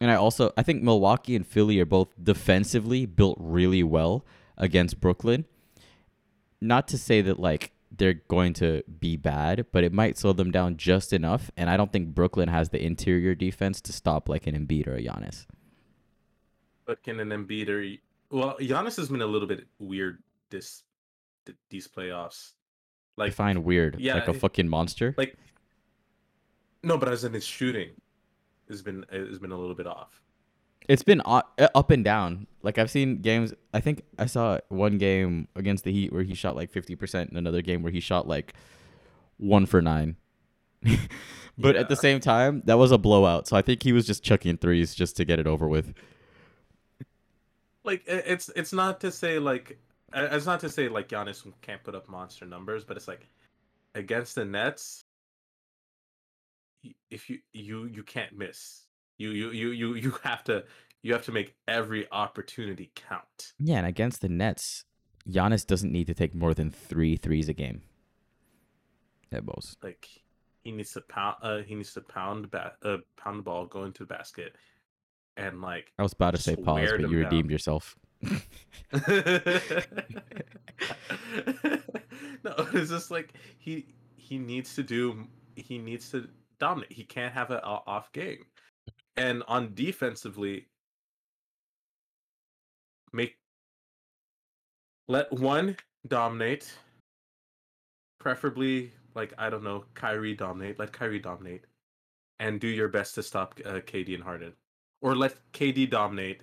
And 0.03 0.11
I 0.11 0.15
also 0.15 0.51
I 0.57 0.63
think 0.63 0.83
Milwaukee 0.83 1.33
and 1.33 1.47
Philly 1.47 1.79
are 1.79 1.85
both 1.85 2.09
defensively 2.21 3.05
built 3.05 3.37
really 3.39 3.83
well 3.83 4.25
against 4.57 4.99
Brooklyn. 4.99 5.45
Not 6.59 6.89
to 6.89 6.97
say 6.97 7.21
that 7.21 7.39
like 7.39 7.71
they're 7.89 8.15
going 8.27 8.51
to 8.55 8.83
be 8.99 9.15
bad, 9.15 9.65
but 9.71 9.85
it 9.85 9.93
might 9.93 10.17
slow 10.17 10.33
them 10.33 10.51
down 10.51 10.75
just 10.75 11.13
enough. 11.13 11.49
And 11.55 11.69
I 11.69 11.77
don't 11.77 11.89
think 11.93 12.09
Brooklyn 12.09 12.49
has 12.49 12.67
the 12.67 12.83
interior 12.83 13.33
defense 13.33 13.79
to 13.79 13.93
stop 13.93 14.27
like 14.27 14.45
an 14.45 14.55
Embiid 14.57 14.87
or 14.87 14.95
a 14.95 15.01
Giannis. 15.01 15.45
But 16.85 17.01
can 17.01 17.21
an 17.21 17.29
Embiid 17.29 17.69
or 17.69 17.97
well, 18.29 18.57
Giannis 18.59 18.97
has 18.97 19.07
been 19.07 19.21
a 19.21 19.25
little 19.25 19.47
bit 19.47 19.65
weird 19.79 20.21
this 20.49 20.83
th- 21.45 21.57
these 21.69 21.87
playoffs. 21.87 22.51
I 23.17 23.21
Like 23.21 23.33
find 23.33 23.63
weird, 23.63 24.01
yeah, 24.01 24.15
like 24.15 24.27
a 24.27 24.31
it- 24.31 24.41
fucking 24.41 24.67
monster. 24.67 25.15
like 25.17 25.37
no, 26.83 26.97
but 26.97 27.07
as 27.07 27.23
in 27.23 27.31
his 27.31 27.45
shooting 27.45 27.91
has 28.73 28.81
been 28.81 29.05
has 29.11 29.39
been 29.39 29.51
a 29.51 29.57
little 29.57 29.75
bit 29.75 29.87
off. 29.87 30.21
It's 30.87 31.03
been 31.03 31.21
uh, 31.21 31.43
up 31.75 31.91
and 31.91 32.03
down. 32.03 32.47
Like 32.61 32.77
I've 32.77 32.91
seen 32.91 33.21
games. 33.21 33.53
I 33.73 33.79
think 33.79 34.03
I 34.19 34.25
saw 34.25 34.59
one 34.67 34.97
game 34.97 35.47
against 35.55 35.85
the 35.85 35.91
Heat 35.91 36.11
where 36.11 36.23
he 36.23 36.33
shot 36.33 36.55
like 36.55 36.71
fifty 36.71 36.95
percent, 36.95 37.29
and 37.29 37.37
another 37.37 37.61
game 37.61 37.83
where 37.83 37.91
he 37.91 37.99
shot 37.99 38.27
like 38.27 38.53
one 39.37 39.65
for 39.65 39.81
nine. 39.81 40.17
but 41.57 41.75
at 41.75 41.87
the 41.87 41.95
same 41.95 42.19
time, 42.19 42.61
that 42.65 42.77
was 42.77 42.91
a 42.91 42.97
blowout. 42.97 43.47
So 43.47 43.55
I 43.55 43.61
think 43.61 43.83
he 43.83 43.93
was 43.93 44.05
just 44.05 44.23
chucking 44.23 44.57
threes 44.57 44.93
just 44.93 45.15
to 45.17 45.25
get 45.25 45.39
it 45.39 45.47
over 45.47 45.67
with. 45.67 45.93
Like 47.83 48.03
it's 48.07 48.49
it's 48.55 48.73
not 48.73 48.99
to 49.01 49.11
say 49.11 49.39
like 49.39 49.77
it's 50.13 50.45
not 50.45 50.59
to 50.61 50.69
say 50.69 50.89
like 50.89 51.09
Giannis 51.09 51.45
can't 51.61 51.83
put 51.83 51.95
up 51.95 52.09
monster 52.09 52.45
numbers, 52.45 52.83
but 52.83 52.97
it's 52.97 53.07
like 53.07 53.27
against 53.95 54.35
the 54.35 54.45
Nets, 54.45 55.05
if 57.09 57.29
you 57.29 57.39
you 57.53 57.85
you 57.85 58.03
can't 58.03 58.37
miss. 58.37 58.83
You 59.17 59.29
you 59.29 59.51
you 59.51 59.69
you 59.69 59.95
you 59.95 60.11
have 60.23 60.43
to 60.45 60.63
you 61.01 61.13
have 61.13 61.25
to 61.25 61.31
make 61.31 61.55
every 61.67 62.07
opportunity 62.11 62.91
count. 62.95 63.53
Yeah, 63.59 63.77
and 63.77 63.87
against 63.87 64.21
the 64.21 64.29
Nets, 64.29 64.85
Giannis 65.29 65.65
doesn't 65.65 65.91
need 65.91 66.07
to 66.07 66.13
take 66.13 66.33
more 66.33 66.53
than 66.53 66.71
three 66.71 67.15
threes 67.15 67.49
a 67.49 67.53
game. 67.53 67.81
At 69.31 69.45
most. 69.45 69.77
Like 69.83 70.07
he 70.63 70.71
needs 70.71 70.93
to 70.93 71.01
pound 71.01 71.35
uh 71.41 71.57
he 71.59 71.75
needs 71.75 71.93
to 71.93 72.01
pound 72.01 72.51
ba- 72.51 72.73
uh 72.83 72.97
pound 73.17 73.39
the 73.39 73.43
ball, 73.43 73.65
go 73.65 73.83
into 73.83 74.03
the 74.03 74.13
basket, 74.13 74.55
and 75.37 75.61
like 75.61 75.91
I 75.97 76.03
was 76.03 76.13
about 76.13 76.35
to 76.35 76.41
say 76.41 76.55
pause, 76.55 76.91
but 76.91 77.09
you 77.09 77.21
down. 77.21 77.31
redeemed 77.31 77.51
yourself. 77.51 77.95
no, 82.43 82.53
it's 82.73 82.89
just 82.89 83.11
like 83.11 83.33
he 83.57 83.85
he 84.15 84.37
needs 84.37 84.75
to 84.75 84.83
do 84.83 85.27
he 85.55 85.77
needs 85.77 86.09
to 86.11 86.27
dominate. 86.59 86.91
He 86.91 87.03
can't 87.03 87.33
have 87.33 87.51
an 87.51 87.59
off 87.63 88.11
game. 88.11 88.45
And 89.15 89.43
on 89.47 89.73
defensively, 89.73 90.67
make 93.11 93.35
let 95.07 95.31
one 95.31 95.77
dominate, 96.07 96.71
preferably 98.19 98.91
like 99.15 99.33
I 99.37 99.49
don't 99.49 99.63
know, 99.63 99.85
Kyrie 99.93 100.35
dominate. 100.35 100.79
Let 100.79 100.91
Kyrie 100.91 101.19
dominate, 101.19 101.65
and 102.39 102.59
do 102.59 102.67
your 102.67 102.87
best 102.87 103.15
to 103.15 103.23
stop 103.23 103.59
uh, 103.65 103.73
KD 103.73 104.15
and 104.15 104.23
Harden, 104.23 104.53
or 105.01 105.15
let 105.15 105.35
KD 105.53 105.89
dominate, 105.89 106.41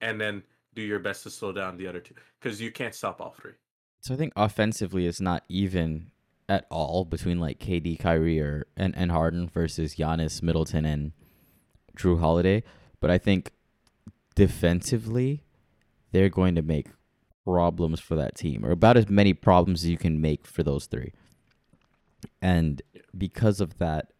and 0.00 0.20
then 0.20 0.42
do 0.74 0.82
your 0.82 0.98
best 0.98 1.22
to 1.22 1.30
slow 1.30 1.52
down 1.52 1.76
the 1.76 1.86
other 1.86 2.00
two 2.00 2.14
because 2.40 2.60
you 2.60 2.70
can't 2.70 2.94
stop 2.94 3.20
all 3.20 3.34
three. 3.40 3.52
So 4.00 4.14
I 4.14 4.16
think 4.16 4.32
offensively 4.36 5.06
it's 5.06 5.20
not 5.20 5.44
even 5.48 6.10
at 6.48 6.66
all 6.70 7.04
between 7.04 7.38
like 7.38 7.58
KD, 7.58 7.98
Kyrie, 7.98 8.40
or 8.40 8.66
and, 8.76 8.96
and 8.96 9.10
Harden 9.10 9.48
versus 9.48 9.96
Giannis, 9.96 10.42
Middleton, 10.42 10.84
and 10.84 11.12
Jrue 11.96 12.20
Holiday, 12.20 12.62
but 13.00 13.10
I 13.10 13.18
think 13.18 13.52
defensively, 14.34 15.42
they're 16.12 16.28
going 16.28 16.54
to 16.54 16.62
make 16.62 16.88
problems 17.44 18.00
for 18.00 18.14
that 18.14 18.34
team, 18.34 18.64
or 18.64 18.70
about 18.70 18.96
as 18.96 19.08
many 19.08 19.34
problems 19.34 19.82
as 19.82 19.90
you 19.90 19.98
can 19.98 20.20
make 20.20 20.46
for 20.46 20.62
those 20.62 20.86
three. 20.86 21.12
And 22.40 22.82
because 23.16 23.60
of 23.60 23.78
that, 23.78 24.12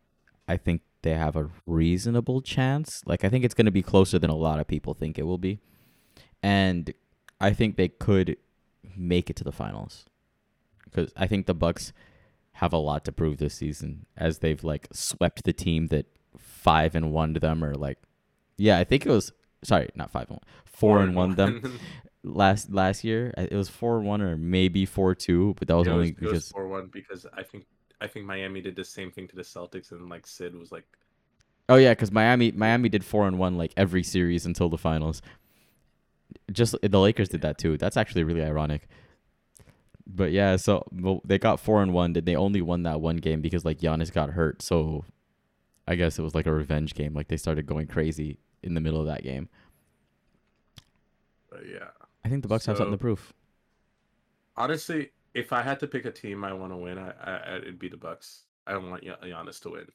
I 0.47 0.57
think 0.57 0.83
they 1.03 1.15
have 1.15 1.37
a 1.37 1.51
reasonable 1.67 2.41
chance. 2.41 3.03
Like 3.07 3.25
I 3.25 3.29
think 3.29 3.45
it's 3.45 3.55
going 3.55 3.67
to 3.67 3.73
be 3.73 3.83
closer 3.83 4.19
than 4.19 4.31
a 4.31 4.37
lot 4.37 4.61
of 4.61 4.67
people 4.67 4.95
think 4.95 5.19
it 5.19 5.25
will 5.25 5.39
be. 5.39 5.61
And 6.43 6.93
I 7.41 7.53
think 7.53 7.77
they 7.77 7.89
could 7.89 8.37
make 8.97 9.31
it 9.31 9.37
to 9.37 9.45
the 9.45 9.53
finals. 9.53 10.07
Cuz 10.93 11.13
I 11.17 11.27
think 11.27 11.47
the 11.47 11.55
Bucks 11.55 11.93
have 12.59 12.73
a 12.73 12.77
lot 12.79 13.05
to 13.05 13.13
prove 13.13 13.39
this 13.39 13.55
season 13.55 14.07
as 14.17 14.39
they've 14.41 14.65
like 14.65 14.89
swept 14.93 15.45
the 15.45 15.53
team 15.53 15.87
that 15.89 16.07
5 16.37 16.95
and 16.97 17.13
1 17.13 17.35
to 17.35 17.41
them 17.41 17.63
or 17.65 17.75
like 17.75 17.99
yeah, 18.57 18.79
I 18.79 18.85
think 18.85 19.07
it 19.07 19.11
was 19.11 19.33
sorry, 19.63 19.89
not 19.95 20.11
5 20.11 20.23
and 20.31 20.31
1. 20.31 20.41
4 20.67 21.03
and 21.03 21.15
1 21.15 21.35
them 21.37 21.81
last 22.25 22.71
last 22.73 23.05
year. 23.05 23.33
It 23.37 23.53
was 23.53 23.69
4 23.69 24.01
1 24.01 24.23
or 24.23 24.37
maybe 24.37 24.85
4 24.87 25.15
2, 25.15 25.55
but 25.59 25.69
that 25.69 25.77
was 25.77 25.87
Yeah, 25.87 25.93
only 25.93 26.17
it 26.21 26.27
was 26.29 26.43
because 26.43 26.49
four 26.51 26.69
one 26.69 26.89
because 26.93 27.27
I 27.33 27.43
think 27.43 27.67
I 28.01 28.07
think 28.09 28.27
Miami 28.27 28.61
did 28.61 28.77
the 28.77 28.85
same 28.85 29.11
thing 29.11 29.29
to 29.29 29.37
the 29.37 29.43
Celtics 29.43 29.93
and 29.93 30.09
like 30.09 30.27
Sid 30.27 30.55
was 30.55 30.73
like 30.73 30.87
Oh 31.69 31.77
yeah, 31.77 31.93
because 31.93 32.11
Miami 32.11 32.53
Miami 32.53 32.89
did 32.89 33.05
four 33.05 33.27
and 33.27 33.39
one 33.39 33.57
like 33.59 33.73
every 33.77 34.03
series 34.03 34.47
until 34.47 34.69
the 34.69 34.79
finals. 34.79 35.21
Just 36.51 36.75
the 36.83 37.01
Lakers 37.01 37.29
did 37.29 37.43
that 37.43 37.59
too. 37.59 37.77
That's 37.77 37.97
actually 37.97 38.25
really 38.25 38.43
ironic. 38.43 38.89
But 40.09 40.33
yeah, 40.33 40.57
so 40.57 40.87
well, 40.91 41.21
they 41.25 41.39
got 41.39 41.61
four 41.61 41.83
and 41.83 41.93
one. 41.93 42.15
Did 42.15 42.25
they 42.25 42.35
only 42.35 42.63
won 42.63 42.83
that 42.85 43.01
one 43.01 43.19
game 43.19 43.41
because 43.43 43.65
like 43.65 43.79
Giannis 43.79 44.13
got 44.13 44.31
hurt? 44.31 44.63
So 44.63 45.05
I 45.87 45.95
guess 45.97 46.19
it 46.19 46.23
was 46.23 46.35
like 46.35 46.47
a 46.47 46.53
revenge 46.53 46.95
game. 46.95 47.15
Like 47.15 47.29
they 47.29 47.37
started 47.37 47.67
going 47.67 47.87
crazy 47.87 48.39
in 48.63 48.75
the 48.75 48.81
middle 48.81 49.01
of 49.01 49.07
that 49.07 49.23
game. 49.23 49.49
uh, 51.53 51.59
yeah. 51.71 51.89
I 52.25 52.29
think 52.29 52.43
the 52.43 52.49
Bucks 52.49 52.67
have 52.67 52.77
something 52.77 52.93
to 52.93 52.99
prove. 52.99 53.33
Honestly, 54.57 55.11
if 55.35 55.53
I 55.53 55.63
had 55.63 55.79
to 55.81 55.87
pick 55.87 56.05
a 56.05 56.11
team 56.11 56.43
I 56.43 56.53
want 56.53 56.73
to 56.73 56.77
win, 56.77 56.99
I, 56.99 57.13
I 57.23 57.57
it'd 57.59 57.79
be 57.79 57.89
the 57.89 57.97
Bucks. 57.97 58.43
I 58.67 58.73
don't 58.73 58.91
want 58.91 59.05
Gian- 59.05 59.17
Giannis 59.23 59.61
to 59.63 59.71
win. 59.71 59.87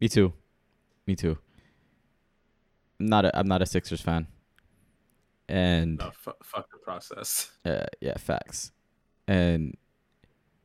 Me 0.00 0.08
too. 0.08 0.32
Me 1.06 1.14
too. 1.14 1.38
I'm 3.00 3.06
not 3.06 3.24
a 3.24 3.38
I'm 3.38 3.46
not 3.46 3.62
a 3.62 3.66
Sixers 3.66 4.00
fan. 4.00 4.26
And 5.48 5.98
No, 5.98 6.10
fu- 6.10 6.32
fuck 6.42 6.70
the 6.70 6.78
process. 6.78 7.50
Uh, 7.64 7.86
yeah, 8.00 8.16
facts. 8.18 8.72
And 9.28 9.76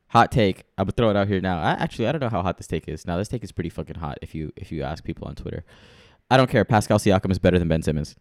hot 0.08 0.32
take, 0.32 0.64
I 0.78 0.84
would 0.84 0.96
throw 0.96 1.10
it 1.10 1.16
out 1.16 1.28
here 1.28 1.42
now. 1.42 1.60
I 1.60 1.72
actually 1.72 2.08
I 2.08 2.12
don't 2.14 2.22
know 2.22 2.30
how 2.30 2.42
hot 2.42 2.58
this 2.58 2.66
take 2.68 2.88
is. 2.88 3.06
Now 3.06 3.18
this 3.18 3.28
take 3.28 3.44
is 3.44 3.52
pretty 3.52 3.70
fucking 3.70 3.96
hot 3.98 4.18
if 4.22 4.34
you 4.34 4.52
if 4.56 4.72
you 4.72 4.82
ask 4.84 5.04
people 5.04 5.28
on 5.28 5.36
Twitter. 5.36 5.64
I 6.32 6.38
don't 6.38 6.50
care. 6.50 6.64
Pascal 6.66 6.98
Siakam 6.98 7.30
is 7.32 7.38
better 7.40 7.60
than 7.60 7.68
Ben 7.68 7.82
Simmons. 7.84 8.16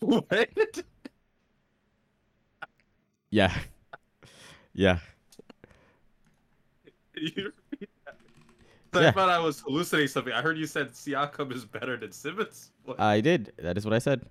what? 0.00 0.48
Yeah. 3.30 3.52
Yeah. 4.72 4.98
You 7.14 7.50
repeat 7.70 7.88
that? 8.04 8.14
I 8.94 9.00
Yeah. 9.02 9.10
thought 9.10 9.28
I 9.30 9.38
was 9.38 9.60
hallucinating 9.60 10.08
something. 10.08 10.32
I 10.32 10.40
heard 10.42 10.56
you 10.56 10.66
said 10.66 10.90
Siakam 10.92 11.52
is 11.52 11.64
better 11.64 11.96
than 11.96 12.12
Simmons. 12.12 12.70
What? 12.84 13.00
I 13.00 13.20
did. 13.20 13.52
That 13.58 13.76
is 13.76 13.84
what 13.84 13.92
I 13.94 13.98
said. 13.98 14.24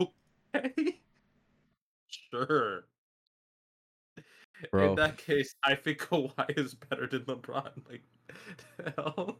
okay. 0.54 1.00
Sure. 2.34 2.84
Bro. 4.70 4.90
In 4.90 4.94
that 4.96 5.18
case, 5.18 5.54
I 5.64 5.74
think 5.74 5.98
Kawhi 6.08 6.58
is 6.58 6.74
better 6.74 7.06
than 7.06 7.22
LeBron. 7.22 7.70
Like, 7.88 8.02
hell. 8.96 9.38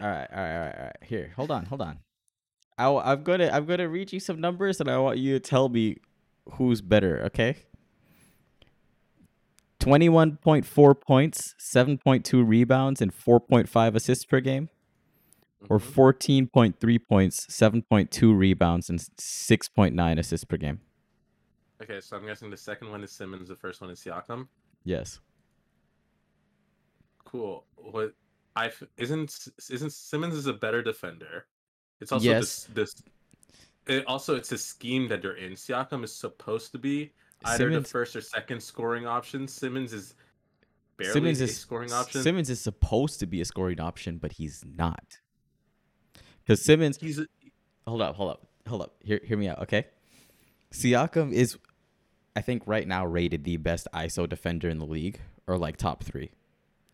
All 0.00 0.08
right, 0.08 0.28
all 0.32 0.38
right, 0.42 0.54
all 0.54 0.60
right, 0.60 0.74
all 0.76 0.84
right. 0.84 0.96
Here, 1.02 1.32
hold 1.36 1.50
on, 1.50 1.64
hold 1.66 1.80
on. 1.80 1.98
I'm 2.78 3.24
gonna 3.24 3.50
I'm 3.52 3.66
gonna 3.66 3.88
read 3.88 4.12
you 4.12 4.20
some 4.20 4.40
numbers 4.40 4.80
and 4.80 4.88
I 4.88 4.98
want 4.98 5.18
you 5.18 5.34
to 5.34 5.40
tell 5.40 5.68
me 5.68 5.96
who's 6.52 6.80
better. 6.80 7.22
Okay. 7.26 7.56
Twenty-one 9.80 10.36
point 10.36 10.64
four 10.64 10.94
points, 10.94 11.54
seven 11.58 11.98
point 11.98 12.24
two 12.24 12.44
rebounds, 12.44 13.00
and 13.00 13.12
four 13.12 13.40
point 13.40 13.68
five 13.68 13.96
assists 13.96 14.24
per 14.24 14.40
game, 14.40 14.68
or 15.68 15.78
Mhm. 15.78 15.82
fourteen 15.94 16.46
point 16.48 16.78
three 16.80 16.98
points, 16.98 17.52
seven 17.52 17.82
point 17.82 18.10
two 18.10 18.32
rebounds, 18.34 18.88
and 18.90 19.00
six 19.18 19.68
point 19.68 19.94
nine 19.94 20.18
assists 20.18 20.44
per 20.44 20.56
game. 20.56 20.80
Okay, 21.82 22.00
so 22.00 22.16
I'm 22.16 22.26
guessing 22.26 22.50
the 22.50 22.56
second 22.56 22.90
one 22.90 23.02
is 23.04 23.12
Simmons, 23.12 23.48
the 23.48 23.56
first 23.56 23.80
one 23.80 23.90
is 23.90 24.00
Siakam. 24.00 24.48
Yes. 24.84 25.20
Cool. 27.24 27.66
What 27.76 28.14
I 28.56 28.72
isn't 28.96 29.48
isn't 29.70 29.92
Simmons 29.92 30.34
is 30.34 30.46
a 30.46 30.52
better 30.52 30.82
defender. 30.82 31.46
It's 32.00 32.12
also 32.12 32.24
Yes. 32.24 32.64
this 32.64 32.94
this. 32.94 33.02
It 33.86 34.06
also, 34.06 34.34
it's 34.36 34.52
a 34.52 34.58
scheme 34.58 35.08
that 35.08 35.22
you're 35.22 35.36
in. 35.36 35.52
Siakam 35.52 36.04
is 36.04 36.14
supposed 36.14 36.72
to 36.72 36.78
be 36.78 37.12
either 37.44 37.64
Simmons- 37.70 37.84
the 37.86 37.90
first 37.90 38.16
or 38.16 38.20
second 38.20 38.62
scoring 38.62 39.06
option. 39.06 39.48
Simmons 39.48 39.92
is 39.92 40.14
barely 40.96 41.12
Simmons 41.12 41.40
a 41.40 41.44
is 41.44 41.58
scoring 41.58 41.92
option. 41.92 42.22
Simmons 42.22 42.50
is 42.50 42.60
supposed 42.60 43.18
to 43.20 43.26
be 43.26 43.40
a 43.40 43.44
scoring 43.44 43.80
option, 43.80 44.18
but 44.18 44.32
he's 44.32 44.64
not. 44.64 45.20
Because 46.48 46.64
Simmons, 46.64 46.96
He's 46.98 47.18
a, 47.18 47.26
hold 47.86 48.00
up, 48.00 48.16
hold 48.16 48.30
up, 48.30 48.46
hold 48.66 48.80
up. 48.80 48.94
Hear, 49.04 49.20
hear 49.22 49.36
me 49.36 49.48
out, 49.48 49.58
okay? 49.60 49.84
Siakam 50.72 51.30
is, 51.30 51.58
I 52.34 52.40
think, 52.40 52.62
right 52.64 52.88
now 52.88 53.04
rated 53.04 53.44
the 53.44 53.58
best 53.58 53.86
ISO 53.92 54.26
defender 54.26 54.70
in 54.70 54.78
the 54.78 54.86
league, 54.86 55.20
or 55.46 55.58
like 55.58 55.76
top 55.76 56.02
three, 56.02 56.30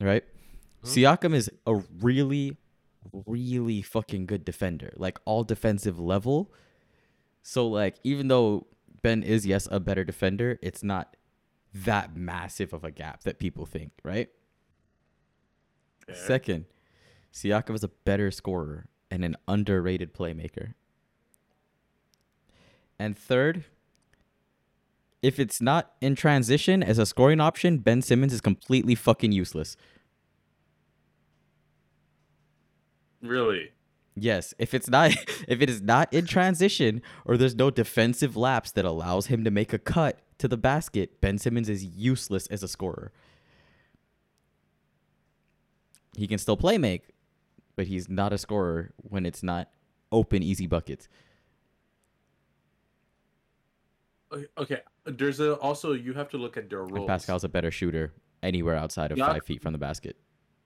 right? 0.00 0.24
Mhm. 0.82 0.88
Siakam 0.88 1.34
is 1.34 1.48
a 1.68 1.76
really, 2.00 2.56
really 3.26 3.80
fucking 3.80 4.26
good 4.26 4.44
defender, 4.44 4.92
like 4.96 5.20
all 5.24 5.44
defensive 5.44 6.00
level. 6.00 6.52
So, 7.44 7.68
like, 7.68 7.94
even 8.02 8.26
though 8.26 8.66
Ben 9.02 9.22
is, 9.22 9.46
yes, 9.46 9.68
a 9.70 9.78
better 9.78 10.02
defender, 10.02 10.58
it's 10.62 10.82
not 10.82 11.16
that 11.72 12.16
massive 12.16 12.72
of 12.72 12.82
a 12.82 12.90
gap 12.90 13.22
that 13.22 13.38
people 13.38 13.66
think, 13.66 13.92
right? 14.02 14.30
fair. 16.06 16.16
Second, 16.16 16.64
Siakam 17.32 17.76
is 17.76 17.84
a 17.84 17.88
better 17.88 18.32
scorer 18.32 18.88
and 19.14 19.24
an 19.24 19.36
underrated 19.46 20.12
playmaker. 20.12 20.74
And 22.98 23.16
third, 23.16 23.64
if 25.22 25.38
it's 25.38 25.60
not 25.60 25.92
in 26.00 26.14
transition 26.16 26.82
as 26.82 26.98
a 26.98 27.06
scoring 27.06 27.40
option, 27.40 27.78
Ben 27.78 28.02
Simmons 28.02 28.32
is 28.32 28.40
completely 28.40 28.94
fucking 28.94 29.32
useless. 29.32 29.76
really. 33.24 33.72
Yes, 34.14 34.54
if 34.58 34.74
it's 34.74 34.88
not 34.88 35.10
if 35.48 35.60
it 35.60 35.70
is 35.70 35.80
not 35.80 36.12
in 36.12 36.26
transition 36.26 37.02
or 37.24 37.36
there's 37.36 37.54
no 37.54 37.70
defensive 37.70 38.36
lapse 38.36 38.70
that 38.72 38.84
allows 38.84 39.26
him 39.26 39.44
to 39.44 39.50
make 39.50 39.72
a 39.72 39.78
cut 39.78 40.18
to 40.38 40.46
the 40.46 40.56
basket, 40.56 41.20
Ben 41.20 41.38
Simmons 41.38 41.68
is 41.68 41.84
useless 41.84 42.46
as 42.48 42.62
a 42.62 42.68
scorer. 42.68 43.12
He 46.16 46.28
can 46.28 46.38
still 46.38 46.56
play 46.56 46.78
make, 46.78 47.13
but 47.76 47.86
he's 47.86 48.08
not 48.08 48.32
a 48.32 48.38
scorer 48.38 48.92
when 48.96 49.26
it's 49.26 49.42
not 49.42 49.70
open 50.12 50.42
easy 50.42 50.66
buckets. 50.66 51.08
Okay, 54.58 54.80
there's 55.04 55.38
a 55.40 55.54
also 55.58 55.92
you 55.92 56.12
have 56.14 56.28
to 56.30 56.36
look 56.38 56.56
at 56.56 56.68
their 56.68 56.82
And 56.82 56.90
roles. 56.96 57.06
Pascal's 57.06 57.44
a 57.44 57.48
better 57.48 57.70
shooter 57.70 58.12
anywhere 58.42 58.74
outside 58.74 59.12
of 59.12 59.18
Yeah. 59.18 59.26
five 59.28 59.44
feet 59.44 59.62
from 59.62 59.72
the 59.72 59.78
basket. 59.78 60.16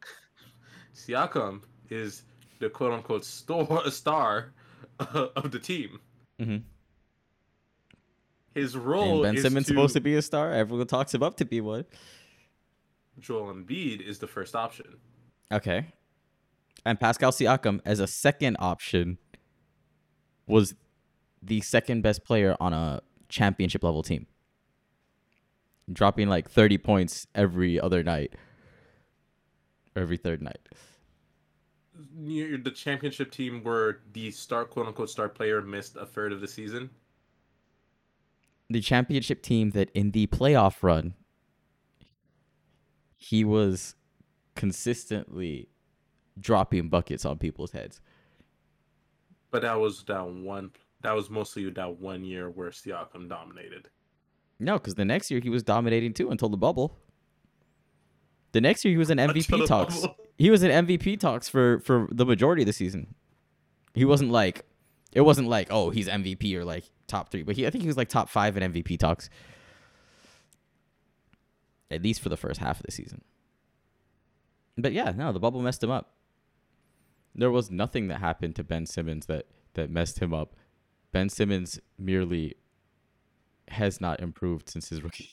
Siakam 0.94 1.62
is 1.90 2.22
the 2.60 2.70
quote 2.70 2.92
unquote 2.92 3.24
star 3.92 4.52
of 5.00 5.50
the 5.50 5.58
team. 5.58 6.00
Mhm. 6.40 6.62
His 8.54 8.76
role 8.76 9.24
And 9.24 9.34
Ben 9.34 9.36
is 9.36 9.42
Simmons 9.42 9.66
to, 9.66 9.72
supposed 9.72 9.94
to 9.94 10.00
be 10.00 10.14
a 10.16 10.22
star. 10.22 10.52
Everyone 10.52 10.86
talks 10.86 11.12
him 11.14 11.22
up 11.22 11.36
to 11.36 11.44
be 11.44 11.60
one. 11.60 11.84
Joel 13.20 13.52
Embiid 13.52 14.00
is 14.00 14.18
the 14.18 14.26
first 14.26 14.56
option. 14.56 14.96
Okay. 15.52 15.86
And 16.84 16.98
Pascal 16.98 17.32
Siakam 17.32 17.80
as 17.84 18.00
a 18.00 18.06
second 18.06 18.56
option 18.58 19.18
was 20.46 20.74
the 21.42 21.60
second 21.60 22.02
best 22.02 22.24
player 22.24 22.56
on 22.60 22.72
a 22.72 23.00
championship 23.28 23.84
level 23.84 24.02
team. 24.02 24.26
Dropping 25.92 26.28
like 26.28 26.50
30 26.50 26.78
points 26.78 27.26
every 27.34 27.80
other 27.80 28.02
night. 28.02 28.34
Every 29.96 30.16
third 30.16 30.42
night. 30.42 30.60
You're 32.16 32.58
the 32.58 32.70
championship 32.70 33.32
team 33.32 33.62
where 33.64 34.00
the 34.12 34.30
star 34.30 34.64
quote 34.64 34.86
unquote 34.86 35.10
star 35.10 35.28
player 35.28 35.60
missed 35.60 35.96
a 35.96 36.06
third 36.06 36.32
of 36.32 36.40
the 36.40 36.48
season. 36.48 36.90
The 38.70 38.80
championship 38.80 39.42
team 39.42 39.70
that 39.70 39.90
in 39.94 40.12
the 40.12 40.26
playoff 40.26 40.82
run 40.82 41.14
he 43.16 43.44
was 43.44 43.96
consistently 44.54 45.68
dropping 46.40 46.88
buckets 46.88 47.24
on 47.24 47.38
people's 47.38 47.72
heads. 47.72 48.00
But 49.50 49.62
that 49.62 49.78
was 49.78 50.04
that 50.04 50.26
one 50.26 50.70
that 51.02 51.12
was 51.14 51.30
mostly 51.30 51.70
that 51.70 52.00
one 52.00 52.24
year 52.24 52.50
where 52.50 52.70
Siakam 52.70 53.28
dominated. 53.28 53.88
No, 54.58 54.74
because 54.74 54.96
the 54.96 55.04
next 55.04 55.30
year 55.30 55.40
he 55.40 55.48
was 55.48 55.62
dominating 55.62 56.12
too 56.12 56.30
until 56.30 56.48
the 56.48 56.56
bubble. 56.56 56.98
The 58.52 58.60
next 58.60 58.84
year 58.84 58.92
he 58.92 58.98
was 58.98 59.10
in 59.10 59.18
MVP 59.18 59.66
talks. 59.66 60.00
bubble. 60.00 60.16
he 60.36 60.50
was 60.50 60.62
in 60.62 60.86
MVP 60.86 61.20
talks 61.20 61.48
for 61.48 61.80
for 61.80 62.08
the 62.10 62.26
majority 62.26 62.62
of 62.62 62.66
the 62.66 62.72
season. 62.72 63.14
He 63.94 64.04
wasn't 64.04 64.30
like 64.30 64.64
it 65.12 65.20
wasn't 65.22 65.48
like 65.48 65.68
oh 65.70 65.90
he's 65.90 66.08
MVP 66.08 66.54
or 66.54 66.64
like 66.64 66.84
top 67.06 67.30
three, 67.30 67.42
but 67.42 67.56
he 67.56 67.66
I 67.66 67.70
think 67.70 67.82
he 67.82 67.88
was 67.88 67.96
like 67.96 68.08
top 68.08 68.28
five 68.28 68.56
in 68.56 68.72
MVP 68.72 68.98
talks. 68.98 69.30
At 71.90 72.02
least 72.02 72.20
for 72.20 72.28
the 72.28 72.36
first 72.36 72.60
half 72.60 72.80
of 72.80 72.86
the 72.86 72.92
season. 72.92 73.22
But 74.76 74.92
yeah, 74.92 75.12
no, 75.16 75.32
the 75.32 75.40
bubble 75.40 75.62
messed 75.62 75.82
him 75.82 75.90
up. 75.90 76.17
There 77.34 77.50
was 77.50 77.70
nothing 77.70 78.08
that 78.08 78.20
happened 78.20 78.56
to 78.56 78.64
Ben 78.64 78.86
Simmons 78.86 79.26
that 79.26 79.46
that 79.74 79.90
messed 79.90 80.18
him 80.20 80.34
up. 80.34 80.54
Ben 81.12 81.28
Simmons 81.28 81.78
merely 81.98 82.56
has 83.68 84.00
not 84.00 84.20
improved 84.20 84.68
since 84.68 84.88
his 84.88 85.02
rookie. 85.02 85.30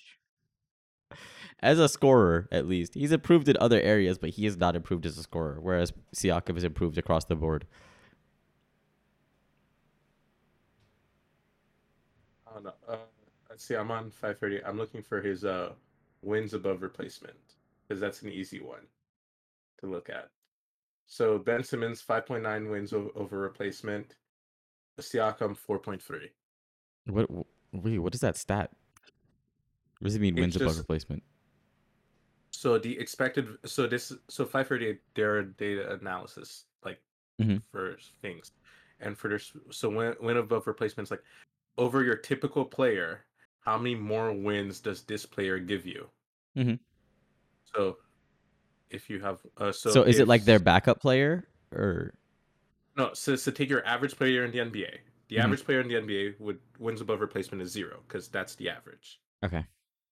As 1.62 1.80
a 1.80 1.90
scorer, 1.90 2.48
at 2.52 2.68
least, 2.68 2.94
he's 2.96 3.12
improved 3.12 3.48
in 3.48 3.58
other 3.60 3.82
areas, 3.82 4.18
but 4.18 4.32
he 4.32 4.46
has 4.46 4.58
not 4.58 4.76
improved 4.76 5.06
as 5.06 5.18
a 5.18 5.24
scorer. 5.24 5.58
Whereas 5.60 5.94
Siakam 6.14 6.56
has 6.56 6.64
improved 6.66 6.98
across 6.98 7.26
the 7.26 7.36
board. 7.36 7.66
I 12.48 12.54
don't 12.54 12.64
know. 12.66 12.74
Uh, 12.88 12.98
let's 13.50 13.64
see. 13.66 13.76
I'm 13.76 13.92
on 13.92 14.12
530. 14.12 14.64
I'm 14.66 14.78
looking 14.78 15.02
for 15.02 15.22
his 15.22 15.46
uh 15.46 15.74
wins 16.22 16.54
above 16.54 16.82
replacement 16.82 17.38
because 17.88 18.02
that's 18.02 18.22
an 18.22 18.30
easy 18.30 18.60
one 18.60 18.86
to 19.80 19.88
look 19.88 20.10
at. 20.10 20.30
So 21.08 21.40
Ben 21.40 21.64
Simmons 21.64 22.02
5.9 22.04 22.70
wins 22.70 22.94
over 22.94 23.40
replacement. 23.40 24.18
Siakam 25.00 25.58
4.3. 25.58 26.32
What? 27.06 27.30
Wait, 27.72 28.00
what 28.00 28.16
is 28.16 28.22
that 28.22 28.38
stat? 28.38 28.72
What 30.00 30.06
does 30.06 30.16
it 30.16 30.22
mean? 30.22 30.36
It's 30.36 30.42
Wins 30.42 30.56
above 30.56 30.78
replacement. 30.78 31.24
So 32.52 32.80
the 32.80 32.98
expected 32.98 33.58
so 33.66 33.86
this 33.88 34.12
so 34.30 34.46
538 34.46 35.02
their 35.14 35.44
data 35.44 35.94
analysis 35.94 36.66
like 36.84 37.02
Mhm. 37.40 37.62
for 37.72 37.98
things. 38.22 38.52
And 39.00 39.18
for 39.18 39.30
this 39.30 39.56
so 39.72 39.90
win 39.90 40.16
win 40.22 40.38
above 40.38 40.68
replacements 40.68 41.12
like 41.12 41.24
over 41.78 42.04
your 42.04 42.18
typical 42.18 42.66
player, 42.66 43.28
how 43.62 43.78
many 43.78 43.96
more 43.96 44.34
wins 44.34 44.82
does 44.82 45.06
this 45.06 45.26
player 45.26 45.60
give 45.60 45.86
you? 45.86 46.12
Mhm. 46.56 46.80
So 47.76 47.98
if 48.90 49.10
you 49.10 49.20
have 49.20 49.40
uh 49.58 49.72
so 49.72 49.90
So, 49.92 50.04
is 50.04 50.20
it 50.20 50.28
like 50.28 50.46
their 50.46 50.60
backup 50.60 51.00
player 51.02 51.48
or? 51.72 52.14
no 52.98 53.14
so, 53.14 53.36
so 53.36 53.52
take 53.52 53.70
your 53.70 53.86
average 53.86 54.16
player 54.16 54.44
in 54.46 54.52
the 54.52 54.60
NBA. 54.60 54.98
The 55.28 55.38
Mhm. 55.38 55.44
average 55.44 55.66
player 55.66 55.82
in 55.82 55.88
the 55.88 55.96
NBA 55.96 56.40
would 56.40 56.60
wins 56.80 57.02
above 57.02 57.20
replacement 57.20 57.62
is 57.62 57.72
zero 57.72 58.04
because 58.08 58.28
that's 58.28 58.56
the 58.56 58.70
average. 58.70 59.20
Okay. 59.44 59.66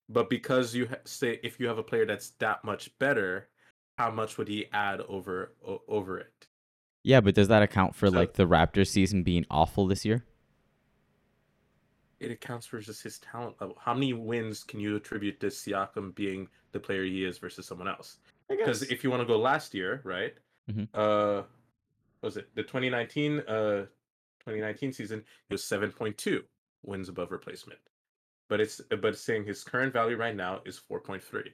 But 0.10 0.30
because 0.30 0.76
you 0.76 0.88
ha- 0.88 0.96
say 1.06 1.40
if 1.44 1.60
you 1.60 1.68
have 1.68 1.78
a 1.78 1.84
player 1.84 2.06
that's 2.06 2.32
that 2.32 2.64
much 2.66 2.98
better, 3.00 3.48
how 3.98 4.12
much 4.12 4.38
would 4.38 4.48
he 4.48 4.66
add 4.74 5.02
over 5.02 5.54
o- 5.66 5.82
over 5.88 6.18
it? 6.20 6.48
Yeah, 7.04 7.22
but 7.22 7.36
does 7.36 7.48
that 7.50 7.62
account 7.62 7.96
for 7.96 8.10
So- 8.10 8.16
like 8.16 8.34
the 8.34 8.48
Raptors 8.48 8.88
season 8.88 9.24
being 9.24 9.46
awful 9.52 9.88
this 9.88 10.04
year? 10.04 10.26
It 12.20 12.32
accounts 12.32 12.66
for 12.66 12.80
just 12.80 13.04
his 13.04 13.20
talent 13.20 13.60
level. 13.60 13.78
How 13.80 13.94
many 13.94 14.14
wins 14.14 14.64
can 14.64 14.80
you 14.80 14.96
attribute 14.96 15.40
to 15.42 15.48
Siakam 15.48 16.16
being 16.16 16.48
the 16.72 16.80
player 16.80 17.04
he 17.04 17.26
is 17.26 17.38
versus 17.38 17.66
someone 17.68 17.88
else? 17.88 18.18
I 18.52 18.56
Because 18.56 18.84
if 18.84 19.04
you 19.04 19.10
want 19.10 19.22
to 19.22 19.26
go 19.28 19.38
last 19.38 19.74
year, 19.74 20.02
right? 20.04 20.34
Mhm. 20.72 20.88
Uh, 20.94 21.44
what 22.20 22.28
was 22.28 22.38
it 22.38 22.54
the 22.56 22.64
2019 22.64 23.40
uh 23.42 23.86
2019 24.40 24.94
season? 24.94 25.24
He 25.50 25.54
was 25.54 25.64
7.2 25.64 26.44
wins 26.84 27.10
above 27.10 27.32
replacement, 27.32 27.80
but 28.50 28.60
it's 28.62 28.80
but 28.90 29.06
it's 29.14 29.22
saying 29.22 29.46
his 29.46 29.64
current 29.64 29.94
value 29.94 30.18
right 30.18 30.36
now 30.36 30.62
is 30.66 30.80
4.3. 30.80 31.54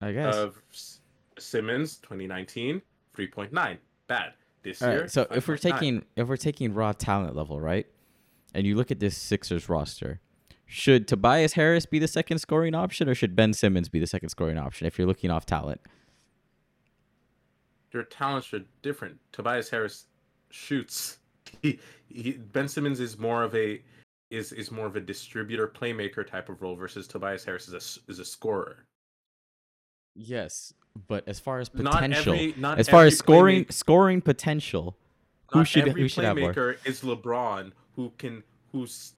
I 0.00 0.12
guess. 0.12 0.34
Of 0.34 0.62
S- 0.72 1.00
Simmons 1.38 1.96
2019 1.98 2.80
3.9 3.16 3.78
bad 4.06 4.32
this 4.62 4.82
All 4.82 4.90
year. 4.90 5.00
right. 5.02 5.10
So 5.10 5.26
if 5.30 5.46
we're 5.48 5.56
5.9. 5.56 5.60
taking 5.78 6.04
if 6.16 6.28
we're 6.28 6.36
taking 6.36 6.74
raw 6.74 6.92
talent 6.92 7.36
level, 7.36 7.60
right? 7.60 7.86
And 8.54 8.66
you 8.66 8.74
look 8.74 8.90
at 8.90 8.98
this 8.98 9.16
Sixers 9.16 9.68
roster, 9.68 10.20
should 10.70 11.08
Tobias 11.08 11.54
Harris 11.54 11.84
be 11.84 11.98
the 11.98 12.08
second 12.08 12.38
scoring 12.38 12.74
option 12.74 13.08
or 13.08 13.14
should 13.14 13.34
Ben 13.34 13.52
Simmons 13.52 13.88
be 13.88 13.98
the 13.98 14.06
second 14.06 14.28
scoring 14.28 14.56
option 14.56 14.86
if 14.86 14.98
you're 14.98 15.06
looking 15.06 15.30
off 15.30 15.44
talent? 15.44 15.80
their 17.92 18.04
talents 18.04 18.52
are 18.52 18.60
different. 18.82 19.18
Tobias 19.32 19.70
Harris 19.70 20.06
shoots. 20.50 21.18
He, 21.62 21.80
he 22.08 22.32
Ben 22.32 22.68
Simmons 22.68 23.00
is 23.00 23.18
more 23.18 23.42
of 23.42 23.56
a 23.56 23.82
is 24.30 24.52
is 24.52 24.70
more 24.70 24.86
of 24.86 24.94
a 24.94 25.00
distributor 25.00 25.66
playmaker 25.66 26.24
type 26.24 26.48
of 26.48 26.62
role 26.62 26.76
versus 26.76 27.08
Tobias 27.08 27.44
Harris 27.44 27.66
is 27.66 27.74
a 27.74 28.10
is 28.12 28.20
a 28.20 28.24
scorer. 28.24 28.84
Yes, 30.14 30.72
but 31.08 31.26
as 31.26 31.40
far 31.40 31.58
as 31.58 31.68
potential, 31.68 32.34
every 32.34 32.54
not 32.56 32.78
as 32.78 32.88
far 32.88 33.04
as 33.04 33.18
scoring 33.18 33.64
playmak- 33.64 33.72
scoring 33.72 34.20
potential, 34.20 34.96
who 35.46 35.64
should 35.64 35.88
every 35.88 36.02
who 36.02 36.08
should 36.08 36.22
have 36.22 36.36
more? 36.36 36.52
playmaker 36.52 36.76
is 36.86 37.00
LeBron 37.00 37.72
who 37.96 38.12
can 38.16 38.44
who's 38.70 39.14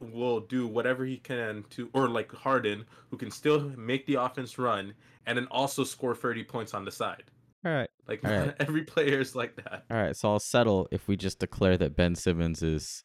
will 0.00 0.40
do 0.40 0.66
whatever 0.66 1.04
he 1.04 1.16
can 1.16 1.64
to 1.70 1.88
or 1.92 2.08
like 2.08 2.32
Harden 2.32 2.84
who 3.10 3.16
can 3.16 3.30
still 3.30 3.60
make 3.76 4.06
the 4.06 4.14
offense 4.14 4.58
run 4.58 4.94
and 5.26 5.38
then 5.38 5.46
also 5.50 5.84
score 5.84 6.14
30 6.14 6.44
points 6.44 6.74
on 6.74 6.84
the 6.84 6.90
side. 6.90 7.24
All 7.64 7.72
right. 7.72 7.88
Like 8.06 8.24
All 8.24 8.30
right. 8.30 8.54
every 8.60 8.82
player 8.82 9.20
is 9.20 9.34
like 9.34 9.56
that. 9.56 9.84
All 9.90 9.96
right, 9.96 10.14
so 10.14 10.30
I'll 10.30 10.40
settle 10.40 10.88
if 10.90 11.08
we 11.08 11.16
just 11.16 11.38
declare 11.38 11.76
that 11.78 11.96
Ben 11.96 12.14
Simmons 12.14 12.62
is 12.62 13.02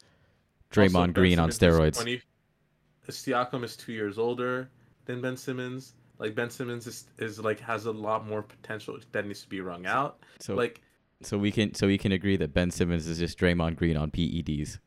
Also, 0.76 0.82
Draymond 0.82 1.06
Ben 1.06 1.14
Green 1.14 1.40
on 1.40 1.52
Simmons 1.52 1.76
is 1.76 1.80
steroids. 1.80 2.04
20 2.04 2.16
uh, 2.16 3.12
Siakam 3.12 3.64
is 3.64 3.78
two 3.78 3.94
years 3.94 4.18
older 4.18 4.70
than 5.06 5.22
Ben 5.22 5.38
Simmons. 5.38 5.94
Like 6.18 6.36
Ben 6.36 6.50
Simmons 6.50 6.86
is, 6.86 7.06
is 7.18 7.40
like 7.40 7.62
has 7.62 7.86
a 7.86 7.92
lot 7.92 8.28
more 8.28 8.44
potential 8.44 8.98
that 9.14 9.26
needs 9.26 9.42
to 9.42 9.48
be 9.50 9.62
wrung 9.62 9.86
out. 9.86 10.20
So 10.40 10.56
like 10.56 10.82
so 11.22 11.38
we 11.38 11.52
can 11.52 11.74
so 11.74 11.88
we 11.88 11.98
can 11.98 12.12
agree 12.12 12.38
that 12.38 12.54
Ben 12.54 12.72
Simmons 12.72 13.08
is 13.08 13.20
just 13.20 13.40
Draymond 13.40 13.78
Green 13.78 13.96
on 13.96 14.12
PEDs. 14.12 14.80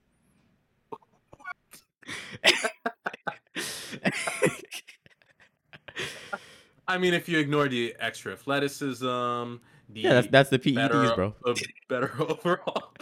I 6.88 6.98
mean, 6.98 7.14
if 7.14 7.28
you 7.28 7.38
ignore 7.38 7.68
the 7.68 7.94
extra 7.98 8.32
athleticism, 8.32 9.06
the 9.06 9.60
yeah, 9.94 10.14
that's 10.14 10.28
that's 10.28 10.50
the 10.50 10.58
PEDs, 10.58 10.74
better, 10.74 11.14
bro. 11.14 11.34
uh, 11.46 11.54
better 11.88 12.12
overall. 12.20 12.92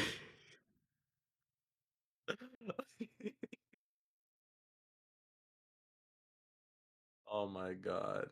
oh 7.31 7.47
my 7.49 7.73
god. 7.75 8.29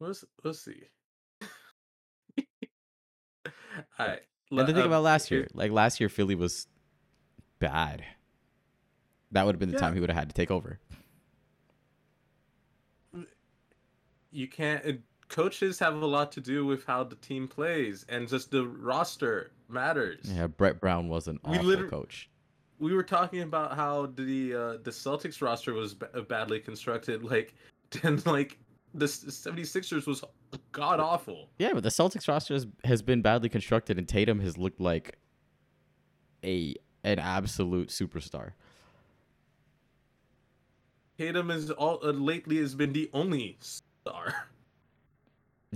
Let's 0.00 0.24
let's 0.42 0.64
see. 0.64 0.82
All 3.98 4.06
right. 4.06 4.20
And 4.50 4.60
the 4.60 4.66
thing 4.66 4.78
um, 4.78 4.86
about 4.88 5.02
last 5.02 5.30
year, 5.30 5.48
like 5.54 5.72
last 5.72 6.00
year, 6.00 6.08
Philly 6.08 6.34
was 6.34 6.68
bad. 7.58 8.04
That 9.32 9.46
would 9.46 9.54
have 9.54 9.60
been 9.60 9.70
the 9.70 9.78
time 9.78 9.94
he 9.94 10.00
would 10.00 10.10
have 10.10 10.18
had 10.18 10.28
to 10.28 10.34
take 10.34 10.50
over. 10.50 10.78
you 14.30 14.48
can't. 14.48 14.84
uh, 14.86 14.92
Coaches 15.28 15.78
have 15.78 15.94
a 16.00 16.06
lot 16.06 16.30
to 16.32 16.40
do 16.40 16.66
with 16.66 16.84
how 16.84 17.02
the 17.02 17.16
team 17.16 17.48
plays, 17.48 18.04
and 18.08 18.28
just 18.28 18.50
the 18.50 18.66
roster 18.68 19.50
matters. 19.68 20.20
Yeah, 20.30 20.46
Brett 20.46 20.80
Brown 20.80 21.08
was 21.08 21.26
an 21.28 21.40
We 21.48 21.54
awful 21.56 21.64
liter- 21.66 21.88
coach. 21.88 22.28
we 22.78 22.94
were 22.94 23.02
talking 23.02 23.40
about 23.40 23.74
how 23.74 24.06
the 24.14 24.54
uh, 24.54 24.72
the 24.84 24.90
Celtics 24.90 25.40
roster 25.40 25.72
was 25.72 25.94
b- 25.94 26.06
badly 26.28 26.60
constructed, 26.60 27.24
like 27.24 27.54
then 28.02 28.20
like 28.26 28.58
the 28.92 29.06
s- 29.06 29.24
76ers 29.24 30.06
was 30.06 30.22
god 30.72 31.00
awful. 31.00 31.48
Yeah, 31.58 31.72
but 31.72 31.82
the 31.82 31.88
Celtics 31.88 32.28
roster 32.28 32.54
has, 32.54 32.66
has 32.84 33.00
been 33.02 33.22
badly 33.22 33.48
constructed, 33.48 33.98
and 33.98 34.06
Tatum 34.06 34.38
has 34.40 34.58
looked 34.58 34.80
like 34.80 35.18
a 36.44 36.74
an 37.04 37.18
absolute 37.18 37.88
superstar. 37.90 38.52
Tatum 41.18 41.50
is 41.50 41.70
all 41.70 42.00
uh, 42.02 42.10
lately 42.10 42.56
has 42.58 42.74
been 42.74 42.92
the 42.92 43.08
only 43.12 43.56
star. 43.60 44.34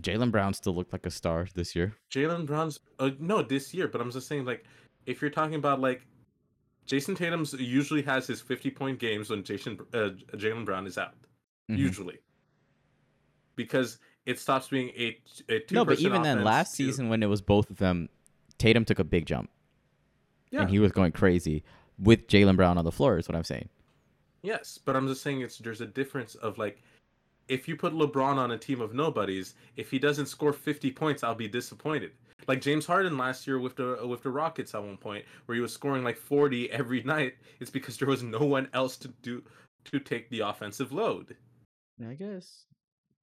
Jaylen 0.01 0.31
Brown 0.31 0.55
still 0.55 0.75
looked 0.75 0.93
like 0.93 1.07
a 1.07 1.11
star 1.11 1.47
this 1.55 1.75
year. 1.77 1.95
Jaylen 2.11 2.47
Brown's 2.47 2.81
uh, 2.99 3.11
no 3.19 3.43
this 3.43 3.73
year, 3.75 3.89
but 3.89 4.01
I'm 4.01 4.11
just 4.11 4.27
saying 4.29 4.45
like 4.45 4.65
if 5.07 5.21
you're 5.23 5.31
talking 5.31 5.55
about 5.57 5.81
like 5.81 6.03
Jayson 6.87 7.15
Tatum's 7.17 7.53
usually 7.53 8.03
has 8.03 8.27
his 8.27 8.41
50 8.41 8.71
point 8.71 8.99
games 8.99 9.31
when 9.31 9.45
Jason 9.45 9.79
uh, 9.93 10.11
Jaylen 10.35 10.65
Brown 10.65 10.87
is 10.87 10.99
out 10.99 11.15
Mhm. 11.71 11.79
usually 11.79 12.19
because 13.57 13.99
it 14.25 14.39
stops 14.39 14.69
being 14.69 14.89
a, 14.97 15.19
a 15.51 15.59
two 15.61 15.75
No, 15.75 15.85
but 15.85 15.99
even 16.01 16.23
then, 16.23 16.43
last 16.45 16.73
season 16.75 17.09
when 17.11 17.23
it 17.23 17.27
was 17.27 17.43
both 17.43 17.69
of 17.71 17.77
them, 17.77 18.09
Tatum 18.57 18.85
took 18.87 18.99
a 18.99 19.05
big 19.05 19.27
jump, 19.27 19.51
yeah 20.51 20.63
and 20.63 20.71
he 20.71 20.79
was 20.79 20.93
going 20.93 21.13
crazy 21.13 21.63
with 21.99 22.27
Jaylen 22.29 22.57
Brown 22.57 22.79
on 22.79 22.85
the 22.85 22.93
floor. 22.93 23.19
Is 23.19 23.29
what 23.29 23.37
I'm 23.37 23.45
saying. 23.45 23.69
Yes, 24.43 24.79
but 24.85 24.97
I'm 24.97 25.09
just 25.09 25.23
saying 25.23 25.41
it's 25.41 25.59
there's 25.59 25.81
a 25.81 25.87
difference 25.87 26.35
of 26.37 26.59
like 26.59 26.83
if 27.49 27.67
you 27.67 27.77
put 27.77 27.95
LeBron 27.95 28.37
on 28.37 28.53
a 28.53 28.59
team 28.59 28.81
of 28.81 28.95
nobodies, 28.95 29.55
if 29.77 29.91
he 29.91 29.99
doesn't 29.99 30.27
score 30.27 30.53
50 30.53 30.91
points, 30.93 31.25
I'll 31.25 31.35
be 31.35 31.49
disappointed. 31.49 32.13
Like 32.47 32.61
James 32.61 32.87
Harden 32.87 33.19
last 33.19 33.47
year 33.47 33.59
with 33.59 33.77
the 33.77 33.99
with 34.07 34.23
the 34.23 34.31
Rockets 34.31 34.75
at 34.75 34.83
one 34.83 34.97
point 34.97 35.25
where 35.47 35.57
he 35.57 35.61
was 35.61 35.73
scoring 35.73 36.05
like 36.05 36.17
40 36.17 36.71
every 36.71 37.03
night, 37.05 37.35
it's 37.61 37.71
because 37.71 37.97
there 37.97 38.09
was 38.09 38.23
no 38.23 38.41
one 38.41 38.69
else 38.73 38.97
to 38.99 39.09
do 39.23 39.43
to 39.85 39.99
take 39.99 40.31
the 40.31 40.41
offensive 40.41 40.93
load. 40.93 41.37
I 42.07 42.15
guess. 42.15 42.65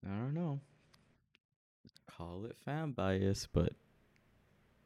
I 0.05 0.09
don't 0.09 0.33
know. 0.33 0.59
Call 2.17 2.45
it 2.45 2.55
fan 2.63 2.91
bias, 2.91 3.47
but 3.51 3.73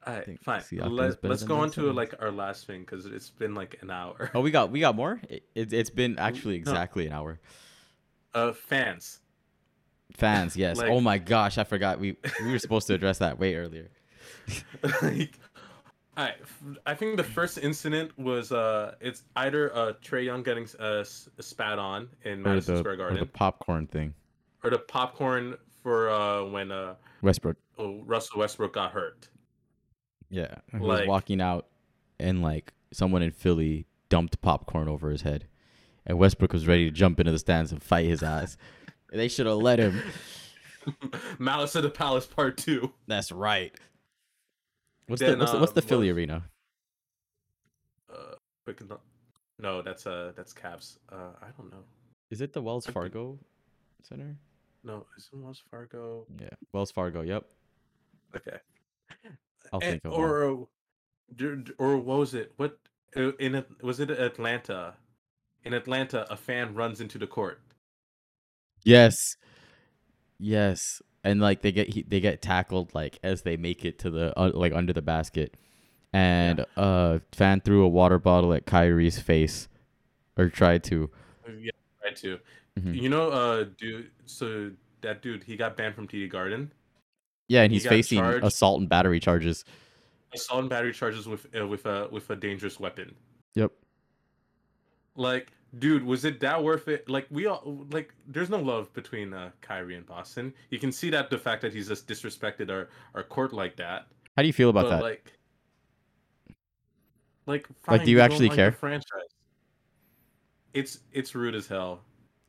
All 0.08 0.14
right, 0.14 0.39
fine. 0.41 0.64
Let, 0.72 1.22
than 1.22 1.38
go 1.47 1.58
on 1.58 1.72
to 1.72 1.91
like 1.91 2.16
our 2.22 2.32
last 2.32 2.66
thing 2.66 2.82
because 2.82 3.06
it's 3.06 3.30
been 3.30 3.54
like 3.54 3.78
an 3.82 3.91
hour. 3.91 4.32
oh, 4.34 4.41
we 4.41 4.50
got 4.52 4.72
we 4.72 4.80
got 4.80 4.95
more. 4.95 5.20
It, 5.30 5.43
it, 5.56 5.74
it's 5.74 5.89
been 5.89 6.18
actually 6.18 6.56
No. 6.56 6.72
exactly 6.72 7.06
an 7.08 7.14
hour. 7.14 7.39
Uh, 8.34 8.54
fans. 8.54 9.20
Fans, 10.14 10.56
yes. 10.56 10.80
oh 10.82 11.02
my 11.02 11.18
gosh, 11.18 11.58
I 11.58 11.64
forgot 11.64 12.00
we 12.00 12.18
we 12.43 12.52
were 12.52 12.60
supposed 12.60 12.88
to 12.88 12.93
address 12.93 13.18
that 13.20 13.38
way 13.39 13.56
earlier. 13.56 13.89
like, 15.02 15.38
I 16.18 16.34
I 16.86 16.95
think 16.95 17.18
the 17.18 17.24
first 17.24 17.58
incident 17.58 18.18
was 18.18 18.52
uh 18.52 18.95
it's 19.02 19.24
either 19.36 19.76
uh 19.76 19.93
Trae 20.04 20.26
Young 20.26 20.43
getting 20.43 20.68
uh 20.80 21.04
spat 21.04 21.78
on 21.78 22.10
in 22.24 22.39
Or 22.39 22.50
Madison 22.52 22.76
the, 22.76 22.80
Square 22.80 22.93
or 22.93 22.97
Garden 22.97 23.20
the 23.20 23.26
popcorn 23.26 23.86
thing. 23.88 24.14
or 24.64 24.70
the 24.70 24.80
popcorn 24.80 25.56
for 25.84 26.10
uh 26.10 26.43
when 26.45 26.72
uh 26.72 26.95
Westbrook. 27.22 27.58
oh, 27.78 28.02
Russell 28.06 28.39
Westbrook 28.39 28.74
got 28.74 28.91
hurt. 28.91 29.28
Yeah, 30.30 30.55
he 30.71 30.77
was 30.77 30.99
Like- 30.99 31.07
walking 31.07 31.41
out, 31.41 31.67
and 32.19 32.41
like 32.41 32.73
someone 32.91 33.21
in 33.21 33.32
Philly 33.32 33.86
dumped 34.09 34.41
popcorn 34.41 34.88
over 34.88 35.09
his 35.09 35.21
head, 35.23 35.47
and 36.05 36.17
Westbrook 36.17 36.53
was 36.53 36.67
ready 36.67 36.86
to 36.86 36.91
jump 36.91 37.19
into 37.19 37.32
the 37.32 37.39
stands 37.39 37.71
and 37.71 37.82
fight 37.82 38.05
his 38.07 38.21
ass. 38.23 38.57
they 39.11 39.27
should 39.27 39.45
have 39.47 39.57
let 39.57 39.80
him. 39.80 40.01
Malice 41.39 41.75
of 41.75 41.84
the 41.84 41.89
Palace 41.89 42.25
Part 42.25 42.57
Two. 42.57 42.93
That's 43.07 43.32
right. 43.32 43.73
What's 45.07 45.19
Then, 45.21 45.34
the 45.34 45.38
what's, 45.39 45.51
the, 45.51 45.59
what's 45.59 45.71
the 45.73 45.82
Philly 45.82 46.07
was- 46.09 46.17
arena? 46.17 46.43
Uh, 48.11 48.36
quick 48.65 48.88
no, 48.88 48.99
no, 49.59 49.82
that's 49.82 50.05
uh 50.07 50.32
that's 50.36 50.53
Cavs. 50.53 50.97
Uh, 51.11 51.32
I 51.41 51.47
don't 51.57 51.71
know. 51.71 51.84
Is 52.30 52.41
it 52.41 52.53
the 52.53 52.61
Wells 52.61 52.88
I 52.88 52.91
Fargo 52.91 53.39
Center? 54.03 54.36
No, 54.84 55.05
is 55.17 55.30
it 55.34 55.38
Wells 55.38 55.61
Fargo? 55.69 56.25
Yeah, 56.39 56.49
Wells 56.71 56.91
Fargo. 56.91 57.21
Yep. 57.21 57.45
Okay. 58.36 58.57
I'll 59.72 59.80
think 59.80 60.03
of 60.05 60.13
or 60.13 60.43
uh, 60.43 60.55
d- 61.36 61.74
or 61.78 61.97
what 61.97 62.20
was 62.20 62.34
it? 62.34 62.53
What 62.57 62.78
uh, 63.15 63.34
in 63.38 63.55
it 63.55 63.67
was 63.82 63.99
it 63.99 64.09
Atlanta? 64.11 64.95
In 65.63 65.74
Atlanta, 65.74 66.26
a 66.32 66.38
fan 66.38 66.74
runs 66.74 67.01
into 67.01 67.17
the 67.17 67.28
court. 67.28 67.61
Yes. 68.84 69.38
Yes. 70.38 71.01
And 71.24 71.41
like 71.41 71.61
they 71.61 71.72
get 71.72 71.89
he, 71.89 72.03
they 72.03 72.20
get 72.20 72.41
tackled 72.41 72.93
like 72.93 73.20
as 73.24 73.41
they 73.41 73.57
make 73.57 73.84
it 73.84 73.99
to 73.99 74.09
the 74.09 74.38
uh, 74.39 74.51
like 74.53 74.74
under 74.74 74.93
the 74.93 75.01
basket, 75.01 75.55
and 76.13 76.65
uh 76.78 77.20
fan 77.34 77.59
threw 77.59 77.84
a 77.84 77.89
water 77.89 78.17
bottle 78.17 78.53
at 78.53 78.65
Kyrie's 78.65 79.20
face, 79.20 79.67
or 80.38 80.47
tried 80.49 80.84
to. 80.86 81.09
Yeah, 81.47 81.72
right 82.03 82.15
too. 82.15 82.39
Mhm. 82.80 82.95
You 83.01 83.09
know, 83.09 83.30
uh, 83.32 83.65
dude. 83.78 84.11
So 84.26 84.72
that 85.01 85.22
dude, 85.22 85.43
he 85.43 85.57
got 85.57 85.76
banned 85.76 85.95
from 85.95 86.07
TD 86.07 86.30
Garden. 86.30 86.72
Yeah, 87.50 87.64
and 87.64 87.74
he's 87.74 87.84
he's 87.84 87.89
facing 87.89 88.20
charged. 88.20 88.45
assault 88.45 88.80
and 88.80 88.88
battery 88.88 89.20
charges. 89.20 89.66
Assault 90.34 90.62
and 90.62 90.70
battery 90.70 90.93
charges 90.93 91.28
with 91.28 91.45
uh, 91.60 91.68
with 91.68 91.86
a 91.86 92.08
with 92.12 92.30
a 92.30 92.36
dangerous 92.38 92.80
weapon. 92.80 93.14
Yep. 93.56 93.72
Like, 95.16 95.52
dude, 95.80 96.04
was 96.04 96.24
it 96.24 96.39
that 96.39 96.64
worth 96.64 96.88
it? 96.88 97.10
Like, 97.10 97.26
we 97.32 97.47
all 97.47 97.86
like, 97.91 98.14
there's 98.28 98.50
no 98.50 98.60
love 98.60 98.93
between 98.93 99.34
uh, 99.34 99.50
Kyrie 99.62 99.95
and 99.95 100.06
Boston. 100.06 100.54
You 100.70 100.80
can 100.80 100.91
see 100.91 101.10
that 101.10 101.30
the 101.30 101.38
fact 101.38 101.62
that 101.64 101.74
he's 101.74 101.88
just 101.89 102.08
disrespected 102.08 102.70
our 102.70 102.89
our 103.16 103.24
court 103.24 103.52
like 103.52 103.76
that. 103.78 104.08
How 104.38 104.43
do 104.43 104.47
you 104.47 104.54
feel 104.54 104.70
about 104.70 104.86
but 104.86 104.89
that? 104.91 105.02
like, 105.02 105.34
like, 107.47 107.68
Like, 107.88 108.04
do 108.06 108.12
you 108.12 108.18
don't 108.18 108.32
actually 108.32 108.47
like 108.50 108.56
care? 108.56 108.72
Franchise. 108.72 109.34
It's 110.74 111.00
it's 111.12 111.34
rude 111.34 111.56
as 111.56 111.68
hell. 111.68 112.02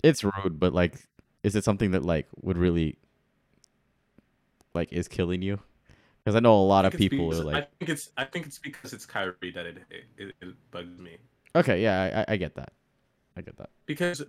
it's 0.03 0.23
rude, 0.23 0.61
but 0.61 0.75
like, 0.75 0.95
is 1.43 1.57
it 1.57 1.65
something 1.65 1.93
that 1.93 2.05
like 2.05 2.27
would 2.43 2.59
really 2.59 2.99
like 4.75 4.93
is 4.93 5.09
killing 5.09 5.43
you? 5.43 5.59
Because 6.25 6.37
I 6.37 6.41
know 6.41 6.55
a 6.55 6.61
lot 6.63 6.85
of 6.85 6.93
people 6.93 7.29
because- 7.29 7.41
are 7.41 7.45
like, 7.45 7.65
I 7.65 7.67
think 7.79 7.89
it's 7.91 8.11
I 8.17 8.25
think 8.25 8.47
it's 8.47 8.59
because 8.59 8.93
it's 8.93 9.07
Kyrie 9.07 9.53
that 9.55 9.67
it 9.67 9.79
it, 10.19 10.35
it, 10.41 10.55
bugs 10.71 11.01
me. 11.01 11.17
okay, 11.57 11.83
yeah, 11.83 12.25
I, 12.29 12.35
I 12.35 12.37
get 12.37 12.55
that, 12.57 12.73
I 13.37 13.41
get 13.41 13.57
that. 13.57 13.71
because 13.87 14.23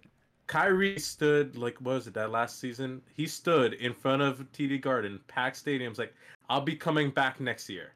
Kyrie 0.47 0.99
stood 0.99 1.57
like 1.57 1.77
what 1.79 1.95
was 1.95 2.07
it 2.07 2.13
that 2.13 2.31
last 2.31 2.59
season? 2.59 3.01
He 3.13 3.27
stood 3.27 3.73
in 3.73 3.93
front 3.93 4.21
of 4.21 4.39
TD 4.51 4.81
Garden, 4.81 5.19
packed 5.27 5.63
stadiums, 5.63 5.97
like 5.97 6.13
I'll 6.49 6.61
be 6.61 6.75
coming 6.75 7.09
back 7.09 7.39
next 7.39 7.69
year. 7.69 7.93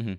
Mm-hmm. 0.00 0.14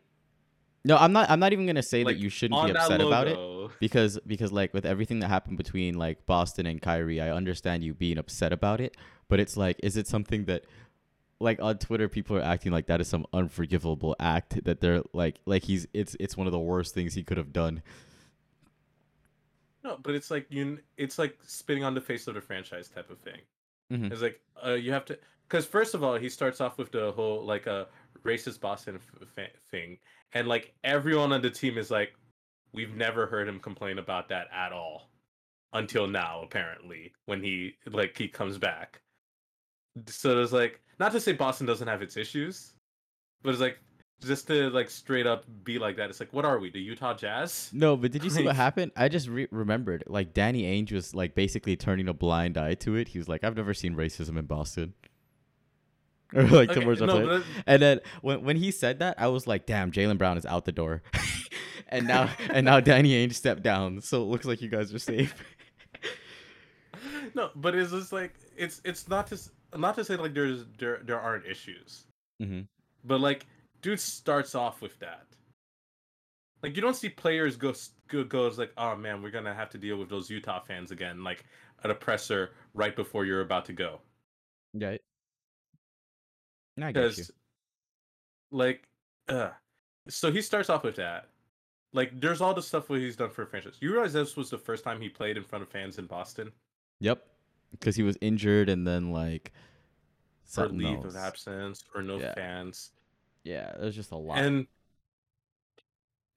No, 0.85 0.97
I'm 0.97 1.13
not. 1.13 1.29
I'm 1.29 1.39
not 1.39 1.53
even 1.53 1.65
gonna 1.65 1.81
say 1.81 2.03
Like, 2.03 2.15
that 2.17 2.21
you 2.21 2.29
shouldn't 2.29 2.65
be 2.65 2.71
upset 2.71 2.99
about 3.01 3.27
it. 3.27 3.37
because 3.79 4.19
because 4.27 4.51
like 4.51 4.73
with 4.73 4.85
everything 4.85 5.19
that 5.19 5.29
happened 5.29 5.57
between 5.57 5.97
like 5.97 6.25
Boston 6.25 6.65
and 6.65 6.81
Kyrie, 6.81 7.21
I 7.21 7.31
understand 7.31 7.83
you 7.83 7.93
being 7.93 8.17
upset 8.17 8.51
about 8.51 8.81
it, 8.81 8.97
but 9.29 9.39
it's 9.39 9.55
like 9.55 9.79
is 9.81 9.95
it 9.95 10.07
something 10.07 10.45
that 10.45 10.65
like 11.39 11.61
on 11.61 11.77
Twitter 11.77 12.07
people 12.07 12.37
are 12.37 12.41
acting 12.41 12.71
like 12.71 12.87
that 12.87 13.01
is 13.01 13.07
some 13.07 13.25
unforgivable 13.33 14.15
act 14.19 14.63
that 14.63 14.79
they're 14.81 15.03
like 15.13 15.39
like 15.45 15.63
he's 15.63 15.87
it's 15.93 16.15
it's 16.19 16.37
one 16.37 16.47
of 16.47 16.53
the 16.53 16.59
worst 16.59 16.93
things 16.93 17.13
he 17.13 17.23
could 17.23 17.37
have 17.37 17.51
done. 17.53 17.81
No, 19.83 19.97
but 20.01 20.15
it's 20.15 20.31
like 20.31 20.45
you. 20.49 20.79
It's 20.97 21.19
like 21.19 21.37
spitting 21.45 21.83
on 21.83 21.93
the 21.93 22.01
face 22.01 22.27
of 22.27 22.35
the 22.35 22.41
franchise 22.41 22.87
type 22.89 23.09
of 23.09 23.19
thing. 23.19 23.41
Mhm. 23.91 24.11
It's 24.11 24.21
like 24.21 24.39
uh, 24.65 24.73
you 24.73 24.93
have 24.93 25.03
to, 25.05 25.19
because 25.47 25.65
first 25.65 25.93
of 25.93 26.03
all, 26.03 26.15
he 26.15 26.29
starts 26.29 26.61
off 26.61 26.77
with 26.77 26.91
the 26.91 27.11
whole 27.11 27.45
like 27.45 27.67
a 27.67 27.87
racist 28.23 28.61
Boston 28.61 28.97
f- 29.37 29.49
thing, 29.69 29.97
and 30.33 30.47
like 30.47 30.73
everyone 30.85 31.33
on 31.33 31.41
the 31.41 31.49
team 31.49 31.77
is 31.77 31.91
like, 31.91 32.13
we've 32.71 32.95
never 32.95 33.25
heard 33.25 33.47
him 33.47 33.59
complain 33.59 33.97
about 33.99 34.29
that 34.29 34.47
at 34.53 34.71
all, 34.71 35.09
until 35.73 36.07
now 36.07 36.41
apparently 36.43 37.11
when 37.25 37.43
he 37.43 37.75
like 37.91 38.17
he 38.17 38.29
comes 38.29 38.57
back. 38.57 39.01
So 40.07 40.41
it's 40.41 40.53
like 40.53 40.79
not 41.03 41.11
to 41.11 41.19
say 41.19 41.33
Boston 41.33 41.67
doesn't 41.67 41.87
have 41.87 42.01
its 42.01 42.15
issues, 42.15 42.75
but 43.41 43.49
it's 43.49 43.59
like 43.59 43.77
just 44.21 44.47
to 44.47 44.69
like 44.69 44.89
straight 44.89 45.27
up 45.27 45.43
be 45.65 45.77
like 45.77 45.97
that. 45.97 46.09
It's 46.09 46.21
like 46.21 46.31
what 46.31 46.45
are 46.45 46.57
we, 46.57 46.69
the 46.69 46.79
Utah 46.79 47.13
Jazz? 47.13 47.69
No, 47.73 47.97
but 47.97 48.13
did 48.13 48.23
you 48.23 48.29
see 48.29 48.45
what 48.45 48.55
happened? 48.55 48.93
I 48.95 49.09
just 49.09 49.27
re- 49.27 49.49
remembered 49.51 50.05
like 50.07 50.33
Danny 50.33 50.63
Ainge 50.63 50.93
was 50.93 51.13
like 51.13 51.35
basically 51.35 51.75
turning 51.75 52.07
a 52.07 52.13
blind 52.13 52.57
eye 52.57 52.75
to 52.75 52.95
it. 52.95 53.09
He 53.09 53.17
was 53.17 53.27
like, 53.27 53.43
I've 53.43 53.57
never 53.57 53.73
seen 53.73 53.95
racism 53.95 54.37
in 54.37 54.45
Boston. 54.45 54.93
Or 56.35 56.41
like 56.47 56.71
Okay, 56.71 56.81
towards 56.81 56.99
the 56.99 57.05
no, 57.05 57.23
but 57.27 57.43
And 57.67 57.79
then 57.79 57.99
when 58.23 58.43
when 58.43 58.55
he 58.55 58.71
said 58.71 58.97
that, 58.99 59.19
I 59.19 59.27
was 59.27 59.45
like, 59.45 59.67
"Damn, 59.67 59.91
Jaylen 59.91 60.17
Brown 60.17 60.35
is 60.35 60.47
out 60.47 60.65
the 60.65 60.71
door." 60.71 61.03
and 61.89 62.07
now 62.07 62.27
and 62.49 62.65
now 62.65 62.79
Danny 62.79 63.11
Ainge 63.11 63.35
stepped 63.35 63.61
down, 63.61 64.01
so 64.01 64.23
it 64.23 64.25
looks 64.25 64.45
like 64.45 64.59
you 64.59 64.67
guys 64.67 64.91
are 64.91 64.97
safe. 64.97 65.35
no, 67.35 67.51
but 67.55 67.75
it's 67.75 67.91
just 67.91 68.11
like 68.11 68.33
it's 68.57 68.81
it's 68.83 69.07
not 69.07 69.27
to 69.27 69.35
s- 69.35 69.51
not 69.77 69.95
to 69.95 70.05
say 70.05 70.15
like 70.15 70.33
there's 70.33 70.65
there 70.77 71.01
there 71.03 71.19
aren't 71.19 71.45
issues, 71.45 72.05
mm-hmm. 72.41 72.61
but 73.03 73.19
like 73.19 73.45
dude 73.81 73.99
starts 73.99 74.55
off 74.55 74.81
with 74.81 74.97
that. 74.99 75.25
Like 76.61 76.75
you 76.75 76.81
don't 76.81 76.95
see 76.95 77.09
players 77.09 77.55
go 77.55 77.73
go 78.07 78.23
goes 78.23 78.57
like, 78.57 78.71
oh 78.77 78.95
man, 78.95 79.21
we're 79.21 79.31
gonna 79.31 79.53
have 79.53 79.69
to 79.71 79.77
deal 79.77 79.97
with 79.97 80.09
those 80.09 80.29
Utah 80.29 80.61
fans 80.61 80.91
again, 80.91 81.23
like 81.23 81.45
an 81.83 81.91
oppressor 81.91 82.51
right 82.73 82.95
before 82.95 83.25
you're 83.25 83.41
about 83.41 83.65
to 83.65 83.73
go. 83.73 83.99
Yeah. 84.73 84.97
I 86.81 86.91
get 86.91 87.17
you. 87.17 87.25
Like, 88.51 88.87
uh, 89.29 89.49
so 90.07 90.31
he 90.31 90.41
starts 90.41 90.69
off 90.69 90.83
with 90.83 90.95
that. 90.95 91.29
Like, 91.91 92.19
there's 92.19 92.41
all 92.41 92.55
the 92.55 92.63
stuff 92.63 92.89
what 92.89 92.99
he's 92.99 93.15
done 93.15 93.29
for 93.29 93.45
franchise. 93.45 93.75
You 93.79 93.91
realize 93.91 94.13
this 94.13 94.35
was 94.35 94.49
the 94.49 94.57
first 94.57 94.83
time 94.83 94.99
he 94.99 95.09
played 95.09 95.37
in 95.37 95.43
front 95.43 95.61
of 95.61 95.69
fans 95.69 95.99
in 95.99 96.07
Boston 96.07 96.51
Yep. 97.03 97.27
Because 97.73 97.95
he 97.95 98.03
was 98.03 98.17
injured, 98.21 98.69
and 98.69 98.87
then 98.87 99.11
like 99.11 99.51
for 100.45 100.67
leave 100.69 100.97
else. 100.97 101.05
of 101.05 101.15
absence 101.17 101.83
or 101.93 102.01
no 102.01 102.17
Yeah. 102.19 102.33
fans. 102.33 102.91
Yeah, 103.43 103.73
there's 103.79 103.95
just 103.95 104.11
a 104.11 104.15
lot. 104.15 104.37
and 104.37 104.67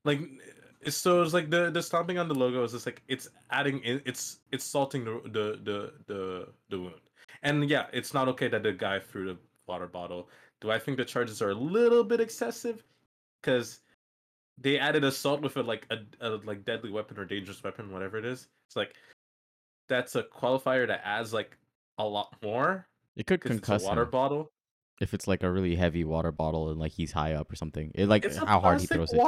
like 0.04 0.20
so 0.88 1.22
it's 1.22 1.32
like 1.32 1.50
the 1.50 1.70
the 1.70 1.82
stomping 1.82 2.18
on 2.18 2.28
the 2.28 2.34
logo 2.34 2.62
is 2.64 2.72
just 2.72 2.86
like 2.86 3.02
it's 3.08 3.28
adding 3.50 3.80
in 3.80 4.00
it's 4.04 4.38
it's 4.52 4.64
salting 4.64 5.04
the 5.04 5.20
the 5.24 5.60
the 5.64 5.92
the, 6.06 6.48
the 6.70 6.80
wound 6.80 6.94
and 7.42 7.68
yeah 7.68 7.86
it's 7.92 8.14
not 8.14 8.28
okay 8.28 8.46
that 8.48 8.62
the 8.62 8.72
guy 8.72 8.98
threw 9.00 9.26
the 9.26 9.36
water 9.66 9.88
bottle 9.88 10.28
do 10.60 10.70
i 10.70 10.78
think 10.78 10.96
the 10.96 11.04
charges 11.04 11.42
are 11.42 11.50
a 11.50 11.54
little 11.54 12.04
bit 12.04 12.20
excessive 12.20 12.84
because 13.42 13.80
they 14.58 14.78
added 14.78 15.02
assault 15.02 15.40
with 15.42 15.56
a 15.56 15.62
like 15.62 15.86
a, 15.90 15.98
a 16.20 16.30
like 16.44 16.64
deadly 16.64 16.90
weapon 16.90 17.18
or 17.18 17.24
dangerous 17.24 17.62
weapon 17.64 17.90
whatever 17.92 18.16
it 18.16 18.24
is 18.24 18.46
it's 18.68 18.76
like 18.76 18.94
that's 19.88 20.14
a 20.14 20.22
qualifier 20.22 20.86
that 20.86 21.00
adds 21.04 21.32
like 21.32 21.56
a 21.98 22.04
lot 22.04 22.34
more 22.42 22.86
it 23.16 23.26
could 23.26 23.40
concuss 23.40 23.82
a 23.82 23.84
water 23.86 24.02
him 24.02 24.10
bottle 24.10 24.52
if 25.00 25.12
it's 25.12 25.26
like 25.28 25.42
a 25.42 25.50
really 25.50 25.74
heavy 25.74 26.04
water 26.04 26.32
bottle 26.32 26.70
and 26.70 26.78
like 26.80 26.92
he's 26.92 27.12
high 27.12 27.34
up 27.34 27.52
or 27.52 27.56
something. 27.56 27.92
It 27.94 28.08
like 28.08 28.24
it's 28.24 28.36
how 28.38 28.60
hard 28.60 28.80
he 28.80 28.86
throws 28.86 29.12
it. 29.12 29.20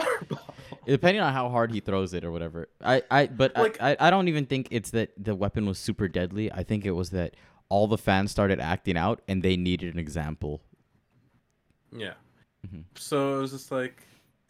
depending 0.87 1.23
on 1.23 1.33
how 1.35 1.51
hard 1.51 1.71
he 1.73 1.81
throws 1.81 2.15
it 2.15 2.25
or 2.25 2.33
whatever. 2.33 2.71
I, 2.83 3.03
I 3.11 3.27
but 3.27 3.55
Like- 3.55 3.81
I, 3.81 3.95
I 4.01 4.09
don't 4.11 4.29
even 4.29 4.47
think 4.47 4.69
it's 4.71 4.91
that 4.93 5.11
the 5.23 5.35
weapon 5.35 5.67
was 5.67 5.79
super 5.79 6.09
deadly. 6.09 6.51
I 6.51 6.63
think 6.63 6.87
it 6.87 6.93
was 6.93 7.11
that 7.11 7.35
all 7.69 7.87
the 7.87 7.99
fans 7.99 8.31
started 8.31 8.61
acting 8.61 8.97
out 8.97 9.21
and 9.29 9.43
they 9.43 9.57
needed 9.59 9.93
an 9.93 10.01
example. 10.01 10.63
Yeah. 11.95 12.15
Mhm. 12.67 12.85
So 12.97 13.37
it 13.37 13.41
was 13.43 13.53
just 13.53 13.71
like, 13.71 14.03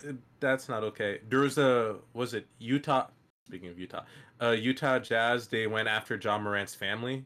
uh, 0.09 0.13
that's 0.39 0.69
not 0.69 0.85
okay. 0.85 1.21
There 1.29 1.41
was 1.41 1.59
a 1.59 1.97
was 2.13 2.33
it 2.35 2.47
Utah? 2.61 3.09
Speaking 3.49 3.70
of 3.70 3.78
Utah, 3.78 4.05
uh, 4.42 4.51
Utah 4.51 4.99
Jazz. 4.99 5.49
They 5.49 5.66
went 5.66 5.88
after 5.88 6.16
Ja 6.16 6.38
Morant's 6.38 6.74
family 6.74 7.24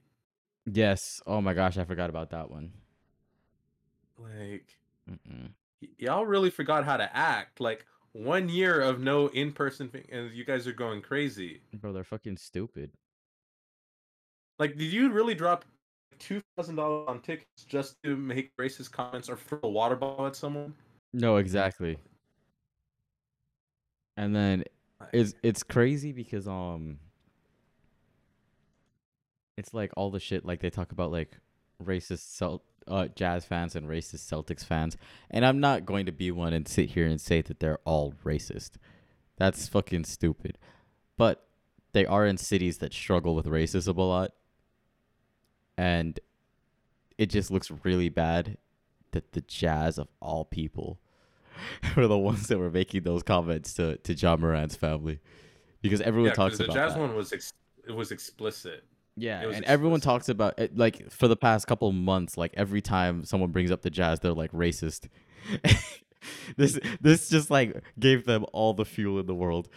Yes. 0.66 1.20
Oh 1.26 1.40
my 1.40 1.54
gosh, 1.54 1.76
I 1.76 1.84
forgot 1.84 2.10
about 2.10 2.30
that 2.30 2.50
one. 2.50 2.72
Like 4.18 4.78
Mm-mm. 5.10 5.50
y- 5.80 5.88
y'all 5.98 6.26
really 6.26 6.50
forgot 6.50 6.84
how 6.84 6.96
to 6.96 7.16
act. 7.16 7.60
Like 7.60 7.86
one 8.12 8.48
year 8.48 8.80
of 8.80 9.00
no 9.00 9.28
in-person 9.28 9.88
thing, 9.88 10.06
and 10.12 10.30
you 10.32 10.44
guys 10.44 10.66
are 10.66 10.72
going 10.72 11.02
crazy. 11.02 11.62
Bro, 11.74 11.92
they're 11.94 12.04
fucking 12.04 12.36
stupid. 12.36 12.92
Like, 14.58 14.76
did 14.76 14.92
you 14.92 15.10
really 15.10 15.34
drop 15.34 15.64
two 16.18 16.40
thousand 16.56 16.76
dollars 16.76 17.06
on 17.08 17.20
tickets 17.20 17.64
just 17.66 17.96
to 18.04 18.16
make 18.16 18.56
racist 18.56 18.92
comments 18.92 19.28
or 19.28 19.36
throw 19.36 19.58
a 19.64 19.68
water 19.68 19.96
bottle 19.96 20.26
at 20.26 20.36
someone? 20.36 20.74
No, 21.12 21.38
exactly. 21.38 21.98
And 24.16 24.36
then 24.36 24.62
it's 25.12 25.34
it's 25.42 25.62
crazy 25.62 26.12
because 26.12 26.46
um 26.46 26.98
it's 29.57 29.74
like 29.74 29.92
all 29.96 30.11
the 30.11 30.20
shit 30.20 30.44
like 30.44 30.61
they 30.61 30.70
talk 30.70 30.92
about 30.92 31.11
like 31.11 31.38
racist 31.82 32.36
Celt- 32.36 32.62
uh, 32.88 33.09
jazz 33.14 33.44
fans 33.44 33.76
and 33.76 33.86
racist 33.86 34.30
Celtics 34.30 34.64
fans, 34.64 34.96
and 35.30 35.44
I'm 35.44 35.61
not 35.61 35.86
going 35.86 36.07
to 36.07 36.12
be 36.12 36.30
one 36.30 36.53
and 36.53 36.66
sit 36.66 36.90
here 36.90 37.07
and 37.07 37.20
say 37.20 37.40
that 37.42 37.61
they're 37.61 37.78
all 37.84 38.14
racist. 38.24 38.72
That's 39.36 39.68
fucking 39.68 40.05
stupid. 40.05 40.59
But 41.16 41.46
they 41.92 42.07
are 42.07 42.26
in 42.26 42.38
cities 42.38 42.78
that 42.78 42.92
struggle 42.92 43.34
with 43.34 43.46
racism 43.46 43.96
a 43.96 44.03
lot, 44.03 44.32
and 45.76 46.18
it 47.18 47.26
just 47.26 47.50
looks 47.50 47.70
really 47.84 48.09
bad 48.09 48.57
that 49.12 49.32
the 49.32 49.42
Jazz 49.42 49.98
of 49.98 50.09
all 50.20 50.44
people 50.44 50.98
were 51.96 52.06
the 52.06 52.18
ones 52.18 52.48
that 52.48 52.58
were 52.58 52.70
making 52.70 53.02
those 53.02 53.22
comments 53.22 53.74
to 53.74 53.96
to 53.98 54.14
Ja 54.14 54.36
Morant's 54.36 54.76
family, 54.76 55.20
because 55.80 56.00
everyone 56.00 56.28
Yeah, 56.30 56.34
talks 56.34 56.58
the 56.58 56.64
about 56.64 56.74
jazz 56.74 56.94
that. 56.94 57.00
one 57.00 57.14
was 57.14 57.32
ex- 57.32 57.52
it 57.86 57.92
was 57.92 58.10
explicit. 58.12 58.84
Yeah, 59.16 59.42
and 59.50 59.64
everyone 59.66 60.00
talks 60.00 60.28
about 60.30 60.58
it 60.58 60.76
like 60.76 61.10
for 61.10 61.28
the 61.28 61.36
past 61.36 61.66
couple 61.66 61.88
of 61.88 61.94
months. 61.94 62.38
Like 62.38 62.54
every 62.56 62.80
time 62.80 63.24
someone 63.24 63.50
brings 63.50 63.70
up 63.70 63.82
the 63.82 63.90
Jazz, 63.90 64.20
they're 64.20 64.32
like 64.32 64.52
racist. 64.52 65.08
this 66.56 66.78
this 67.00 67.28
just 67.28 67.50
like 67.50 67.82
gave 67.98 68.24
them 68.24 68.46
all 68.54 68.72
the 68.72 68.86
fuel 68.86 69.20
in 69.20 69.26
the 69.26 69.34
world. 69.34 69.68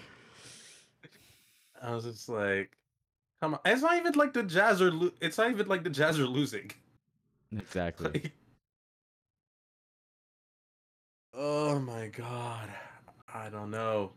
I 1.81 1.93
was 1.93 2.05
just 2.05 2.29
like, 2.29 2.77
come 3.41 3.55
on. 3.55 3.59
It's 3.65 3.81
not 3.81 3.97
even 3.97 4.13
like 4.13 4.31
the 4.33 4.43
Jazz 4.43 4.81
are. 4.81 4.91
Lo- 4.91 5.11
it's 5.19 5.38
not 5.38 5.51
even 5.51 5.67
like 5.67 5.83
the 5.83 5.89
Jazz 5.89 6.17
are 6.19 6.25
losing. 6.27 6.71
Exactly. 7.51 8.09
Like, 8.23 8.31
oh 11.38 11.79
my 11.79 12.07
god, 12.07 12.69
I 13.33 13.49
don't 13.49 13.71
know. 13.71 14.11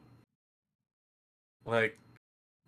Like, 1.65 1.99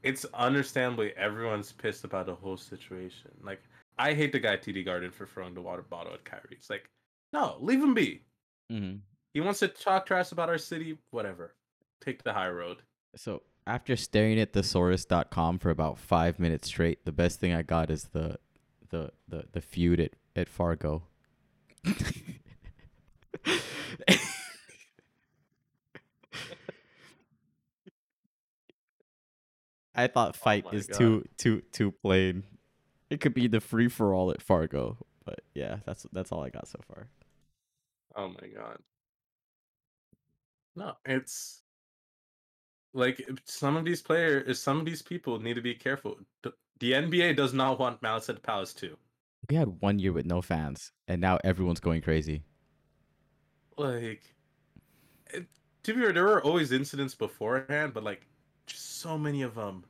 it's 0.02 0.24
understandably 0.34 1.12
everyone's 1.16 1.72
pissed 1.72 2.04
about 2.04 2.26
the 2.26 2.34
whole 2.34 2.56
situation. 2.56 3.30
Like, 3.42 3.62
I 3.98 4.14
hate 4.14 4.32
the 4.32 4.40
guy 4.40 4.56
TD 4.56 4.84
Garden 4.84 5.10
for 5.10 5.26
throwing 5.26 5.54
the 5.54 5.60
water 5.60 5.82
bottle 5.82 6.14
at 6.14 6.24
Kyrie. 6.24 6.42
It's 6.52 6.70
like, 6.70 6.88
no, 7.32 7.56
leave 7.60 7.82
him 7.82 7.94
be. 7.94 8.22
hmm 8.70 8.96
He 9.34 9.40
wants 9.40 9.60
to 9.60 9.68
talk 9.68 10.06
trash 10.06 10.32
about 10.32 10.48
our 10.48 10.58
city. 10.58 10.98
Whatever. 11.10 11.54
Take 12.00 12.22
the 12.22 12.32
high 12.32 12.50
road. 12.50 12.78
So 13.16 13.42
after 13.66 13.96
staring 13.96 14.40
at 14.40 14.52
thesaurus.com 14.52 15.58
for 15.58 15.70
about 15.70 15.98
five 15.98 16.38
minutes 16.38 16.68
straight, 16.68 17.04
the 17.04 17.12
best 17.12 17.40
thing 17.40 17.52
I 17.52 17.62
got 17.62 17.90
is 17.90 18.04
the 18.12 18.38
the 18.88 19.12
the, 19.28 19.44
the 19.52 19.60
feud 19.60 20.00
at, 20.00 20.12
at 20.34 20.48
Fargo. 20.48 21.02
I 29.94 30.06
thought 30.06 30.36
oh 30.36 30.38
fight 30.38 30.64
Oh 30.66 30.70
is 30.72 30.86
God. 30.86 30.98
too 30.98 31.24
too 31.36 31.62
too 31.72 31.92
plain. 31.92 32.44
It 33.10 33.20
could 33.20 33.34
be 33.34 33.48
the 33.48 33.60
free 33.60 33.88
for 33.88 34.14
all 34.14 34.30
at 34.30 34.40
Fargo, 34.42 34.96
but 35.24 35.40
yeah, 35.54 35.78
that's 35.86 36.06
that's 36.12 36.32
all 36.32 36.42
I 36.42 36.50
got 36.50 36.68
so 36.68 36.78
far. 36.86 37.08
Oh 38.16 38.28
my 38.28 38.48
god. 38.48 38.78
No, 40.76 40.94
it's 41.04 41.62
like 42.94 43.28
some 43.44 43.76
of 43.76 43.84
these 43.84 44.02
players, 44.02 44.60
some 44.60 44.78
of 44.78 44.86
these 44.86 45.02
people 45.02 45.38
need 45.40 45.54
to 45.54 45.60
be 45.60 45.74
careful. 45.74 46.18
The, 46.42 46.52
the 46.78 46.92
NBA 46.92 47.36
does 47.36 47.52
not 47.52 47.78
want 47.78 48.02
Malice 48.02 48.28
at 48.28 48.36
the 48.36 48.40
Palace 48.40 48.72
too. 48.72 48.96
We 49.48 49.56
had 49.56 49.80
one 49.80 49.98
year 49.98 50.12
with 50.12 50.26
no 50.26 50.40
fans, 50.42 50.92
and 51.08 51.20
now 51.20 51.38
everyone's 51.44 51.80
going 51.80 52.02
crazy. 52.02 52.42
Like, 53.76 54.22
it, 55.32 55.46
to 55.82 55.94
be 55.94 56.00
fair, 56.00 56.12
there 56.12 56.24
were 56.24 56.42
always 56.42 56.72
incidents 56.72 57.14
beforehand, 57.14 57.94
but 57.94 58.04
like, 58.04 58.26
just 58.70 59.00
so 59.00 59.18
many 59.18 59.42
of 59.42 59.54
them, 59.54 59.84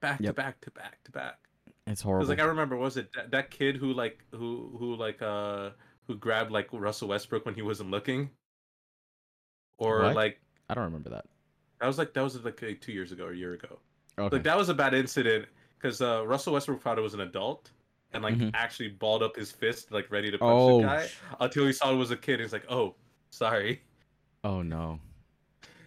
back 0.00 0.22
to 0.22 0.32
back 0.32 0.60
to 0.62 0.70
back 0.70 1.02
to 1.04 1.10
back. 1.12 1.38
It's 1.66 2.00
Because 2.00 2.02
horrible. 2.02 2.28
like 2.28 2.40
I 2.40 2.44
remember, 2.44 2.76
what 2.76 2.84
was 2.84 2.96
it 2.96 3.12
that, 3.14 3.30
that 3.30 3.50
kid 3.50 3.76
who 3.76 3.92
like 3.92 4.24
who 4.32 4.74
who 4.78 4.96
like 4.96 5.22
uh 5.22 5.70
who 6.06 6.16
grabbed 6.16 6.50
like 6.50 6.68
Russell 6.72 7.08
Westbrook 7.08 7.44
when 7.46 7.54
he 7.54 7.62
wasn't 7.62 7.90
looking, 7.90 8.30
or 9.78 10.02
What? 10.02 10.16
like 10.16 10.40
I 10.68 10.74
don't 10.74 10.84
remember 10.84 11.10
that. 11.10 11.26
that 11.80 11.86
was 11.86 11.98
like 11.98 12.12
that 12.14 12.22
was 12.22 12.42
like 12.44 12.56
two 12.80 12.92
years 12.92 13.12
ago 13.12 13.24
or 13.26 13.32
a 13.32 13.36
year 13.36 13.52
ago. 13.54 13.78
Okay. 14.18 14.36
Like 14.36 14.44
that 14.44 14.56
was 14.56 14.68
a 14.68 14.74
bad 14.74 14.94
incident 14.94 15.46
because 15.78 16.00
uh, 16.00 16.26
Russell 16.26 16.54
Westbrook 16.54 16.80
thought 16.82 16.98
it 16.98 17.02
was 17.02 17.14
an 17.14 17.20
adult 17.20 17.70
and 18.12 18.22
like 18.22 18.34
Mhm. 18.36 18.50
actually 18.54 18.88
balled 18.88 19.22
up 19.22 19.36
his 19.36 19.52
fist 19.52 19.92
like 19.92 20.10
ready 20.10 20.30
to 20.30 20.38
punch 20.38 20.50
Oh, 20.52 20.80
the 20.80 20.86
guy 20.86 21.08
until 21.40 21.66
he 21.66 21.72
saw 21.72 21.92
it 21.92 21.96
was 21.96 22.10
a 22.10 22.16
kid. 22.16 22.40
He's 22.40 22.52
like, 22.52 22.64
"Oh, 22.70 22.94
sorry." 23.30 23.82
oh 24.44 24.62
no. 24.62 24.98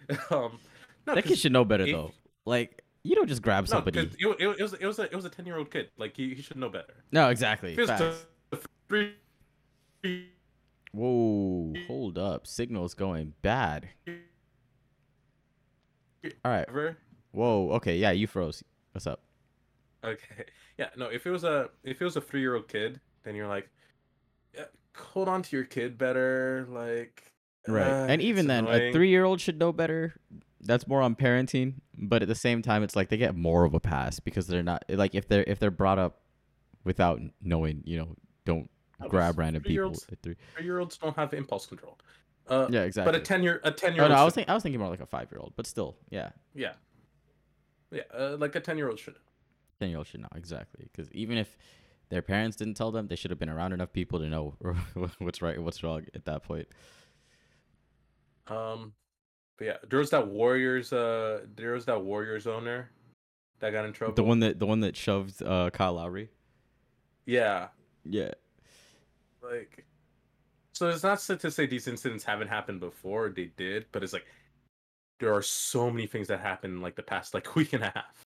um, 0.30 0.58
no, 1.06 1.14
that 1.14 1.24
kid 1.24 1.38
should 1.38 1.52
know 1.52 1.64
better 1.64 1.84
if- 1.84 1.92
though. 1.92 2.12
Like 2.50 2.82
you 3.04 3.14
don't 3.14 3.28
just 3.28 3.42
grab 3.42 3.68
somebody. 3.68 4.10
no, 4.20 4.32
it, 4.32 4.40
it, 4.40 4.56
it 4.58 4.62
was 4.62 4.72
it 4.74 4.84
was 4.84 4.98
a 4.98 5.02
it 5.04 5.14
was 5.14 5.24
a 5.24 5.30
ten 5.30 5.46
year 5.46 5.56
old 5.56 5.70
kid. 5.70 5.88
Like 5.96 6.16
he, 6.16 6.34
he 6.34 6.42
should 6.42 6.56
know 6.56 6.68
better. 6.68 6.94
No, 7.12 7.28
exactly. 7.28 7.72
If 7.74 7.78
it 7.78 7.82
was 7.82 7.90
Facts. 7.90 8.26
a 8.52 8.58
three- 8.88 10.26
Whoa, 10.92 11.74
hold 11.86 12.18
up. 12.18 12.48
Signal's 12.48 12.94
going 12.94 13.34
bad. 13.42 13.88
All 16.44 16.50
right. 16.50 16.68
Whoa. 17.30 17.70
Okay. 17.74 17.96
Yeah, 17.96 18.10
you 18.10 18.26
froze. 18.26 18.64
What's 18.92 19.06
up? 19.06 19.22
Okay. 20.04 20.44
Yeah. 20.78 20.88
No. 20.96 21.08
If 21.08 21.26
it 21.26 21.30
was 21.30 21.44
a 21.44 21.68
if 21.84 22.00
it 22.00 22.04
was 22.04 22.16
a 22.16 22.22
three 22.22 22.40
year 22.40 22.54
old 22.56 22.66
kid, 22.66 23.00
then 23.22 23.34
you're 23.34 23.46
like, 23.46 23.68
yeah, 24.54 24.64
hold 24.96 25.28
on 25.28 25.42
to 25.42 25.56
your 25.56 25.66
kid 25.66 25.98
better. 25.98 26.66
Like. 26.70 27.32
Right. 27.68 27.86
uh, 27.86 28.06
and 28.08 28.22
even 28.22 28.46
then, 28.46 28.66
a 28.66 28.90
three-year-old 28.90 29.42
should 29.42 29.58
know 29.58 29.70
better. 29.70 30.14
That's 30.62 30.86
more 30.86 31.00
on 31.00 31.14
parenting, 31.14 31.74
but 31.96 32.22
at 32.22 32.28
the 32.28 32.34
same 32.34 32.60
time, 32.62 32.82
it's 32.82 32.94
like 32.94 33.08
they 33.08 33.16
get 33.16 33.34
more 33.34 33.64
of 33.64 33.74
a 33.74 33.80
pass 33.80 34.20
because 34.20 34.46
they're 34.46 34.62
not 34.62 34.84
like 34.88 35.14
if 35.14 35.26
they're 35.28 35.44
if 35.46 35.58
they're 35.58 35.70
brought 35.70 35.98
up 35.98 36.20
without 36.84 37.20
knowing, 37.42 37.82
you 37.86 37.98
know, 37.98 38.16
don't 38.44 38.70
grab 39.08 39.38
random 39.38 39.62
people. 39.62 39.94
three. 40.22 40.36
year 40.60 40.78
olds 40.78 40.98
don't 40.98 41.16
have 41.16 41.32
impulse 41.32 41.66
control. 41.66 41.98
Uh, 42.48 42.66
Yeah, 42.70 42.82
exactly. 42.82 43.12
But 43.12 43.20
a 43.20 43.24
ten 43.24 43.42
year 43.42 43.60
a 43.64 43.70
ten 43.70 43.94
year 43.94 44.02
Oh 44.02 44.06
old. 44.06 44.12
no, 44.12 44.18
I 44.20 44.24
was 44.24 44.34
thinking 44.34 44.50
I 44.50 44.54
was 44.54 44.62
thinking 44.62 44.80
more 44.80 44.90
like 44.90 45.00
a 45.00 45.06
five-year-old, 45.06 45.54
but 45.56 45.66
still, 45.66 45.96
yeah, 46.10 46.30
yeah, 46.54 46.72
yeah, 47.90 48.02
uh, 48.12 48.36
like 48.38 48.54
a 48.56 48.60
ten 48.60 48.76
year 48.76 48.88
old 48.88 48.98
should. 48.98 49.16
ten-year-old 49.78 50.06
should 50.08 50.20
know 50.20 50.28
exactly 50.34 50.88
because 50.92 51.10
even 51.12 51.38
if 51.38 51.56
their 52.08 52.22
parents 52.22 52.56
didn't 52.56 52.74
tell 52.74 52.90
them, 52.90 53.06
they 53.06 53.14
should 53.16 53.30
have 53.30 53.38
been 53.38 53.48
around 53.48 53.72
enough 53.72 53.92
people 53.92 54.18
to 54.18 54.26
know 54.26 54.54
what's 55.18 55.40
right 55.40 55.54
and 55.56 55.64
what's 55.64 55.82
wrong 55.82 56.04
at 56.14 56.24
that 56.24 56.42
point. 56.42 56.66
Um, 58.48 58.94
but 59.60 59.66
yeah, 59.66 59.76
there 59.90 59.98
was 59.98 60.08
that 60.08 60.26
Warriors. 60.26 60.90
Uh, 60.90 61.42
there 61.54 61.72
was 61.72 61.84
that 61.84 62.02
Warriors 62.02 62.46
owner 62.46 62.88
that 63.58 63.72
got 63.72 63.84
in 63.84 63.92
trouble. 63.92 64.14
The 64.14 64.24
one 64.24 64.40
that 64.40 64.58
the 64.58 64.64
one 64.64 64.80
that 64.80 64.96
shoved 64.96 65.42
uh, 65.42 65.68
Kyle 65.68 65.92
Lowry. 65.92 66.30
Yeah, 67.26 67.68
Yeah. 68.06 68.32
like. 69.42 69.84
So 70.72 70.88
it's 70.88 71.02
not 71.02 71.18
to 71.18 71.50
say 71.50 71.66
these 71.66 71.86
incidents 71.88 72.24
haven't 72.24 72.48
happened 72.48 72.80
before. 72.80 73.28
They 73.28 73.50
did, 73.58 73.84
but 73.92 74.02
it's 74.02 74.14
like 74.14 74.24
there 75.18 75.34
are 75.34 75.42
so 75.42 75.90
many 75.90 76.06
things 76.06 76.28
that 76.28 76.40
happened 76.40 76.72
in 76.72 76.80
like 76.80 76.96
the 76.96 77.02
past 77.02 77.34
like 77.34 77.54
week 77.54 77.74
and 77.74 77.84
a 77.84 77.92
half. 77.94 78.24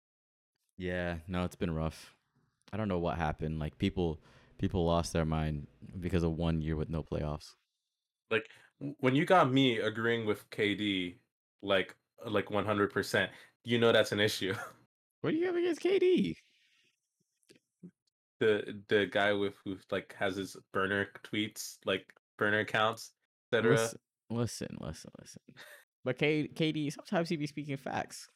Yeah, 0.80 1.18
no, 1.28 1.44
it's 1.44 1.56
been 1.56 1.76
rough. 1.76 2.16
I 2.74 2.78
don't 2.78 2.88
know 2.88 2.98
what 2.98 3.18
happened. 3.18 3.60
Like 3.60 3.78
people 3.78 4.20
people 4.58 4.84
lost 4.84 5.14
their 5.14 5.26
mind 5.26 5.68
because 6.00 6.24
of 6.24 6.38
one 6.38 6.60
year 6.60 6.76
with 6.76 6.90
no 6.90 7.04
playoffs. 7.04 7.54
Like 8.32 8.50
when 9.00 9.16
you 9.16 9.26
got 9.26 9.52
me 9.52 9.78
agreeing 9.80 10.26
with 10.26 10.50
KD, 10.50 11.16
like 11.62 11.96
like 12.26 12.50
one 12.52 12.66
hundred 12.66 12.92
percent, 12.92 13.32
you 13.64 13.78
know 13.80 13.92
that's 13.92 14.12
an 14.12 14.20
issue. 14.20 14.54
What 15.22 15.32
do 15.32 15.36
you 15.38 15.48
have 15.48 15.56
against 15.58 15.82
KD? 15.82 16.34
the 18.40 18.82
the 18.88 19.06
guy 19.06 19.34
with 19.34 19.54
who 19.66 19.78
like 19.92 20.16
has 20.18 20.36
his 20.38 20.56
burner 20.72 21.08
tweets, 21.24 21.78
like 21.86 22.06
burner 22.38 22.60
accounts, 22.60 23.12
etc. 23.52 23.72
Listen, 23.74 24.00
listen, 24.30 24.78
listen, 24.80 25.12
listen. 25.20 25.42
But 26.06 26.18
K- 26.18 26.48
KD 26.48 26.94
sometimes 26.94 27.28
he 27.28 27.36
be 27.36 27.48
speaking 27.48 27.76
facts. 27.78 28.30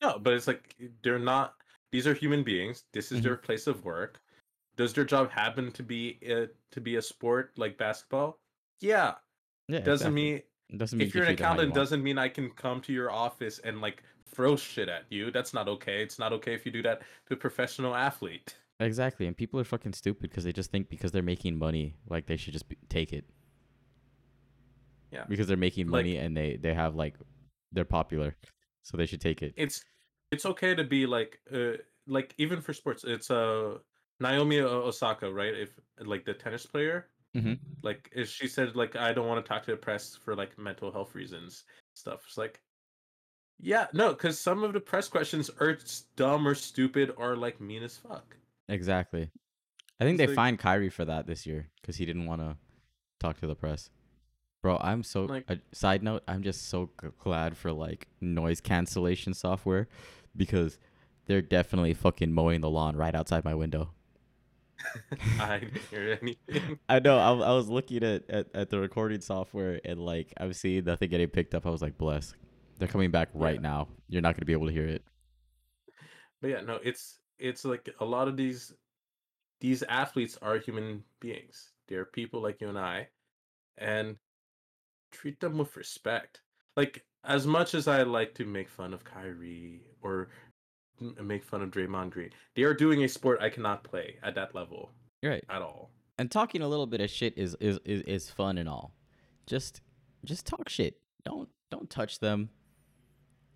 No, 0.00 0.18
but 0.18 0.32
it's 0.34 0.46
like 0.46 0.76
they're 1.02 1.18
not. 1.18 1.54
These 1.90 2.06
are 2.06 2.14
human 2.14 2.42
beings. 2.44 2.84
This 2.92 3.10
is 3.12 3.18
Mhm. 3.20 3.24
their 3.24 3.36
place 3.36 3.66
of 3.66 3.84
work. 3.84 4.20
Does 4.76 4.92
their 4.94 5.04
job 5.04 5.30
happen 5.30 5.72
to 5.72 5.82
be 5.82 6.18
uh, 6.30 6.46
to 6.70 6.80
be 6.80 6.96
a 6.96 7.02
sport 7.02 7.52
like 7.58 7.76
basketball? 7.76 8.38
Yeah. 8.80 9.14
Yeah, 9.68 9.78
Doesn't 9.80 10.08
exactly. 10.08 10.14
mean 10.32 10.42
doesn't 10.78 10.98
mean 10.98 11.08
if 11.08 11.14
you 11.14 11.20
you're 11.20 11.28
an 11.28 11.36
can 11.36 11.36
treat 11.36 11.42
them 11.42 11.44
how 11.46 11.52
you 11.52 11.54
accountant, 11.58 11.70
want. 11.70 11.74
doesn't 11.82 12.02
mean 12.02 12.18
I 12.18 12.28
can 12.28 12.50
come 12.50 12.80
to 12.82 12.92
your 12.92 13.10
office 13.10 13.58
and 13.60 13.80
like 13.80 14.02
throw 14.34 14.56
shit 14.56 14.88
at 14.88 15.04
you. 15.10 15.30
That's 15.30 15.52
not 15.54 15.68
okay. 15.68 16.02
It's 16.02 16.18
not 16.18 16.32
okay 16.32 16.54
if 16.54 16.64
you 16.66 16.72
do 16.72 16.82
that 16.82 17.02
to 17.28 17.34
a 17.34 17.36
professional 17.36 17.94
athlete. 17.94 18.56
Exactly, 18.80 19.26
and 19.26 19.36
people 19.36 19.60
are 19.60 19.64
fucking 19.64 19.92
stupid 19.92 20.22
because 20.30 20.44
they 20.44 20.52
just 20.52 20.70
think 20.70 20.88
because 20.88 21.12
they're 21.12 21.22
making 21.22 21.56
money, 21.58 21.94
like 22.08 22.26
they 22.26 22.36
should 22.36 22.52
just 22.54 22.68
be, 22.68 22.76
take 22.88 23.12
it. 23.12 23.24
Yeah. 25.10 25.24
Because 25.28 25.46
they're 25.46 25.56
making 25.56 25.86
Like- 25.88 26.04
money 26.04 26.16
and 26.16 26.36
they 26.36 26.56
they 26.56 26.74
have 26.74 26.94
like 26.94 27.16
they're 27.72 27.84
popular, 27.84 28.34
so 28.82 28.96
they 28.96 29.06
should 29.06 29.20
take 29.20 29.42
it. 29.42 29.52
It's 29.56 29.84
it's 30.30 30.46
okay 30.46 30.74
to 30.74 30.84
be 30.84 31.06
like 31.06 31.38
uh 31.52 31.76
like 32.06 32.34
even 32.38 32.60
for 32.62 32.72
sports. 32.72 33.04
It's 33.04 33.30
uh 33.30 33.78
Naomi 34.20 34.60
Osaka, 34.60 35.30
right? 35.30 35.54
If 35.54 35.78
like 36.00 36.24
the 36.24 36.32
tennis 36.34 36.64
player, 36.64 37.08
hmm 37.34 37.54
like 37.82 38.10
if 38.14 38.28
she 38.28 38.46
said 38.46 38.76
like 38.76 38.94
I 38.96 39.12
don't 39.12 39.26
want 39.26 39.44
to 39.44 39.48
talk 39.48 39.64
to 39.64 39.70
the 39.70 39.76
press 39.76 40.16
for 40.22 40.34
like 40.34 40.58
mental 40.58 40.92
health 40.92 41.14
reasons 41.14 41.64
stuff. 41.94 42.22
It's 42.26 42.36
like 42.38 42.60
yeah, 43.64 43.86
no, 43.92 44.10
because 44.10 44.38
some 44.40 44.64
of 44.64 44.72
the 44.72 44.80
press 44.80 45.06
questions 45.08 45.48
are 45.60 45.78
dumb 46.16 46.46
or 46.48 46.54
stupid 46.54 47.12
or 47.16 47.36
like 47.36 47.60
mean 47.60 47.82
as 47.84 47.96
fuck. 47.96 48.36
Exactly. 48.68 49.30
I 50.00 50.04
think 50.04 50.14
It's 50.18 50.22
they 50.22 50.26
like- 50.28 50.36
fined 50.36 50.58
Kyrie 50.58 50.90
for 50.90 51.04
that 51.04 51.26
this 51.26 51.46
year 51.46 51.68
because 51.80 51.96
he 51.96 52.04
didn't 52.04 52.26
want 52.26 52.40
to 52.40 52.56
talk 53.20 53.38
to 53.40 53.46
the 53.46 53.54
press. 53.54 53.88
Bro, 54.62 54.78
I'm 54.80 55.02
so. 55.04 55.24
Like- 55.26 55.48
uh, 55.48 55.56
side 55.72 56.02
note, 56.02 56.22
I'm 56.26 56.42
just 56.42 56.68
so 56.68 56.90
glad 57.18 57.56
for 57.56 57.72
like 57.72 58.08
noise 58.20 58.60
cancellation 58.60 59.32
software 59.32 59.88
because 60.36 60.78
they're 61.26 61.42
definitely 61.42 61.94
fucking 61.94 62.32
mowing 62.32 62.62
the 62.62 62.70
lawn 62.70 62.96
right 62.96 63.14
outside 63.14 63.44
my 63.44 63.54
window. 63.54 63.90
I 65.40 65.58
didn't 65.58 65.78
hear 65.90 66.18
anything. 66.22 66.78
I 66.88 66.98
know. 66.98 67.18
I, 67.18 67.30
I 67.50 67.52
was 67.52 67.68
looking 67.68 68.02
at, 68.02 68.28
at, 68.30 68.46
at 68.54 68.70
the 68.70 68.78
recording 68.78 69.20
software 69.20 69.80
and 69.84 70.00
like 70.00 70.32
I'm 70.38 70.52
seeing 70.52 70.84
nothing 70.84 71.10
getting 71.10 71.28
picked 71.28 71.54
up. 71.54 71.66
I 71.66 71.70
was 71.70 71.82
like, 71.82 71.98
bless. 71.98 72.34
They're 72.78 72.88
coming 72.88 73.10
back 73.10 73.28
right 73.34 73.56
Yeah. 73.56 73.60
now. 73.60 73.88
You're 74.08 74.22
not 74.22 74.34
gonna 74.36 74.46
be 74.46 74.52
able 74.52 74.66
to 74.66 74.72
hear 74.72 74.86
it. 74.88 75.04
But 76.40 76.50
yeah, 76.50 76.60
no, 76.62 76.78
it's 76.82 77.18
it's 77.38 77.64
like 77.64 77.88
a 78.00 78.04
lot 78.04 78.28
of 78.28 78.36
these 78.36 78.72
these 79.60 79.82
athletes 79.84 80.36
are 80.42 80.58
human 80.58 81.04
beings. 81.20 81.70
They're 81.88 82.04
people 82.04 82.42
like 82.42 82.60
you 82.60 82.68
and 82.68 82.78
I, 82.78 83.08
and 83.78 84.16
treat 85.12 85.38
them 85.40 85.58
with 85.58 85.76
respect. 85.76 86.40
Like 86.76 87.04
as 87.24 87.46
much 87.46 87.74
as 87.74 87.86
I 87.86 88.02
like 88.02 88.34
to 88.36 88.44
make 88.44 88.68
fun 88.68 88.92
of 88.92 89.04
Kyrie 89.04 89.82
or 90.02 90.30
make 91.22 91.44
fun 91.44 91.62
of 91.62 91.70
Draymond 91.70 92.10
Green, 92.10 92.30
they 92.54 92.62
are 92.62 92.74
doing 92.74 93.02
a 93.04 93.08
sport 93.08 93.40
I 93.40 93.50
cannot 93.50 93.84
play 93.84 94.16
at 94.22 94.34
that 94.34 94.54
level 94.54 94.90
right. 95.22 95.44
at 95.48 95.62
all. 95.62 95.90
and 96.18 96.30
talking 96.30 96.62
a 96.62 96.68
little 96.68 96.86
bit 96.86 97.00
of 97.00 97.10
shit 97.10 97.36
is 97.36 97.56
is 97.60 97.78
is, 97.84 98.02
is 98.02 98.30
fun 98.30 98.58
and 98.58 98.68
all. 98.68 98.94
Just 99.46 99.80
just 100.24 100.46
talk 100.46 100.68
shit. 100.68 100.96
Don't 101.24 101.48
don't 101.70 101.88
touch 101.90 102.18
them. 102.20 102.50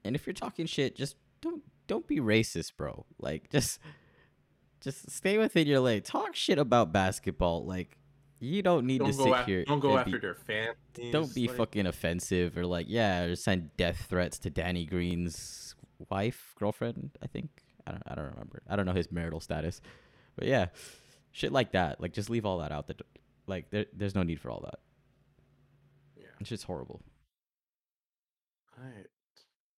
And 0.04 0.14
if 0.14 0.26
you're 0.26 0.34
talking 0.34 0.66
shit, 0.66 0.96
just 0.96 1.16
don't 1.40 1.62
don't 1.86 2.06
be 2.06 2.18
racist, 2.18 2.76
bro. 2.76 3.06
Like 3.18 3.50
just 3.56 3.78
just 4.80 5.10
stay 5.10 5.38
within 5.38 5.66
your 5.66 5.80
lane. 5.80 6.02
Talk 6.02 6.34
shit 6.34 6.58
about 6.58 6.92
basketball. 6.92 7.64
Like 7.64 7.96
you 8.38 8.62
don't 8.62 8.86
need 8.86 8.98
Don't 8.98 9.08
to 9.08 9.14
sit 9.14 9.32
after, 9.32 9.50
here. 9.50 9.64
don't 9.64 9.80
go 9.80 9.96
after 9.96 10.12
be, 10.12 10.18
their 10.18 10.34
fans. 10.34 10.76
Don't 11.10 11.34
be 11.34 11.48
like- 11.48 11.56
fucking 11.56 11.86
offensive 11.86 12.58
or 12.58 12.66
like 12.66 12.86
yeah, 12.88 13.22
or 13.22 13.36
send 13.36 13.74
death 13.76 14.06
threats 14.08 14.38
to 14.40 14.50
Danny 14.50 14.84
Green's 14.84 15.74
wife, 16.08 16.54
girlfriend. 16.58 17.10
I 17.22 17.26
think 17.26 17.50
I 17.86 17.92
don't 17.92 18.02
I 18.06 18.14
don't 18.14 18.26
remember. 18.26 18.62
I 18.68 18.76
don't 18.76 18.86
know 18.86 18.92
his 18.92 19.10
marital 19.10 19.40
status, 19.40 19.80
but 20.36 20.46
yeah, 20.46 20.66
shit 21.32 21.52
like 21.52 21.72
that. 21.72 22.00
Like 22.00 22.12
just 22.12 22.30
leave 22.30 22.46
all 22.46 22.58
that 22.58 22.72
out. 22.72 22.88
That 22.88 23.02
like 23.46 23.70
there 23.70 23.86
there's 23.92 24.14
no 24.14 24.22
need 24.22 24.40
for 24.40 24.50
all 24.50 24.60
that. 24.64 24.80
Yeah. 26.16 26.26
It's 26.40 26.48
just 26.48 26.64
horrible. 26.64 27.02
Alright. 28.78 29.06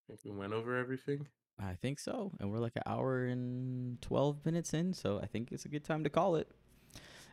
think 0.09 0.21
we 0.25 0.31
went 0.31 0.53
over 0.53 0.77
everything. 0.77 1.27
I 1.61 1.75
think 1.75 1.99
so, 1.99 2.33
and 2.39 2.53
we're 2.53 2.59
like 2.59 2.77
an 2.77 2.83
hour 2.87 3.25
and 3.25 4.01
twelve 4.01 4.45
minutes 4.47 4.75
in, 4.75 4.93
so 4.93 5.19
I 5.21 5.27
think 5.27 5.51
it's 5.51 5.65
a 5.65 5.69
good 5.69 5.85
time 5.85 6.05
to 6.05 6.11
call 6.11 6.37
it. 6.37 6.49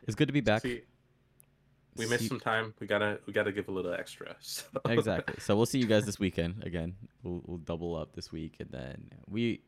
It's 0.02 0.16
good 0.16 0.26
to 0.26 0.32
be 0.32 0.40
back. 0.40 0.62
See, 0.62 0.82
we 1.96 2.06
missed 2.06 2.28
some 2.28 2.40
time. 2.40 2.74
We 2.80 2.86
gotta 2.86 3.20
we 3.26 3.32
gotta 3.32 3.52
give 3.52 3.68
a 3.68 3.72
little 3.72 3.92
extra. 3.92 4.36
So. 4.40 4.64
exactly. 4.86 5.36
So 5.38 5.56
we'll 5.56 5.66
see 5.66 5.78
you 5.78 5.86
guys 5.86 6.06
this 6.06 6.18
weekend 6.18 6.62
again. 6.64 6.94
We'll 7.22 7.42
we'll 7.46 7.58
double 7.58 7.96
up 7.96 8.14
this 8.14 8.32
week, 8.32 8.56
and 8.60 8.70
then 8.70 9.10
we, 9.28 9.60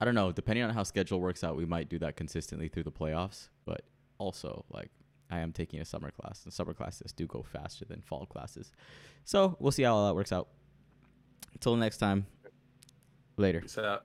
I 0.00 0.04
don't 0.04 0.14
know, 0.14 0.32
depending 0.32 0.64
on 0.64 0.70
how 0.70 0.82
schedule 0.82 1.20
works 1.20 1.42
out, 1.42 1.56
we 1.56 1.66
might 1.66 1.88
do 1.88 1.98
that 2.00 2.16
consistently 2.16 2.68
through 2.68 2.84
the 2.84 2.92
playoffs. 2.92 3.48
But 3.64 3.82
also, 4.18 4.64
like, 4.70 4.90
I 5.30 5.40
am 5.40 5.52
taking 5.52 5.80
a 5.80 5.84
summer 5.84 6.10
class, 6.10 6.44
and 6.44 6.52
summer 6.52 6.74
classes 6.74 7.12
do 7.12 7.26
go 7.26 7.42
faster 7.42 7.84
than 7.84 8.02
fall 8.02 8.26
classes. 8.26 8.72
So 9.24 9.56
we'll 9.58 9.72
see 9.72 9.82
how 9.82 9.94
all 9.94 10.06
that 10.06 10.14
works 10.14 10.32
out. 10.32 10.48
Until 11.54 11.76
next 11.76 11.98
time, 11.98 12.26
later. 13.36 13.60
Peace 13.60 13.78
out. 13.78 14.04